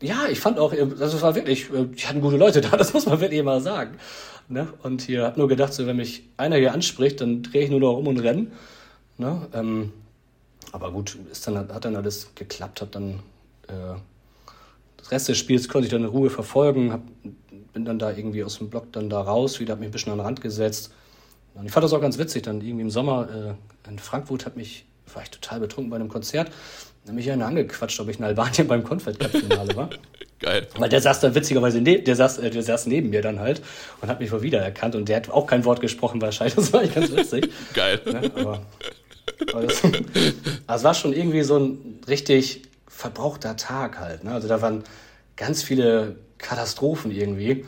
ja, 0.00 0.26
ich 0.30 0.40
fand 0.40 0.58
auch, 0.58 0.74
das 0.98 1.20
war 1.22 1.34
wirklich, 1.34 1.66
die 1.68 2.06
hatten 2.06 2.20
gute 2.20 2.36
Leute 2.36 2.60
da, 2.60 2.70
das 2.76 2.92
muss 2.92 3.06
man 3.06 3.20
wirklich 3.20 3.42
mal 3.42 3.60
sagen. 3.60 3.98
Ne? 4.48 4.68
Und 4.82 5.02
hier 5.02 5.24
hab 5.24 5.36
nur 5.36 5.48
gedacht, 5.48 5.74
so, 5.74 5.86
wenn 5.86 5.96
mich 5.96 6.24
einer 6.36 6.56
hier 6.56 6.72
anspricht, 6.72 7.20
dann 7.20 7.42
drehe 7.42 7.64
ich 7.64 7.70
nur 7.70 7.80
noch 7.80 7.96
um 7.96 8.06
und 8.06 8.18
renne. 8.18 8.48
Ne? 9.18 9.46
Ähm, 9.52 9.92
aber 10.72 10.90
gut, 10.90 11.18
ist 11.30 11.46
dann, 11.46 11.56
hat 11.56 11.84
dann 11.84 11.96
alles 11.96 12.34
geklappt, 12.34 12.80
hat 12.80 12.94
dann 12.94 13.20
äh, 13.68 13.96
das 14.96 15.10
Rest 15.10 15.28
des 15.28 15.38
Spiels 15.38 15.68
konnte 15.68 15.86
ich 15.86 15.92
dann 15.92 16.02
in 16.02 16.08
Ruhe 16.08 16.30
verfolgen, 16.30 16.92
hab 16.92 17.02
bin 17.72 17.84
dann 17.84 17.98
da 17.98 18.10
irgendwie 18.10 18.44
aus 18.44 18.58
dem 18.58 18.70
Block 18.70 18.92
dann 18.92 19.10
da 19.10 19.20
raus, 19.20 19.60
wieder 19.60 19.72
habe 19.72 19.80
mich 19.80 19.88
ein 19.88 19.92
bisschen 19.92 20.12
an 20.12 20.18
den 20.18 20.26
Rand 20.26 20.40
gesetzt. 20.40 20.92
Und 21.54 21.66
ich 21.66 21.72
fand 21.72 21.84
das 21.84 21.92
auch 21.92 22.00
ganz 22.00 22.18
witzig, 22.18 22.42
dann 22.42 22.60
irgendwie 22.60 22.82
im 22.82 22.90
Sommer 22.90 23.56
äh, 23.86 23.90
in 23.90 23.98
Frankfurt 23.98 24.46
hat 24.46 24.56
mich, 24.56 24.86
war 25.12 25.22
ich 25.22 25.30
total 25.30 25.60
betrunken 25.60 25.90
bei 25.90 25.96
einem 25.96 26.08
Konzert, 26.08 26.50
dann 27.04 27.14
mich 27.14 27.30
einer 27.30 27.46
angequatscht, 27.46 27.98
ob 28.00 28.08
ich 28.08 28.18
in 28.18 28.24
Albanien 28.24 28.68
beim 28.68 28.84
Confed 28.84 29.18
Cup 29.18 29.30
Finale 29.30 29.74
war. 29.76 29.90
Geil. 30.40 30.68
Weil 30.76 30.88
der 30.88 31.00
saß 31.00 31.18
dann 31.20 31.34
witzigerweise, 31.34 31.80
ne 31.80 32.00
der, 32.00 32.14
saß, 32.14 32.38
äh, 32.38 32.50
der 32.50 32.62
saß 32.62 32.86
neben 32.86 33.10
mir 33.10 33.22
dann 33.22 33.40
halt 33.40 33.60
und 34.00 34.08
hat 34.08 34.20
mich 34.20 34.30
wohl 34.30 34.42
wiedererkannt 34.42 34.94
und 34.94 35.08
der 35.08 35.16
hat 35.16 35.30
auch 35.30 35.46
kein 35.46 35.64
Wort 35.64 35.80
gesprochen 35.80 36.22
wahrscheinlich. 36.22 36.54
Das 36.56 36.72
war 36.72 36.86
ganz 36.86 37.10
witzig. 37.10 37.50
Geil. 37.74 38.00
Ne? 38.06 38.30
Aber, 38.36 38.62
aber 39.52 39.62
das, 39.62 39.82
also 39.82 39.94
es 40.68 40.84
war 40.84 40.94
schon 40.94 41.12
irgendwie 41.12 41.42
so 41.42 41.58
ein 41.58 42.00
richtig 42.06 42.62
verbrauchter 42.86 43.56
Tag 43.56 43.98
halt. 43.98 44.22
Ne? 44.22 44.32
Also 44.32 44.46
da 44.46 44.62
waren 44.62 44.84
ganz 45.36 45.62
viele 45.62 46.16
Katastrophen 46.38 47.10
irgendwie. 47.10 47.64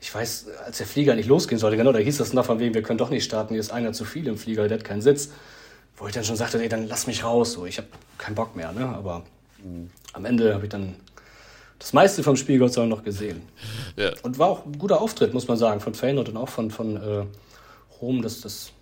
Ich 0.00 0.14
weiß, 0.14 0.46
als 0.64 0.78
der 0.78 0.86
Flieger 0.86 1.14
nicht 1.14 1.28
losgehen 1.28 1.58
sollte, 1.58 1.76
genau, 1.76 1.92
da 1.92 1.98
hieß 1.98 2.20
es 2.20 2.32
noch 2.32 2.46
von 2.46 2.58
wegen, 2.58 2.74
wir 2.74 2.82
können 2.82 2.98
doch 2.98 3.10
nicht 3.10 3.24
starten, 3.24 3.54
hier 3.54 3.60
ist 3.60 3.70
einer 3.70 3.92
zu 3.92 4.04
viel 4.04 4.26
im 4.28 4.38
Flieger, 4.38 4.66
der 4.68 4.78
hat 4.78 4.84
keinen 4.84 5.02
Sitz. 5.02 5.30
Wo 5.96 6.06
ich 6.06 6.14
dann 6.14 6.24
schon 6.24 6.36
sagte, 6.36 6.62
ey, 6.62 6.68
dann 6.70 6.88
lass 6.88 7.06
mich 7.06 7.24
raus, 7.24 7.52
so, 7.52 7.66
ich 7.66 7.76
habe 7.76 7.88
keinen 8.16 8.34
Bock 8.34 8.56
mehr, 8.56 8.72
ne? 8.72 8.86
Aber 8.88 9.24
mhm. 9.62 9.90
am 10.14 10.24
Ende 10.24 10.54
habe 10.54 10.64
ich 10.64 10.70
dann 10.70 10.96
das 11.78 11.92
meiste 11.92 12.22
vom 12.22 12.36
Spiel 12.36 12.58
Gott 12.58 12.72
sei 12.72 12.82
Dank 12.82 12.90
noch 12.90 13.04
gesehen. 13.04 13.42
Ja. 13.96 14.12
Und 14.22 14.38
war 14.38 14.48
auch 14.48 14.64
ein 14.64 14.78
guter 14.78 15.00
Auftritt, 15.00 15.34
muss 15.34 15.48
man 15.48 15.58
sagen, 15.58 15.80
von 15.80 15.94
Feyenoord 15.94 16.30
und 16.30 16.36
auch 16.36 16.48
von, 16.48 16.70
von 16.70 16.96
äh, 16.96 17.24
Rom. 18.00 18.22
Das, 18.22 18.40
das 18.40 18.72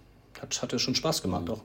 hat, 0.41 0.63
hatte 0.63 0.79
schon 0.79 0.95
Spaß 0.95 1.23
gemacht, 1.23 1.47
mhm. 1.47 1.51
auch. 1.53 1.63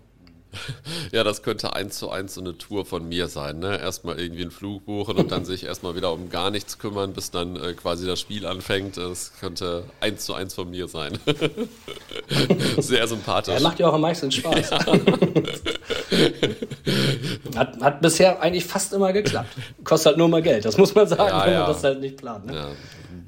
Ja, 1.11 1.23
das 1.23 1.43
könnte 1.43 1.73
eins 1.73 1.97
zu 1.97 2.09
eins 2.09 2.35
so 2.35 2.41
eine 2.41 2.57
Tour 2.57 2.85
von 2.85 3.07
mir 3.07 3.27
sein. 3.27 3.59
Ne? 3.59 3.79
Erstmal 3.79 4.19
irgendwie 4.19 4.41
einen 4.41 4.51
Flug 4.51 4.85
buchen 4.85 5.17
und 5.17 5.31
dann 5.31 5.45
sich 5.45 5.65
erstmal 5.65 5.95
wieder 5.95 6.11
um 6.11 6.29
gar 6.29 6.51
nichts 6.51 6.79
kümmern, 6.79 7.13
bis 7.13 7.31
dann 7.31 7.55
äh, 7.55 7.73
quasi 7.73 8.05
das 8.05 8.19
Spiel 8.19 8.45
anfängt. 8.45 8.97
Das 8.97 9.33
könnte 9.39 9.85
eins 9.99 10.25
zu 10.25 10.33
eins 10.33 10.53
von 10.53 10.69
mir 10.69 10.87
sein. 10.87 11.17
Sehr 12.77 13.07
sympathisch. 13.07 13.53
Ja, 13.53 13.59
macht 13.59 13.79
ja 13.79 13.89
auch 13.89 13.93
am 13.93 14.01
meisten 14.01 14.31
Spaß. 14.31 14.71
Ja. 14.71 14.79
hat, 17.55 17.81
hat 17.81 18.01
bisher 18.01 18.41
eigentlich 18.41 18.65
fast 18.65 18.93
immer 18.93 19.13
geklappt. 19.13 19.49
Kostet 19.83 20.11
halt 20.11 20.17
nur 20.17 20.29
mal 20.29 20.41
Geld, 20.41 20.65
das 20.65 20.77
muss 20.77 20.95
man 20.95 21.07
sagen, 21.07 21.27
ja, 21.27 21.45
wenn 21.45 21.53
man 21.53 21.67
das 21.67 21.83
halt 21.83 21.99
nicht 21.99 22.17
plant. 22.17 22.45
Ne? 22.45 22.75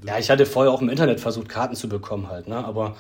Ja. 0.06 0.18
ich 0.18 0.30
hatte 0.30 0.46
vorher 0.46 0.72
auch 0.72 0.82
im 0.82 0.90
Internet 0.90 1.20
versucht, 1.20 1.50
Karten 1.50 1.76
zu 1.76 1.90
bekommen 1.90 2.30
halt, 2.30 2.48
ne? 2.48 2.64
aber 2.64 2.96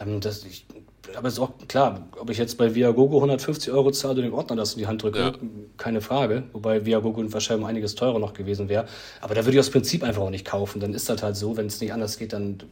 ähm, 0.00 0.20
das, 0.20 0.44
ich, 0.44 0.66
aber 1.14 1.28
ist 1.28 1.38
auch 1.38 1.50
klar, 1.68 2.08
ob 2.18 2.30
ich 2.30 2.38
jetzt 2.38 2.58
bei 2.58 2.74
Viagogo 2.74 3.16
150 3.16 3.72
Euro 3.72 3.90
zahle 3.90 4.16
und 4.16 4.22
den 4.22 4.32
Ordner 4.32 4.56
das 4.56 4.74
in 4.74 4.80
die 4.80 4.86
Hand 4.86 5.02
drücke, 5.02 5.18
ja. 5.18 5.32
keine 5.76 6.00
Frage. 6.00 6.44
Wobei 6.52 6.84
Viagogo 6.84 7.22
wahrscheinlich 7.32 7.64
um 7.64 7.68
einiges 7.68 7.94
teurer 7.94 8.18
noch 8.18 8.34
gewesen 8.34 8.68
wäre. 8.68 8.86
Aber 9.20 9.34
da 9.34 9.44
würde 9.44 9.52
ich 9.52 9.60
aus 9.60 9.70
Prinzip 9.70 10.02
einfach 10.02 10.22
auch 10.22 10.30
nicht 10.30 10.44
kaufen. 10.44 10.80
Dann 10.80 10.94
ist 10.94 11.08
das 11.08 11.22
halt 11.22 11.36
so, 11.36 11.56
wenn 11.56 11.66
es 11.66 11.80
nicht 11.80 11.92
anders 11.92 12.18
geht, 12.18 12.32
dann 12.32 12.62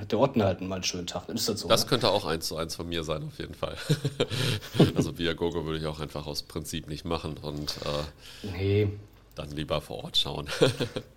hat 0.00 0.12
der 0.12 0.18
Ordner 0.18 0.46
halt 0.46 0.60
mal 0.60 0.76
einen 0.76 0.84
schönen 0.84 1.06
Tag. 1.06 1.26
Dann 1.26 1.36
ist 1.36 1.48
das 1.48 1.60
so. 1.60 1.68
Das 1.68 1.84
ne? 1.84 1.88
könnte 1.88 2.10
auch 2.10 2.24
eins 2.24 2.48
zu 2.48 2.56
eins 2.56 2.74
von 2.74 2.88
mir 2.88 3.04
sein, 3.04 3.22
auf 3.24 3.38
jeden 3.38 3.54
Fall. 3.54 3.76
also 4.94 5.18
Viagogo 5.18 5.64
würde 5.64 5.78
ich 5.78 5.86
auch 5.86 6.00
einfach 6.00 6.26
aus 6.26 6.42
Prinzip 6.42 6.88
nicht 6.88 7.04
machen 7.04 7.36
und 7.42 7.76
äh, 7.84 8.48
nee. 8.56 8.88
dann 9.34 9.50
lieber 9.50 9.80
vor 9.80 10.04
Ort 10.04 10.16
schauen. 10.16 10.46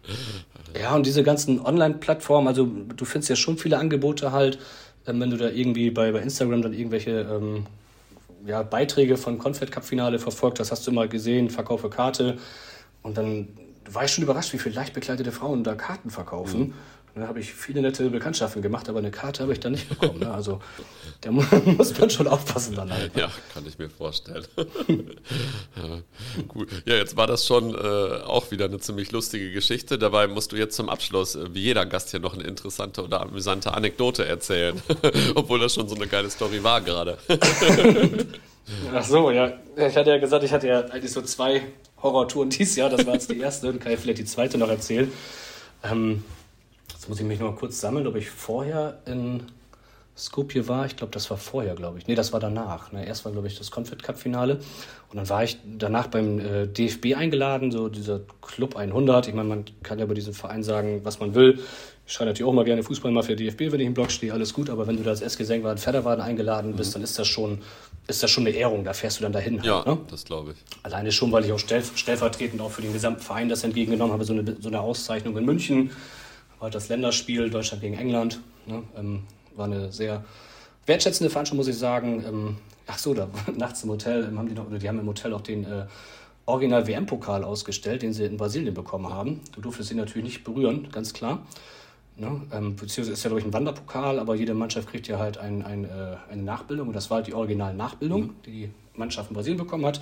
ja, 0.79 0.95
und 0.95 1.05
diese 1.05 1.23
ganzen 1.23 1.59
Online-Plattformen, 1.65 2.47
also 2.47 2.65
du 2.65 3.05
findest 3.05 3.29
ja 3.29 3.35
schon 3.35 3.57
viele 3.57 3.77
Angebote 3.77 4.31
halt 4.31 4.59
ähm, 5.07 5.19
wenn 5.19 5.29
du 5.29 5.37
da 5.37 5.49
irgendwie 5.49 5.91
bei, 5.91 6.11
bei 6.11 6.19
Instagram 6.19 6.61
dann 6.61 6.73
irgendwelche 6.73 7.21
ähm, 7.21 7.65
ja, 8.45 8.63
Beiträge 8.63 9.17
von 9.17 9.37
Confed 9.37 9.71
Cup 9.71 9.83
Finale 9.85 10.19
verfolgt 10.19 10.59
hast, 10.59 10.71
hast 10.71 10.85
du 10.85 10.91
mal 10.91 11.07
gesehen, 11.07 11.49
Verkaufe 11.49 11.89
Karte. 11.89 12.37
Und 13.01 13.17
dann 13.17 13.47
war 13.89 14.05
ich 14.05 14.11
schon 14.11 14.23
überrascht, 14.23 14.53
wie 14.53 14.57
viele 14.57 14.75
leicht 14.75 14.93
bekleidete 14.93 15.31
Frauen 15.31 15.63
da 15.63 15.75
Karten 15.75 16.09
verkaufen. 16.09 16.59
Mhm. 16.59 16.73
Da 17.15 17.27
habe 17.27 17.39
ich 17.39 17.53
viele 17.53 17.81
nette 17.83 18.09
Bekanntschaften 18.09 18.63
gemacht, 18.63 18.89
aber 18.89 18.97
eine 18.97 19.11
Karte 19.11 19.43
habe 19.43 19.53
ich 19.53 19.59
da 19.59 19.69
nicht 19.69 19.87
bekommen. 19.87 20.19
Ne? 20.19 20.33
Also 20.33 20.59
da 21.21 21.31
muss 21.31 21.99
man 21.99 22.09
schon 22.09 22.27
aufpassen 22.27 22.75
dann 22.75 22.91
halt. 22.91 23.15
Ne? 23.15 23.21
Ja, 23.21 23.31
kann 23.53 23.63
ich 23.67 23.77
mir 23.77 23.87
vorstellen. 23.87 24.43
ja, 24.87 26.41
gut. 26.47 26.69
Ja, 26.85 26.95
jetzt 26.95 27.15
war 27.15 27.27
das 27.27 27.45
schon 27.45 27.75
äh, 27.75 28.23
auch 28.23 28.49
wieder 28.49 28.65
eine 28.65 28.79
ziemlich 28.79 29.11
lustige 29.11 29.51
Geschichte. 29.51 29.99
Dabei 29.99 30.25
musst 30.27 30.53
du 30.53 30.55
jetzt 30.55 30.75
zum 30.75 30.89
Abschluss, 30.89 31.35
äh, 31.35 31.53
wie 31.53 31.61
jeder 31.61 31.85
Gast 31.85 32.09
hier, 32.09 32.19
noch 32.19 32.33
eine 32.33 32.45
interessante 32.45 33.03
oder 33.03 33.21
amüsante 33.21 33.75
Anekdote 33.75 34.25
erzählen. 34.25 34.81
Obwohl 35.35 35.59
das 35.59 35.75
schon 35.75 35.87
so 35.87 35.95
eine 35.95 36.07
geile 36.07 36.31
Story 36.31 36.63
war 36.63 36.81
gerade. 36.81 37.19
Ach 38.91 39.03
so, 39.03 39.29
ja. 39.29 39.53
Ich 39.75 39.95
hatte 39.95 40.09
ja 40.09 40.17
gesagt, 40.17 40.43
ich 40.43 40.51
hatte 40.51 40.67
ja 40.67 40.79
eigentlich 40.85 41.11
so 41.11 41.21
zwei 41.21 41.61
Horrortouren 42.01 42.49
dieses 42.49 42.75
Jahr. 42.75 42.89
Das 42.89 43.05
war 43.05 43.13
jetzt 43.13 43.29
die 43.29 43.39
erste 43.39 43.69
und 43.69 43.79
kann 43.79 43.91
ich 43.91 43.99
vielleicht 43.99 44.17
die 44.17 44.25
zweite 44.25 44.57
noch 44.57 44.69
erzählen. 44.69 45.11
Ähm, 45.83 46.23
Jetzt 47.03 47.09
muss 47.09 47.19
ich 47.19 47.25
mich 47.25 47.41
noch 47.41 47.51
mal 47.51 47.57
kurz 47.57 47.81
sammeln, 47.81 48.07
ob 48.07 48.15
ich 48.15 48.29
vorher 48.29 48.99
in 49.05 49.43
Skopje 50.15 50.69
war. 50.69 50.85
Ich 50.85 50.95
glaube, 50.95 51.11
das 51.11 51.29
war 51.29 51.35
vorher, 51.35 51.75
glaube 51.75 51.97
ich. 51.97 52.07
Nee, 52.07 52.15
das 52.15 52.31
war 52.31 52.39
danach. 52.39 52.93
Ne? 52.93 53.05
Erst 53.05 53.25
war, 53.25 53.33
glaube 53.33 53.47
ich, 53.47 53.57
das 53.57 53.71
Confed 53.71 54.01
Cup 54.01 54.17
Finale. 54.17 54.61
Und 55.09 55.17
dann 55.17 55.27
war 55.27 55.43
ich 55.43 55.57
danach 55.65 56.07
beim 56.07 56.39
äh, 56.39 56.65
DFB 56.65 57.17
eingeladen, 57.17 57.73
so 57.73 57.89
dieser 57.89 58.21
Club 58.41 58.77
100. 58.77 59.27
Ich 59.27 59.33
meine, 59.33 59.49
man 59.49 59.65
kann 59.83 59.99
ja 59.99 60.05
über 60.05 60.13
diesen 60.13 60.33
Verein 60.33 60.63
sagen, 60.63 61.01
was 61.03 61.19
man 61.19 61.35
will. 61.35 61.59
Ich 62.07 62.13
schreibe 62.13 62.29
natürlich 62.29 62.49
auch 62.49 62.53
mal 62.53 62.63
gerne 62.63 62.83
Fußball 62.83 63.11
mal 63.11 63.21
für 63.21 63.35
DFB, 63.35 63.73
wenn 63.73 63.81
ich 63.81 63.87
im 63.87 63.93
Blog 63.93 64.09
stehe, 64.09 64.31
alles 64.31 64.53
gut. 64.53 64.69
Aber 64.69 64.87
wenn 64.87 64.95
du 64.95 65.03
da 65.03 65.09
als 65.09 65.21
SG 65.21 65.43
Senkwart 65.43 65.81
Fedderwaden 65.81 66.23
eingeladen 66.23 66.77
bist, 66.77 66.91
mhm. 66.91 66.93
dann 66.93 67.03
ist 67.03 67.19
das 67.19 67.27
schon 67.27 67.61
ist 68.07 68.23
das 68.23 68.31
schon 68.31 68.47
eine 68.47 68.55
Ehrung. 68.55 68.85
Da 68.85 68.93
fährst 68.93 69.19
du 69.19 69.23
dann 69.23 69.33
dahin. 69.33 69.61
Ja, 69.61 69.83
halt, 69.83 69.87
ne? 69.87 69.97
das 70.09 70.23
glaube 70.23 70.51
ich. 70.51 70.83
Alleine 70.83 71.11
schon, 71.11 71.33
weil 71.33 71.43
ich 71.43 71.51
auch 71.51 71.59
stellvertretend 71.59 72.61
auch 72.61 72.71
für 72.71 72.81
den 72.81 72.93
gesamten 72.93 73.21
Verein 73.21 73.49
das 73.49 73.65
entgegengenommen 73.65 74.13
habe, 74.13 74.23
so 74.23 74.31
eine, 74.31 74.55
so 74.61 74.69
eine 74.69 74.79
Auszeichnung 74.79 75.35
in 75.37 75.43
München 75.43 75.91
war 76.63 76.69
das 76.69 76.87
Länderspiel 76.87 77.49
Deutschland 77.49 77.81
gegen 77.81 77.95
England. 77.95 78.39
Ne? 78.65 78.83
Ähm, 78.97 79.23
war 79.53 79.65
eine 79.65 79.91
sehr 79.91 80.23
wertschätzende 80.85 81.29
Veranstaltung, 81.29 81.57
muss 81.57 81.67
ich 81.67 81.77
sagen. 81.77 82.23
Ähm, 82.25 82.57
ach 82.87 82.97
so, 82.97 83.13
da 83.13 83.27
nachts 83.57 83.83
im 83.83 83.89
Hotel 83.89 84.23
ähm, 84.23 84.39
haben 84.39 84.47
die 84.47 84.55
noch, 84.55 84.67
oder 84.67 84.79
die 84.79 84.87
haben 84.87 84.97
im 84.97 85.07
Hotel 85.07 85.33
auch 85.33 85.41
den 85.41 85.65
äh, 85.65 85.87
Original 86.45 86.87
WM-Pokal 86.87 87.43
ausgestellt, 87.43 88.01
den 88.01 88.13
sie 88.13 88.23
in 88.23 88.37
Brasilien 88.37 88.73
bekommen 88.73 89.09
haben. 89.09 89.41
Du 89.51 89.59
durftest 89.59 89.91
ihn 89.91 89.97
natürlich 89.97 90.23
nicht 90.23 90.43
berühren, 90.45 90.87
ganz 90.89 91.11
klar. 91.11 91.45
Ne? 92.15 92.41
Ähm, 92.53 92.77
beziehungsweise 92.77 93.11
ist 93.11 93.23
ja, 93.25 93.27
glaube 93.27 93.41
ich, 93.41 93.45
ein 93.45 93.51
Wanderpokal, 93.51 94.17
aber 94.17 94.35
jede 94.35 94.53
Mannschaft 94.53 94.87
kriegt 94.87 95.09
ja 95.09 95.19
halt 95.19 95.37
ein, 95.37 95.65
ein, 95.65 95.83
äh, 95.83 96.15
eine 96.31 96.43
Nachbildung. 96.43 96.87
Und 96.87 96.93
das 96.93 97.09
war 97.09 97.17
halt 97.17 97.27
die 97.27 97.33
Original-Nachbildung, 97.33 98.21
mhm. 98.21 98.35
die 98.45 98.51
die 98.51 98.69
Mannschaft 98.95 99.31
in 99.31 99.35
Brasilien 99.35 99.57
bekommen 99.57 99.85
hat. 99.85 99.99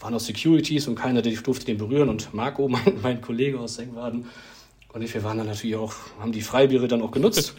Waren 0.00 0.14
auch 0.14 0.20
Securities 0.20 0.88
und 0.88 0.96
keiner 0.96 1.22
durfte 1.22 1.64
den 1.64 1.78
berühren. 1.78 2.08
Und 2.08 2.34
Marco, 2.34 2.66
mein, 2.68 2.94
mein 3.02 3.20
Kollege 3.20 3.60
aus 3.60 3.76
Sengwaden, 3.76 4.26
und 4.92 5.14
wir 5.14 5.24
waren 5.24 5.38
dann 5.38 5.46
natürlich 5.46 5.76
auch, 5.76 5.94
haben 6.20 6.32
die 6.32 6.42
Freibiere 6.42 6.88
dann 6.88 7.02
auch 7.02 7.10
genutzt 7.10 7.54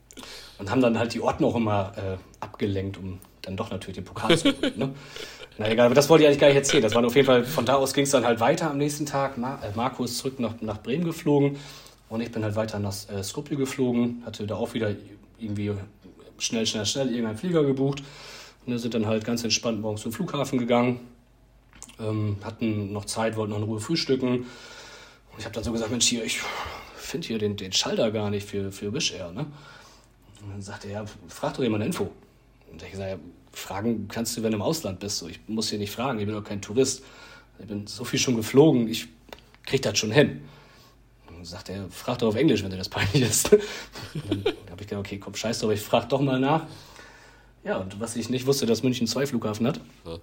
und 0.58 0.70
haben 0.70 0.80
dann 0.80 0.98
halt 0.98 1.14
die 1.14 1.20
Orten 1.20 1.44
auch 1.44 1.56
immer 1.56 1.92
äh, 1.96 2.16
abgelenkt, 2.40 2.98
um 2.98 3.18
dann 3.42 3.56
doch 3.56 3.70
natürlich 3.70 3.96
den 3.96 4.04
Pokal 4.04 4.36
zu 4.36 4.52
holen. 4.52 4.72
Ne? 4.76 4.94
Na 5.58 5.70
egal, 5.70 5.86
aber 5.86 5.94
das 5.94 6.08
wollte 6.08 6.24
ich 6.24 6.28
eigentlich 6.28 6.40
gar 6.40 6.48
nicht 6.48 6.56
erzählen. 6.56 6.82
Das 6.82 6.94
war 6.94 7.04
auf 7.04 7.14
jeden 7.14 7.26
Fall, 7.26 7.44
von 7.44 7.66
da 7.66 7.74
aus 7.74 7.92
ging 7.92 8.04
es 8.04 8.10
dann 8.10 8.24
halt 8.24 8.40
weiter 8.40 8.70
am 8.70 8.78
nächsten 8.78 9.04
Tag. 9.04 9.36
Mar 9.36 9.60
äh, 9.62 9.76
Marco 9.76 10.04
ist 10.04 10.16
zurück 10.16 10.40
nach, 10.40 10.54
nach 10.60 10.78
Bremen 10.82 11.04
geflogen 11.04 11.58
und 12.08 12.20
ich 12.22 12.32
bin 12.32 12.42
halt 12.42 12.56
weiter 12.56 12.78
nach 12.78 12.94
äh, 13.10 13.22
Skopje 13.22 13.56
geflogen, 13.56 14.22
hatte 14.24 14.46
da 14.46 14.54
auch 14.54 14.72
wieder 14.72 14.94
irgendwie 15.38 15.72
schnell, 16.38 16.66
schnell, 16.66 16.86
schnell 16.86 17.08
irgendeinen 17.08 17.36
Flieger 17.36 17.62
gebucht. 17.64 18.02
Und 18.64 18.72
wir 18.72 18.78
sind 18.78 18.94
dann 18.94 19.06
halt 19.06 19.24
ganz 19.24 19.44
entspannt 19.44 19.80
morgens 19.80 20.02
zum 20.02 20.12
Flughafen 20.12 20.58
gegangen, 20.58 21.00
ähm, 21.98 22.36
hatten 22.42 22.92
noch 22.92 23.04
Zeit, 23.04 23.36
wollten 23.36 23.50
noch 23.50 23.58
in 23.58 23.64
Ruhe 23.64 23.80
frühstücken 23.80 24.46
ich 25.38 25.44
habe 25.44 25.54
dann 25.54 25.64
so 25.64 25.72
gesagt, 25.72 25.90
Mensch, 25.90 26.06
hier, 26.06 26.24
ich 26.24 26.40
finde 26.96 27.26
hier 27.26 27.38
den, 27.38 27.56
den 27.56 27.72
Schalter 27.72 28.10
gar 28.10 28.30
nicht 28.30 28.46
für, 28.46 28.72
für 28.72 28.92
Wish 28.92 29.12
Air. 29.12 29.32
Ne? 29.32 29.46
Und 30.42 30.50
dann 30.52 30.62
sagte 30.62 30.88
er, 30.88 31.02
ja, 31.02 31.04
frag 31.28 31.54
doch 31.54 31.62
jemand 31.62 31.84
Info. 31.84 32.10
Und 32.70 32.82
ich 32.82 32.90
gesagt, 32.90 33.10
ja, 33.10 33.18
fragen 33.52 34.08
kannst 34.08 34.36
du, 34.36 34.42
wenn 34.42 34.52
du 34.52 34.56
im 34.56 34.62
Ausland 34.62 35.00
bist. 35.00 35.18
So, 35.18 35.28
ich 35.28 35.40
muss 35.46 35.70
hier 35.70 35.78
nicht 35.78 35.90
fragen, 35.90 36.18
ich 36.18 36.26
bin 36.26 36.34
doch 36.34 36.44
kein 36.44 36.62
Tourist. 36.62 37.02
Ich 37.58 37.66
bin 37.66 37.86
so 37.86 38.04
viel 38.04 38.18
schon 38.18 38.36
geflogen, 38.36 38.88
ich 38.88 39.08
krieg 39.66 39.82
das 39.82 39.98
schon 39.98 40.10
hin. 40.10 40.42
Und 41.28 41.44
sagt 41.44 41.68
er, 41.68 41.88
frag 41.90 42.18
doch 42.18 42.28
auf 42.28 42.36
Englisch, 42.36 42.62
wenn 42.62 42.70
dir 42.70 42.76
das 42.76 42.88
peinlich 42.88 43.22
ist. 43.22 43.52
Und 44.30 44.46
dann 44.46 44.70
habe 44.70 44.80
ich 44.80 44.88
gedacht, 44.88 45.00
okay, 45.00 45.18
komm, 45.18 45.34
scheiß 45.34 45.58
doch, 45.60 45.70
ich 45.70 45.80
frag 45.80 46.08
doch 46.08 46.20
mal 46.20 46.38
nach. 46.38 46.66
Ja, 47.62 47.76
und 47.76 48.00
was 48.00 48.16
ich 48.16 48.30
nicht 48.30 48.46
wusste, 48.46 48.64
dass 48.64 48.82
München 48.82 49.06
zwei 49.06 49.26
Flughafen 49.26 49.66
hat. 49.66 49.80
Ja. 50.06 50.16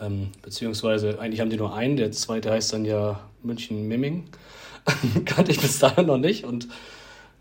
Ähm, 0.00 0.28
beziehungsweise, 0.42 1.18
eigentlich 1.20 1.40
haben 1.40 1.50
die 1.50 1.56
nur 1.56 1.74
einen, 1.74 1.96
der 1.96 2.10
zweite 2.12 2.50
heißt 2.50 2.72
dann 2.72 2.84
ja 2.84 3.20
München-Mimming. 3.42 4.24
Kannte 5.26 5.52
ich 5.52 5.60
bis 5.60 5.78
dahin 5.78 6.06
noch 6.06 6.18
nicht. 6.18 6.44
Und 6.44 6.68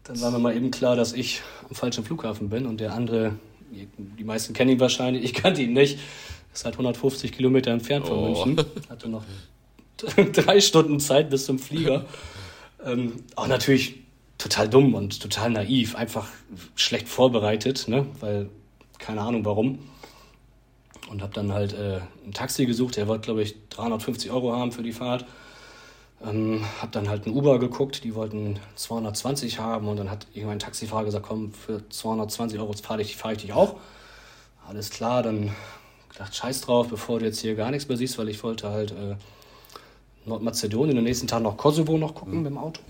dann 0.03 0.19
war 0.21 0.31
mir 0.31 0.39
mal 0.39 0.55
eben 0.55 0.71
klar, 0.71 0.95
dass 0.95 1.13
ich 1.13 1.41
am 1.69 1.75
falschen 1.75 2.03
Flughafen 2.03 2.49
bin 2.49 2.65
und 2.65 2.79
der 2.79 2.93
andere, 2.93 3.35
die 3.71 4.23
meisten 4.23 4.53
kennen 4.53 4.71
ihn 4.71 4.79
wahrscheinlich, 4.79 5.23
ich 5.25 5.33
kannte 5.33 5.61
ihn 5.61 5.73
nicht, 5.73 5.99
ist 6.53 6.65
halt 6.65 6.75
150 6.75 7.31
Kilometer 7.31 7.71
entfernt 7.71 8.07
von 8.07 8.17
oh. 8.17 8.45
München. 8.45 8.65
Hatte 8.89 9.07
noch 9.07 9.23
drei 10.33 10.59
Stunden 10.61 10.99
Zeit 10.99 11.29
bis 11.29 11.45
zum 11.45 11.59
Flieger. 11.59 12.05
Ähm, 12.85 13.23
auch 13.35 13.47
natürlich 13.47 13.95
total 14.37 14.69
dumm 14.69 14.93
und 14.93 15.21
total 15.21 15.51
naiv, 15.51 15.95
einfach 15.95 16.27
schlecht 16.75 17.09
vorbereitet, 17.09 17.87
ne? 17.87 18.05
weil 18.21 18.49
keine 18.97 19.21
Ahnung 19.21 19.45
warum 19.45 19.79
und 21.09 21.21
habe 21.21 21.33
dann 21.33 21.53
halt 21.53 21.73
äh, 21.73 21.99
ein 22.25 22.33
Taxi 22.33 22.65
gesucht. 22.65 22.97
Der 22.97 23.07
wollte, 23.07 23.25
glaube 23.25 23.41
ich, 23.41 23.55
350 23.69 24.31
Euro 24.31 24.53
haben 24.53 24.71
für 24.71 24.83
die 24.83 24.91
Fahrt. 24.91 25.25
Ähm, 26.25 26.65
habe 26.81 26.91
dann 26.91 27.07
halt 27.07 27.25
ein 27.25 27.33
Uber 27.33 27.59
geguckt, 27.59 28.03
die 28.03 28.13
wollten 28.13 28.59
220 28.75 29.59
haben 29.59 29.87
und 29.87 29.97
dann 29.97 30.11
hat 30.11 30.27
irgendein 30.33 30.59
Taxifahrer 30.59 31.05
gesagt, 31.05 31.25
komm, 31.27 31.53
für 31.53 31.87
220 31.89 32.59
Euro 32.59 32.73
fahre 32.73 33.01
ich, 33.01 33.15
fahr 33.15 33.31
ich 33.31 33.39
dich 33.39 33.53
auch. 33.53 33.77
Alles 34.67 34.89
klar, 34.89 35.23
dann 35.23 35.55
gedacht, 36.09 36.35
scheiß 36.35 36.61
drauf, 36.61 36.89
bevor 36.89 37.19
du 37.19 37.25
jetzt 37.25 37.39
hier 37.39 37.55
gar 37.55 37.71
nichts 37.71 37.87
mehr 37.87 37.97
siehst, 37.97 38.17
weil 38.17 38.27
ich 38.27 38.43
wollte 38.43 38.69
halt 38.69 38.91
äh, 38.91 39.15
Nordmazedonien, 40.25 40.95
den 40.95 41.05
nächsten 41.05 41.27
Tag 41.27 41.41
noch 41.41 41.55
Kosovo 41.55 41.97
noch 41.97 42.15
gucken 42.15 42.33
mhm. 42.33 42.43
mit 42.43 42.51
dem 42.51 42.57
Auto. 42.57 42.81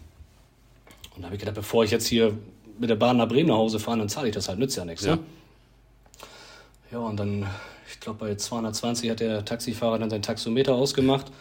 Und 1.16 1.22
da 1.22 1.26
habe 1.28 1.36
ich 1.36 1.40
gedacht, 1.40 1.56
bevor 1.56 1.84
ich 1.84 1.92
jetzt 1.92 2.08
hier 2.08 2.36
mit 2.80 2.90
der 2.90 2.96
Bahn 2.96 3.18
nach 3.18 3.28
Bremen 3.28 3.50
nach 3.50 3.58
Hause 3.58 3.80
fahre, 3.80 4.00
dann 4.00 4.10
zahle 4.10 4.30
ich 4.30 4.34
das 4.34 4.50
halt, 4.50 4.58
nützt 4.58 4.76
ja 4.76 4.86
nichts. 4.86 5.06
Ja, 5.06 5.18
ne? 5.18 5.22
ja 6.92 6.98
und 7.00 7.18
dann, 7.18 7.46
ich 7.92 8.00
glaube, 8.00 8.20
bei 8.20 8.36
220 8.36 9.10
hat 9.10 9.20
der 9.20 9.44
Taxifahrer 9.44 10.00
dann 10.00 10.10
sein 10.10 10.22
Taxometer 10.22 10.76
ausgemacht. 10.76 11.32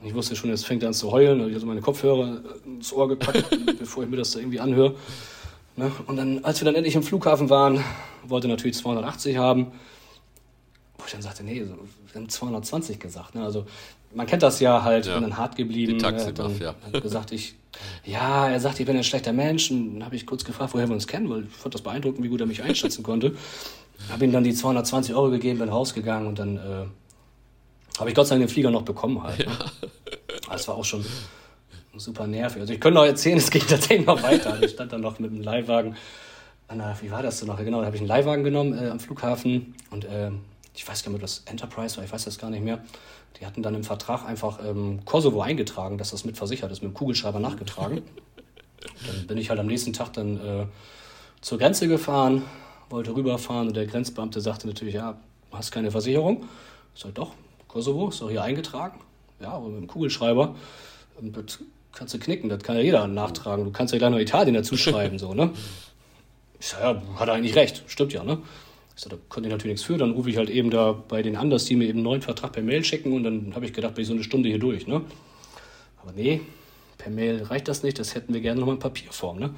Und 0.00 0.06
ich 0.06 0.14
wusste 0.14 0.36
schon, 0.36 0.50
jetzt 0.50 0.66
fängt 0.66 0.82
er 0.82 0.88
an 0.88 0.94
zu 0.94 1.10
heulen. 1.10 1.48
Ich 1.48 1.54
hatte 1.54 1.66
meine 1.66 1.80
Kopfhörer 1.80 2.40
ins 2.66 2.92
Ohr 2.92 3.08
gepackt, 3.08 3.44
bevor 3.78 4.04
ich 4.04 4.10
mir 4.10 4.16
das 4.16 4.32
da 4.32 4.40
irgendwie 4.40 4.60
anhöre. 4.60 4.94
Ne? 5.76 5.90
Und 6.06 6.16
dann, 6.16 6.44
als 6.44 6.60
wir 6.60 6.66
dann 6.66 6.74
endlich 6.74 6.94
im 6.94 7.02
Flughafen 7.02 7.48
waren, 7.48 7.82
wollte 8.26 8.46
er 8.46 8.50
natürlich 8.50 8.76
280 8.76 9.36
haben. 9.38 9.72
Wo 10.98 11.04
ich 11.06 11.12
dann 11.12 11.22
sagte, 11.22 11.44
nee, 11.44 11.64
wir 11.64 12.14
haben 12.14 12.28
220 12.28 12.98
gesagt. 12.98 13.34
Ne? 13.34 13.42
Also 13.42 13.66
man 14.14 14.26
kennt 14.26 14.42
das 14.42 14.60
ja 14.60 14.82
halt, 14.82 15.06
ja. 15.06 15.14
bin 15.14 15.22
dann 15.22 15.36
hart 15.36 15.56
geblieben. 15.56 15.94
Die 15.94 15.98
Taxi 15.98 16.32
dann 16.32 16.58
ja. 16.58 16.74
hat 16.92 17.02
gesagt, 17.02 17.32
ich, 17.32 17.54
ja, 18.04 18.48
er 18.48 18.60
sagt, 18.60 18.80
ich 18.80 18.86
bin 18.86 18.96
ein 18.96 19.04
schlechter 19.04 19.32
Mensch. 19.32 19.70
Und 19.70 19.94
dann 19.94 20.04
habe 20.04 20.16
ich 20.16 20.26
kurz 20.26 20.44
gefragt, 20.44 20.74
woher 20.74 20.88
wir 20.88 20.94
uns 20.94 21.06
kennen, 21.06 21.28
weil 21.30 21.44
ich 21.44 21.50
fand 21.50 21.74
das 21.74 21.82
beeindruckend, 21.82 22.22
wie 22.22 22.28
gut 22.28 22.40
er 22.40 22.46
mich 22.46 22.62
einschätzen 22.62 23.02
konnte. 23.02 23.34
Habe 24.10 24.24
ihm 24.24 24.32
dann 24.32 24.44
die 24.44 24.54
220 24.54 25.14
Euro 25.14 25.30
gegeben, 25.30 25.58
bin 25.58 25.68
rausgegangen 25.68 26.28
und 26.28 26.38
dann 26.38 26.56
äh, 26.56 27.98
habe 27.98 28.10
ich 28.10 28.14
Gott 28.14 28.26
sei 28.26 28.36
Dank 28.36 28.46
den 28.46 28.52
Flieger 28.52 28.70
noch 28.70 28.82
bekommen 28.82 29.22
halt. 29.22 29.46
Ne? 29.46 29.54
Das 30.48 30.68
war 30.68 30.76
auch 30.76 30.84
schon 30.84 31.04
super 31.96 32.26
nervig. 32.26 32.60
Also 32.60 32.72
ich 32.72 32.80
könnte 32.80 32.98
noch 32.98 33.06
erzählen, 33.06 33.38
es 33.38 33.50
geht 33.50 33.68
tatsächlich 33.68 34.06
noch 34.06 34.22
weiter. 34.22 34.62
Ich 34.62 34.72
stand 34.72 34.92
dann 34.92 35.00
noch 35.00 35.18
mit 35.18 35.30
einem 35.30 35.42
Leihwagen. 35.42 35.96
Na, 36.72 36.96
wie 37.00 37.10
war 37.10 37.22
das 37.22 37.38
denn 37.38 37.48
noch? 37.48 37.58
Genau, 37.58 37.80
da 37.80 37.86
habe 37.86 37.96
ich 37.96 38.02
einen 38.02 38.08
Leihwagen 38.08 38.44
genommen 38.44 38.76
äh, 38.76 38.88
am 38.88 38.98
Flughafen 38.98 39.74
und 39.90 40.04
äh, 40.04 40.30
ich 40.74 40.86
weiß 40.86 41.04
gar 41.04 41.10
nicht, 41.10 41.16
ob 41.16 41.22
das 41.22 41.42
Enterprise 41.46 41.96
war, 41.96 42.04
ich 42.04 42.12
weiß 42.12 42.24
das 42.24 42.38
gar 42.38 42.50
nicht 42.50 42.64
mehr. 42.64 42.80
Die 43.40 43.46
hatten 43.46 43.62
dann 43.62 43.74
im 43.74 43.84
Vertrag 43.84 44.26
einfach 44.26 44.58
ähm, 44.64 45.04
Kosovo 45.04 45.42
eingetragen, 45.42 45.96
dass 45.96 46.10
das 46.10 46.24
mit 46.24 46.36
versichert 46.36 46.72
ist, 46.72 46.82
mit 46.82 46.92
dem 46.92 46.94
Kugelschreiber 46.94 47.38
nachgetragen. 47.38 48.02
dann 49.06 49.26
bin 49.26 49.38
ich 49.38 49.50
halt 49.50 49.60
am 49.60 49.66
nächsten 49.66 49.92
Tag 49.92 50.12
dann 50.14 50.40
äh, 50.40 50.66
zur 51.40 51.58
Grenze 51.58 51.86
gefahren, 51.86 52.44
wollte 52.90 53.14
rüberfahren 53.14 53.68
und 53.68 53.76
der 53.76 53.86
Grenzbeamte 53.86 54.40
sagte 54.40 54.66
natürlich, 54.66 54.94
ja, 54.94 55.18
du 55.50 55.56
hast 55.56 55.70
keine 55.70 55.90
Versicherung. 55.90 56.44
Ich 56.94 57.02
sage, 57.02 57.14
doch, 57.14 57.32
Kosovo 57.68 58.08
ist 58.08 58.20
doch 58.20 58.30
hier 58.30 58.42
eingetragen. 58.42 59.00
Ja, 59.40 59.52
aber 59.52 59.68
mit 59.68 59.80
dem 59.80 59.86
Kugelschreiber. 59.86 60.54
Das 61.20 61.58
kannst 61.92 62.14
du 62.14 62.18
knicken, 62.18 62.48
das 62.48 62.62
kann 62.62 62.76
ja 62.76 62.82
jeder 62.82 63.06
nachtragen. 63.06 63.64
Du 63.64 63.70
kannst 63.70 63.92
ja 63.92 63.98
gleich 63.98 64.10
noch 64.10 64.18
Italien 64.18 64.54
dazu 64.54 64.76
schreiben, 64.76 65.18
so, 65.18 65.34
ne? 65.34 65.50
Ich 66.58 66.68
sage, 66.68 66.84
ja, 66.84 67.20
hat 67.20 67.28
er 67.28 67.34
eigentlich 67.34 67.56
recht, 67.56 67.84
stimmt 67.86 68.12
ja, 68.12 68.24
ne? 68.24 68.38
Ich 68.96 69.02
sage, 69.02 69.16
da 69.16 69.22
konnte 69.28 69.48
ich 69.48 69.52
natürlich 69.52 69.74
nichts 69.74 69.86
für. 69.86 69.98
Dann 69.98 70.12
rufe 70.12 70.30
ich 70.30 70.38
halt 70.38 70.48
eben 70.48 70.70
da 70.70 70.92
bei 70.92 71.22
den 71.22 71.36
Anders, 71.36 71.66
die 71.66 71.76
mir 71.76 71.84
eben 71.84 71.98
einen 71.98 72.04
neuen 72.04 72.22
Vertrag 72.22 72.52
per 72.52 72.62
Mail 72.62 72.82
schicken 72.82 73.12
und 73.12 73.24
dann 73.24 73.54
habe 73.54 73.66
ich 73.66 73.74
gedacht, 73.74 73.94
bin 73.94 74.02
ich 74.02 74.08
so 74.08 74.14
eine 74.14 74.22
Stunde 74.22 74.48
hier 74.48 74.58
durch. 74.58 74.86
Ne? 74.86 75.02
Aber 76.02 76.12
nee, 76.12 76.40
per 76.96 77.10
Mail 77.10 77.42
reicht 77.42 77.68
das 77.68 77.82
nicht, 77.82 77.98
das 77.98 78.14
hätten 78.14 78.32
wir 78.32 78.40
gerne 78.40 78.58
nochmal 78.60 78.76
in 78.76 78.80
Papierform. 78.80 79.38
Ne? 79.38 79.50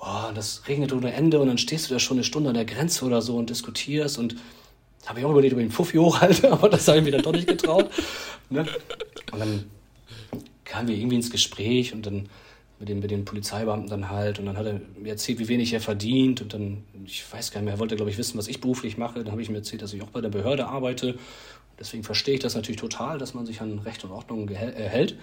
Oh, 0.00 0.32
das 0.34 0.62
regnet 0.66 0.92
ohne 0.92 1.12
Ende 1.12 1.40
und 1.40 1.48
dann 1.48 1.58
stehst 1.58 1.90
du 1.90 1.94
da 1.94 2.00
schon 2.00 2.16
eine 2.16 2.24
Stunde 2.24 2.48
an 2.48 2.54
der 2.54 2.64
Grenze 2.64 3.04
oder 3.04 3.20
so 3.20 3.36
und 3.36 3.50
diskutierst 3.50 4.18
und 4.18 4.36
habe 5.06 5.20
ich 5.20 5.26
auch 5.26 5.30
überlegt, 5.30 5.52
ob 5.52 5.60
ich 5.60 5.66
den 5.66 5.72
Fuffi 5.72 5.98
hochhalte, 5.98 6.50
aber 6.52 6.68
das 6.68 6.88
habe 6.88 6.98
ich 6.98 7.04
mir 7.04 7.12
dann 7.12 7.22
doch 7.22 7.32
nicht 7.32 7.48
getraut. 7.48 7.90
Ne? 8.52 8.66
Und 9.30 9.38
dann 9.38 9.64
kamen 10.64 10.88
wir 10.88 10.96
irgendwie 10.96 11.14
ins 11.14 11.30
Gespräch 11.30 11.92
und 11.92 12.04
dann 12.04 12.28
mit 12.80 12.88
den, 12.88 12.98
mit 12.98 13.12
den 13.12 13.24
Polizeibeamten 13.24 13.88
dann 13.88 14.10
halt. 14.10 14.40
Und 14.40 14.46
dann 14.46 14.56
hat 14.56 14.66
er 14.66 14.80
mir 14.98 15.10
erzählt, 15.10 15.38
wie 15.38 15.46
wenig 15.46 15.72
er 15.72 15.80
verdient. 15.80 16.40
Und 16.40 16.54
dann, 16.54 16.82
ich 17.04 17.22
weiß 17.30 17.52
gar 17.52 17.60
nicht 17.60 17.66
mehr, 17.66 17.74
er 17.74 17.78
wollte, 17.78 17.94
glaube 17.94 18.10
ich, 18.10 18.18
wissen, 18.18 18.38
was 18.38 18.48
ich 18.48 18.60
beruflich 18.60 18.98
mache. 18.98 19.22
Dann 19.22 19.30
habe 19.30 19.42
ich 19.42 19.50
mir 19.50 19.58
erzählt, 19.58 19.82
dass 19.82 19.92
ich 19.92 20.02
auch 20.02 20.08
bei 20.08 20.20
der 20.20 20.30
Behörde 20.30 20.66
arbeite. 20.66 21.16
Deswegen 21.78 22.02
verstehe 22.02 22.34
ich 22.34 22.40
das 22.40 22.54
natürlich 22.54 22.80
total, 22.80 23.18
dass 23.18 23.34
man 23.34 23.46
sich 23.46 23.60
an 23.60 23.78
Recht 23.80 24.02
und 24.02 24.10
Ordnung 24.10 24.48
äh, 24.48 24.54
hält. 24.54 25.16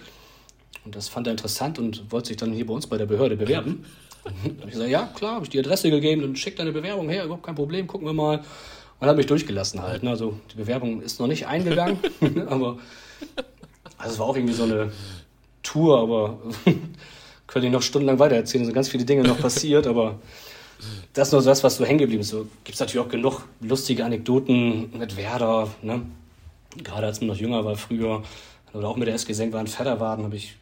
Und 0.84 0.96
das 0.96 1.08
fand 1.08 1.26
er 1.26 1.32
interessant 1.32 1.78
und 1.78 2.10
wollte 2.10 2.28
sich 2.28 2.36
dann 2.36 2.52
hier 2.52 2.66
bei 2.66 2.72
uns 2.72 2.86
bei 2.86 2.96
der 2.96 3.06
Behörde 3.06 3.36
bewerben. 3.36 3.84
Habe 4.28 4.66
ich 4.66 4.72
gesagt, 4.72 4.90
ja, 4.90 5.08
klar, 5.14 5.34
habe 5.34 5.44
ich 5.44 5.50
die 5.50 5.58
Adresse 5.58 5.90
gegeben, 5.90 6.22
dann 6.22 6.36
schick 6.36 6.56
deine 6.56 6.72
Bewerbung 6.72 7.08
her, 7.08 7.24
überhaupt 7.24 7.44
kein 7.44 7.54
Problem, 7.54 7.86
gucken 7.86 8.06
wir 8.06 8.12
mal. 8.12 8.42
Und 9.00 9.06
hat 9.06 9.16
mich 9.16 9.26
durchgelassen 9.26 9.82
halt. 9.82 10.02
Ne? 10.02 10.10
Also 10.10 10.38
die 10.52 10.56
Bewerbung 10.56 11.02
ist 11.02 11.20
noch 11.20 11.28
nicht 11.28 11.46
eingegangen, 11.46 11.98
aber 12.48 12.78
also 13.96 14.12
es 14.12 14.18
war 14.18 14.26
auch 14.26 14.36
irgendwie 14.36 14.54
so 14.54 14.64
eine 14.64 14.92
Tour, 15.62 16.00
aber 16.00 16.38
könnte 17.46 17.66
ich 17.66 17.72
noch 17.72 17.82
stundenlang 17.82 18.18
weitererzählen. 18.18 18.64
Sind 18.64 18.74
ganz 18.74 18.88
viele 18.88 19.04
Dinge 19.04 19.22
noch 19.22 19.38
passiert, 19.38 19.86
aber 19.86 20.18
das 21.12 21.28
ist 21.28 21.32
nur 21.32 21.42
das, 21.42 21.64
was 21.64 21.76
so 21.76 21.84
hängen 21.84 21.98
geblieben 21.98 22.20
ist. 22.20 22.28
So 22.28 22.46
gibt 22.64 22.74
es 22.74 22.80
natürlich 22.80 23.04
auch 23.04 23.10
genug 23.10 23.42
lustige 23.60 24.04
Anekdoten 24.04 24.96
mit 24.98 25.16
Werder. 25.16 25.68
Ne? 25.82 26.02
Gerade 26.82 27.06
als 27.06 27.20
man 27.20 27.28
noch 27.28 27.36
jünger 27.36 27.64
war, 27.64 27.76
früher, 27.76 28.22
oder 28.72 28.88
auch 28.88 28.96
mit 28.96 29.08
der 29.08 29.14
SG 29.14 29.32
Senk 29.32 29.52
war 29.52 29.60
in 29.60 29.66
Fedderwaden, 29.66 30.24
habe 30.24 30.36
ich 30.36 30.56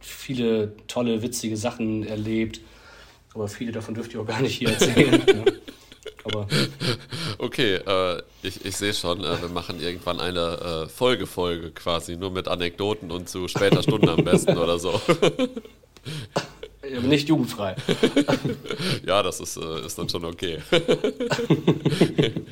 viele 0.00 0.72
tolle, 0.86 1.22
witzige 1.22 1.56
Sachen 1.56 2.06
erlebt. 2.06 2.60
Aber 3.34 3.48
viele 3.48 3.72
davon 3.72 3.94
dürfte 3.94 4.12
ich 4.12 4.18
auch 4.18 4.26
gar 4.26 4.40
nicht 4.40 4.56
hier 4.56 4.70
erzählen. 4.70 5.10
ne? 5.26 5.44
Aber 6.24 6.46
okay, 7.38 7.76
äh, 7.76 8.22
ich, 8.42 8.64
ich 8.64 8.76
sehe 8.76 8.92
schon, 8.92 9.24
äh, 9.24 9.40
wir 9.40 9.48
machen 9.48 9.80
irgendwann 9.80 10.20
eine 10.20 10.84
äh, 10.84 10.88
Folgefolge 10.88 11.70
quasi, 11.70 12.16
nur 12.16 12.30
mit 12.30 12.48
Anekdoten 12.48 13.10
und 13.10 13.28
zu 13.28 13.48
später 13.48 13.82
Stunde 13.82 14.12
am 14.12 14.24
besten 14.24 14.56
oder 14.56 14.78
so. 14.78 15.00
Aber 16.96 17.06
nicht 17.06 17.28
jugendfrei. 17.28 17.76
ja, 19.06 19.22
das 19.22 19.40
ist, 19.40 19.56
äh, 19.56 19.86
ist 19.86 19.98
dann 19.98 20.08
schon 20.08 20.24
okay. 20.24 20.58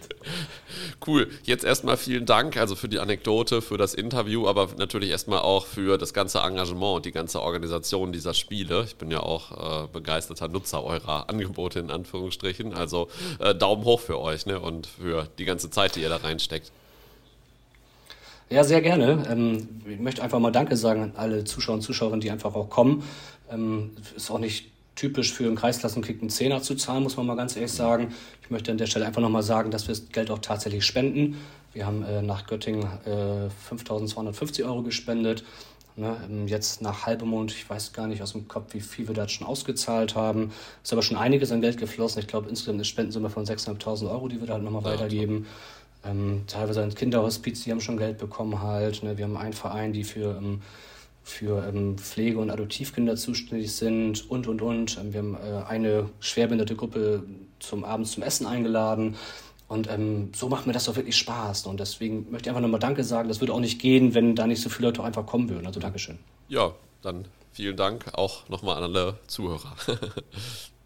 cool. 1.06 1.28
Jetzt 1.44 1.64
erstmal 1.64 1.96
vielen 1.96 2.26
Dank 2.26 2.56
also 2.56 2.76
für 2.76 2.88
die 2.88 2.98
Anekdote, 2.98 3.62
für 3.62 3.76
das 3.76 3.94
Interview, 3.94 4.46
aber 4.46 4.68
natürlich 4.76 5.10
erstmal 5.10 5.40
auch 5.40 5.66
für 5.66 5.98
das 5.98 6.12
ganze 6.12 6.38
Engagement 6.40 6.96
und 6.96 7.06
die 7.06 7.12
ganze 7.12 7.40
Organisation 7.40 8.12
dieser 8.12 8.34
Spiele. 8.34 8.84
Ich 8.84 8.96
bin 8.96 9.10
ja 9.10 9.20
auch 9.20 9.84
äh, 9.84 9.88
begeisterter 9.92 10.48
Nutzer 10.48 10.84
eurer 10.84 11.28
Angebote 11.28 11.80
in 11.80 11.90
Anführungsstrichen. 11.90 12.74
Also 12.74 13.08
äh, 13.38 13.54
Daumen 13.54 13.84
hoch 13.84 14.00
für 14.00 14.18
euch 14.18 14.46
ne? 14.46 14.60
und 14.60 14.86
für 14.86 15.28
die 15.38 15.44
ganze 15.44 15.70
Zeit, 15.70 15.96
die 15.96 16.00
ihr 16.00 16.08
da 16.08 16.16
reinsteckt. 16.16 16.70
Ja, 18.50 18.64
sehr 18.64 18.80
gerne. 18.80 19.26
Ähm, 19.30 19.68
ich 19.86 20.00
möchte 20.00 20.22
einfach 20.22 20.38
mal 20.38 20.50
Danke 20.50 20.76
sagen 20.76 21.02
an 21.02 21.12
alle 21.16 21.44
Zuschauer 21.44 21.76
und 21.76 21.82
Zuschauerinnen, 21.82 22.20
die 22.20 22.30
einfach 22.30 22.54
auch 22.54 22.70
kommen. 22.70 23.02
Ähm, 23.50 23.92
ist 24.16 24.30
auch 24.30 24.38
nicht 24.38 24.70
typisch 24.94 25.32
für 25.32 25.44
einen 25.44 25.56
Kreisklassenkick 25.56 26.20
einen 26.20 26.30
Zehner 26.30 26.60
zu 26.60 26.74
zahlen, 26.74 27.04
muss 27.04 27.16
man 27.16 27.26
mal 27.26 27.36
ganz 27.36 27.54
ehrlich 27.54 27.72
sagen. 27.72 28.12
Ich 28.42 28.50
möchte 28.50 28.72
an 28.72 28.78
der 28.78 28.86
Stelle 28.86 29.06
einfach 29.06 29.22
nochmal 29.22 29.44
sagen, 29.44 29.70
dass 29.70 29.86
wir 29.86 29.94
das 29.94 30.08
Geld 30.08 30.30
auch 30.30 30.40
tatsächlich 30.40 30.84
spenden. 30.84 31.36
Wir 31.72 31.86
haben 31.86 32.02
äh, 32.02 32.22
nach 32.22 32.46
Göttingen 32.46 32.82
äh, 33.04 33.48
5.250 33.72 34.64
Euro 34.64 34.82
gespendet. 34.82 35.44
Ne, 35.94 36.16
ähm, 36.28 36.46
jetzt 36.46 36.80
nach 36.80 37.06
Halbemond, 37.06 37.52
ich 37.52 37.68
weiß 37.68 37.92
gar 37.92 38.06
nicht 38.06 38.22
aus 38.22 38.32
dem 38.32 38.46
Kopf, 38.46 38.72
wie 38.72 38.80
viel 38.80 39.08
wir 39.08 39.14
da 39.14 39.28
schon 39.28 39.46
ausgezahlt 39.46 40.14
haben. 40.14 40.52
Ist 40.82 40.92
aber 40.92 41.02
schon 41.02 41.16
einiges 41.16 41.50
an 41.52 41.60
Geld 41.60 41.76
geflossen. 41.76 42.20
Ich 42.20 42.28
glaube, 42.28 42.48
insgesamt 42.48 42.76
eine 42.76 42.84
Spendensumme 42.84 43.30
von 43.30 43.44
6.500 43.44 44.10
Euro, 44.10 44.28
die 44.28 44.40
wir 44.40 44.46
da 44.46 44.54
halt 44.54 44.62
nochmal 44.62 44.82
ja, 44.82 44.90
weitergeben. 44.90 45.46
Ähm, 46.04 46.44
teilweise 46.46 46.82
ein 46.82 46.94
Kinderhospiz, 46.94 47.64
die 47.64 47.72
haben 47.72 47.80
schon 47.80 47.96
Geld 47.98 48.18
bekommen 48.18 48.62
halt. 48.62 49.02
Ne? 49.02 49.18
Wir 49.18 49.24
haben 49.24 49.36
einen 49.36 49.52
Verein, 49.52 49.92
die 49.92 50.04
für 50.04 50.36
ähm, 50.36 50.62
für 51.28 51.64
ähm, 51.66 51.98
Pflege- 51.98 52.38
und 52.38 52.50
Adoptivkinder 52.50 53.16
zuständig 53.16 53.74
sind 53.74 54.28
und, 54.30 54.46
und, 54.46 54.62
und. 54.62 54.98
Ähm, 54.98 55.12
wir 55.12 55.20
haben 55.20 55.34
äh, 55.34 55.64
eine 55.68 56.08
schwerbehinderte 56.20 56.74
Gruppe 56.74 57.22
zum 57.58 57.84
Abend 57.84 58.08
zum 58.08 58.22
Essen 58.22 58.46
eingeladen. 58.46 59.16
Und 59.68 59.90
ähm, 59.90 60.32
so 60.34 60.48
macht 60.48 60.66
mir 60.66 60.72
das 60.72 60.84
doch 60.84 60.96
wirklich 60.96 61.16
Spaß. 61.16 61.66
Und 61.66 61.78
deswegen 61.78 62.30
möchte 62.30 62.48
ich 62.48 62.50
einfach 62.50 62.62
nochmal 62.62 62.80
Danke 62.80 63.04
sagen. 63.04 63.28
Das 63.28 63.40
würde 63.40 63.52
auch 63.52 63.60
nicht 63.60 63.78
gehen, 63.78 64.14
wenn 64.14 64.34
da 64.34 64.46
nicht 64.46 64.62
so 64.62 64.70
viele 64.70 64.88
Leute 64.88 65.02
auch 65.02 65.04
einfach 65.04 65.26
kommen 65.26 65.50
würden. 65.50 65.66
Also 65.66 65.78
Dankeschön. 65.78 66.18
Ja, 66.48 66.72
dann 67.02 67.26
vielen 67.52 67.76
Dank 67.76 68.06
auch 68.14 68.48
nochmal 68.48 68.78
an 68.78 68.84
alle 68.84 69.18
Zuhörer. 69.26 69.76